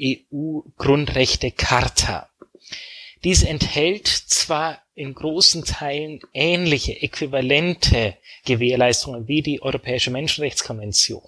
EU-Grundrechte-Charta. 0.00 2.28
Diese 3.24 3.48
enthält 3.48 4.06
zwar 4.06 4.82
in 4.94 5.14
großen 5.14 5.64
Teilen 5.64 6.20
ähnliche, 6.34 7.00
äquivalente 7.00 8.18
Gewährleistungen 8.44 9.26
wie 9.26 9.42
die 9.42 9.62
Europäische 9.62 10.10
Menschenrechtskonvention. 10.10 11.22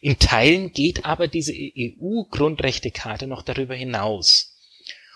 In 0.00 0.18
Teilen 0.18 0.72
geht 0.72 1.04
aber 1.04 1.26
diese 1.26 1.52
EU-Grundrechtecharta 1.54 3.26
noch 3.26 3.42
darüber 3.42 3.74
hinaus. 3.74 4.54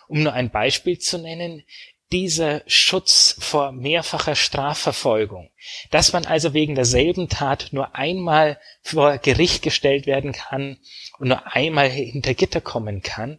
Um 0.08 0.22
nur 0.22 0.32
ein 0.32 0.50
Beispiel 0.50 0.98
zu 0.98 1.18
nennen, 1.18 1.64
dieser 2.10 2.62
Schutz 2.66 3.36
vor 3.38 3.72
mehrfacher 3.72 4.34
Strafverfolgung, 4.34 5.50
dass 5.90 6.12
man 6.12 6.26
also 6.26 6.52
wegen 6.52 6.74
derselben 6.74 7.28
Tat 7.28 7.68
nur 7.72 7.94
einmal 7.94 8.60
vor 8.82 9.18
Gericht 9.18 9.62
gestellt 9.62 10.06
werden 10.06 10.32
kann 10.32 10.78
und 11.22 11.28
nur 11.28 11.54
einmal 11.54 11.88
hinter 11.88 12.34
Gitter 12.34 12.60
kommen 12.60 13.00
kann, 13.00 13.38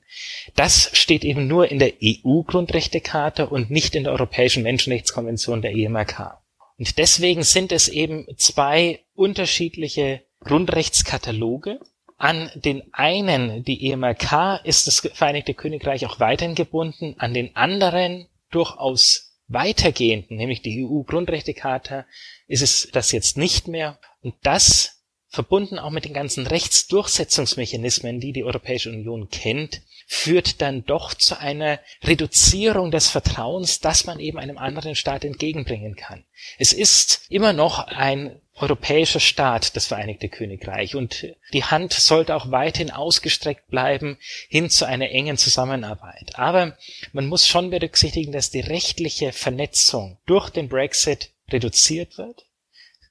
das 0.55 0.89
steht 0.93 1.25
eben 1.25 1.47
nur 1.47 1.69
in 1.69 1.79
der 1.79 1.91
EU-Grundrechtecharta 2.01 3.43
und 3.43 3.71
nicht 3.71 3.93
in 3.95 4.05
der 4.05 4.13
Europäischen 4.13 4.63
Menschenrechtskonvention 4.63 5.61
der 5.61 5.75
EMRK. 5.75 6.37
Und 6.77 6.97
deswegen 6.97 7.43
sind 7.43 7.73
es 7.73 7.89
eben 7.89 8.25
zwei 8.37 9.01
unterschiedliche 9.15 10.21
Grundrechtskataloge. 10.45 11.81
An 12.15 12.49
den 12.55 12.83
einen, 12.93 13.65
die 13.65 13.91
EMRK, 13.91 14.61
ist 14.63 14.87
das 14.87 15.01
Vereinigte 15.13 15.53
Königreich 15.53 16.05
auch 16.05 16.21
weiterhin 16.21 16.55
gebunden, 16.55 17.15
an 17.17 17.33
den 17.33 17.53
anderen 17.53 18.27
durchaus 18.49 19.35
weitergehenden, 19.49 20.37
nämlich 20.37 20.61
die 20.61 20.85
EU-Grundrechtecharta, 20.85 22.05
ist 22.47 22.61
es 22.61 22.89
das 22.93 23.11
jetzt 23.11 23.37
nicht 23.37 23.67
mehr. 23.67 23.99
Und 24.21 24.35
das, 24.41 24.92
verbunden 25.33 25.79
auch 25.79 25.89
mit 25.89 26.05
den 26.05 26.13
ganzen 26.13 26.45
Rechtsdurchsetzungsmechanismen, 26.45 28.19
die 28.19 28.33
die 28.33 28.43
Europäische 28.43 28.91
Union 28.91 29.29
kennt, 29.29 29.81
führt 30.05 30.61
dann 30.61 30.85
doch 30.85 31.15
zu 31.15 31.39
einer 31.39 31.79
Reduzierung 32.03 32.91
des 32.91 33.09
Vertrauens, 33.09 33.79
das 33.79 34.05
man 34.05 34.19
eben 34.19 34.37
einem 34.37 34.59
anderen 34.59 34.93
Staat 34.93 35.25
entgegenbringen 35.25 35.95
kann. 35.95 36.23
Es 36.59 36.71
ist 36.71 37.25
immer 37.29 37.51
noch 37.51 37.79
ein 37.79 38.39
europäischer 38.57 39.19
Staat, 39.19 39.75
das 39.75 39.87
Vereinigte 39.87 40.29
Königreich. 40.29 40.95
Und 40.95 41.25
die 41.51 41.63
Hand 41.63 41.93
sollte 41.93 42.35
auch 42.35 42.51
weiterhin 42.51 42.91
ausgestreckt 42.91 43.67
bleiben 43.69 44.19
hin 44.49 44.69
zu 44.69 44.85
einer 44.85 45.09
engen 45.09 45.37
Zusammenarbeit. 45.37 46.37
Aber 46.37 46.77
man 47.11 47.25
muss 47.25 47.47
schon 47.47 47.71
berücksichtigen, 47.71 48.31
dass 48.31 48.51
die 48.51 48.59
rechtliche 48.59 49.31
Vernetzung 49.31 50.19
durch 50.27 50.51
den 50.51 50.69
Brexit 50.69 51.31
reduziert 51.49 52.19
wird, 52.19 52.45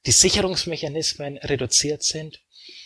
die 0.07 0.13
Sicherungsmechanismen 0.13 1.39
reduziert 1.39 2.03
sind 2.03 2.41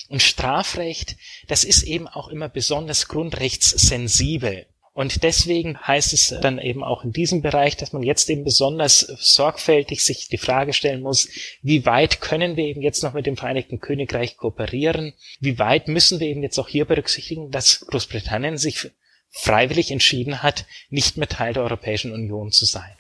und 0.09 0.23
Strafrecht, 0.23 1.17
das 1.49 1.65
ist 1.65 1.83
eben 1.83 2.09
auch 2.09 2.29
immer 2.29 2.49
besonders 2.49 3.09
grundrechtssensibel. 3.09 4.67
Und 4.93 5.25
deswegen 5.25 5.79
heißt 5.79 6.15
es 6.15 6.35
dann 6.41 6.59
eben 6.59 6.83
auch 6.83 7.05
in 7.05 7.13
diesem 7.13 7.43
Bereich, 7.43 7.77
dass 7.77 7.93
man 7.93 8.03
jetzt 8.03 8.31
eben 8.31 8.45
besonders 8.45 9.01
sorgfältig 9.01 10.03
sich 10.03 10.29
die 10.29 10.39
Frage 10.39 10.73
stellen 10.73 11.03
muss, 11.03 11.29
wie 11.61 11.85
weit 11.85 12.23
können 12.23 12.57
wir 12.57 12.65
eben 12.65 12.81
jetzt 12.81 13.03
noch 13.03 13.13
mit 13.13 13.27
dem 13.27 13.37
Vereinigten 13.37 13.79
Königreich 13.79 14.39
kooperieren? 14.39 15.13
Wie 15.39 15.59
weit 15.59 15.89
müssen 15.89 16.19
wir 16.19 16.29
eben 16.29 16.43
jetzt 16.43 16.59
auch 16.59 16.69
hier 16.69 16.87
berücksichtigen, 16.87 17.51
dass 17.51 17.81
Großbritannien 17.81 18.57
sich 18.57 18.91
freiwillig 19.29 19.91
entschieden 19.91 20.43
hat, 20.43 20.65
nicht 20.89 21.19
mehr 21.19 21.29
Teil 21.29 21.53
der 21.53 21.65
Europäischen 21.65 22.13
Union 22.13 22.51
zu 22.51 22.65
sein? 22.65 22.97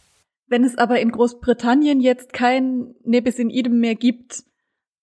Wenn 0.48 0.64
es 0.64 0.78
aber 0.78 1.00
in 1.00 1.10
Großbritannien 1.10 2.00
jetzt 2.00 2.32
kein 2.32 2.94
Nebis 3.04 3.38
in 3.38 3.50
idem 3.50 3.80
mehr 3.80 3.96
gibt, 3.96 4.44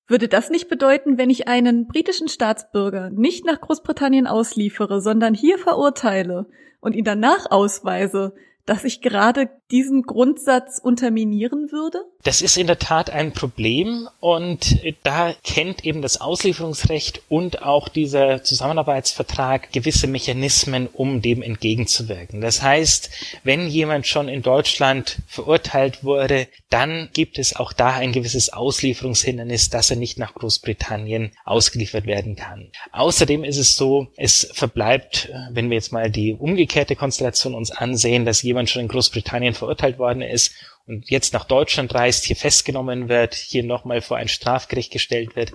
würde 0.08 0.28
das 0.28 0.50
nicht 0.50 0.70
bedeuten, 0.70 1.18
wenn 1.18 1.30
ich 1.30 1.48
einen 1.48 1.88
britischen 1.88 2.28
Staatsbürger 2.28 3.10
nicht 3.10 3.46
nach 3.46 3.62
Großbritannien 3.62 4.28
ausliefere, 4.28 5.02
sondern 5.02 5.34
hier 5.34 5.58
verurteile 5.58 6.48
und 6.82 6.96
ihn 6.96 7.06
danach 7.06 7.50
ausweise, 7.50 8.34
dass 8.66 8.84
ich 8.84 9.02
gerade 9.02 9.50
diesen 9.72 10.04
Grundsatz 10.04 10.80
unterminieren 10.82 11.72
würde? 11.72 12.00
Das 12.24 12.42
ist 12.42 12.58
in 12.58 12.68
der 12.68 12.80
Tat 12.80 13.10
ein 13.10 13.34
Problem 13.34 14.08
und 14.20 14.80
da 15.04 15.34
kennt 15.44 15.84
eben 15.84 16.02
das 16.02 16.22
Auslieferungsrecht 16.22 17.24
und 17.28 17.64
auch 17.64 17.90
dieser 17.90 18.44
Zusammenarbeitsvertrag 18.44 19.72
gewisse 19.74 20.08
Mechanismen, 20.08 20.88
um 20.88 21.22
dem 21.22 21.42
entgegenzuwirken. 21.42 22.40
Das 22.40 22.62
heißt, 22.62 23.10
wenn 23.44 23.68
jemand 23.68 24.08
schon 24.08 24.30
in 24.30 24.42
Deutschland 24.42 25.18
verurteilt 25.28 26.04
wurde, 26.04 26.48
dann 26.70 27.10
gibt 27.14 27.40
es 27.40 27.56
auch 27.56 27.74
da 27.74 27.94
ein 27.94 28.14
gewisses 28.14 28.54
Auslieferungshindernis, 28.54 29.70
dass 29.70 29.90
er 29.90 29.98
nicht 29.98 30.18
nach 30.18 30.34
Großbritannien 30.34 31.32
ausgeliefert 31.44 32.06
werden 32.06 32.36
kann. 32.36 32.72
Außerdem 32.92 33.44
ist 33.44 33.58
es 33.58 33.76
so, 33.76 34.08
es 34.16 34.50
verbleibt, 34.54 35.30
wenn 35.52 35.70
wir 35.70 35.76
jetzt 35.76 35.92
mal 35.92 36.10
die 36.10 36.34
umgekehrte 36.34 36.96
Konstellation 36.96 37.54
uns 37.54 37.72
ansehen, 37.72 38.24
dass 38.24 38.44
jemand 38.54 38.70
schon 38.70 38.84
in 38.84 38.88
Großbritannien 38.88 39.56
verurteilt 39.56 39.98
worden 39.98 40.22
ist 40.22 40.54
und 40.86 41.10
jetzt 41.10 41.34
nach 41.34 41.46
Deutschland 41.46 41.94
reist, 41.94 42.26
hier 42.26 42.36
festgenommen 42.36 43.10
wird, 43.10 43.34
hier 43.34 43.64
nochmal 43.64 44.02
vor 44.02 44.18
ein 44.18 44.28
Strafgericht 44.28 44.92
gestellt 44.92 45.36
wird, 45.36 45.52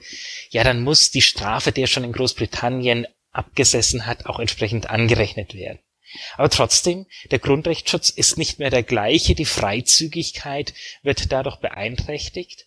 ja, 0.51 0.65
dann 0.65 0.83
muss 0.83 1.11
die 1.11 1.23
Strafe, 1.23 1.71
die 1.73 1.83
er 1.83 1.87
schon 1.87 2.05
in 2.05 2.13
Großbritannien 2.13 3.07
abgesessen 3.31 4.07
hat, 4.07 4.27
auch 4.27 4.41
entsprechend 4.41 4.91
angerechnet 4.91 5.55
werden. 5.55 5.79
Aber 6.37 6.49
trotzdem, 6.49 7.07
der 7.31 7.39
Grundrechtsschutz 7.39 8.09
ist 8.09 8.39
nicht 8.39 8.59
mehr 8.59 8.71
der 8.71 8.83
gleiche, 8.83 9.35
die 9.35 9.45
Freizügigkeit 9.45 10.73
wird 11.03 11.31
dadurch 11.31 11.57
beeinträchtigt 11.57 12.67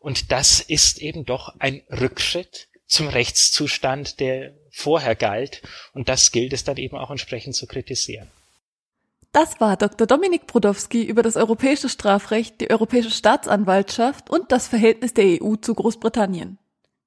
und 0.00 0.32
das 0.32 0.60
ist 0.60 0.98
eben 0.98 1.24
doch 1.24 1.54
ein 1.60 1.82
Rückschritt 1.88 2.68
zum 2.86 3.06
Rechtszustand, 3.06 4.18
der 4.18 4.54
vorher 4.72 5.14
galt 5.14 5.62
und 5.92 6.08
das 6.08 6.32
gilt 6.32 6.52
es 6.52 6.64
dann 6.64 6.76
eben 6.76 6.96
auch 6.96 7.10
entsprechend 7.10 7.54
zu 7.54 7.68
kritisieren. 7.68 8.28
Das 9.32 9.60
war 9.60 9.76
Dr. 9.76 10.08
Dominik 10.08 10.48
Brodowski 10.48 11.04
über 11.04 11.22
das 11.22 11.36
europäische 11.36 11.88
Strafrecht, 11.88 12.60
die 12.60 12.68
europäische 12.68 13.12
Staatsanwaltschaft 13.12 14.28
und 14.28 14.50
das 14.50 14.66
Verhältnis 14.66 15.14
der 15.14 15.40
EU 15.40 15.54
zu 15.54 15.72
Großbritannien. 15.74 16.58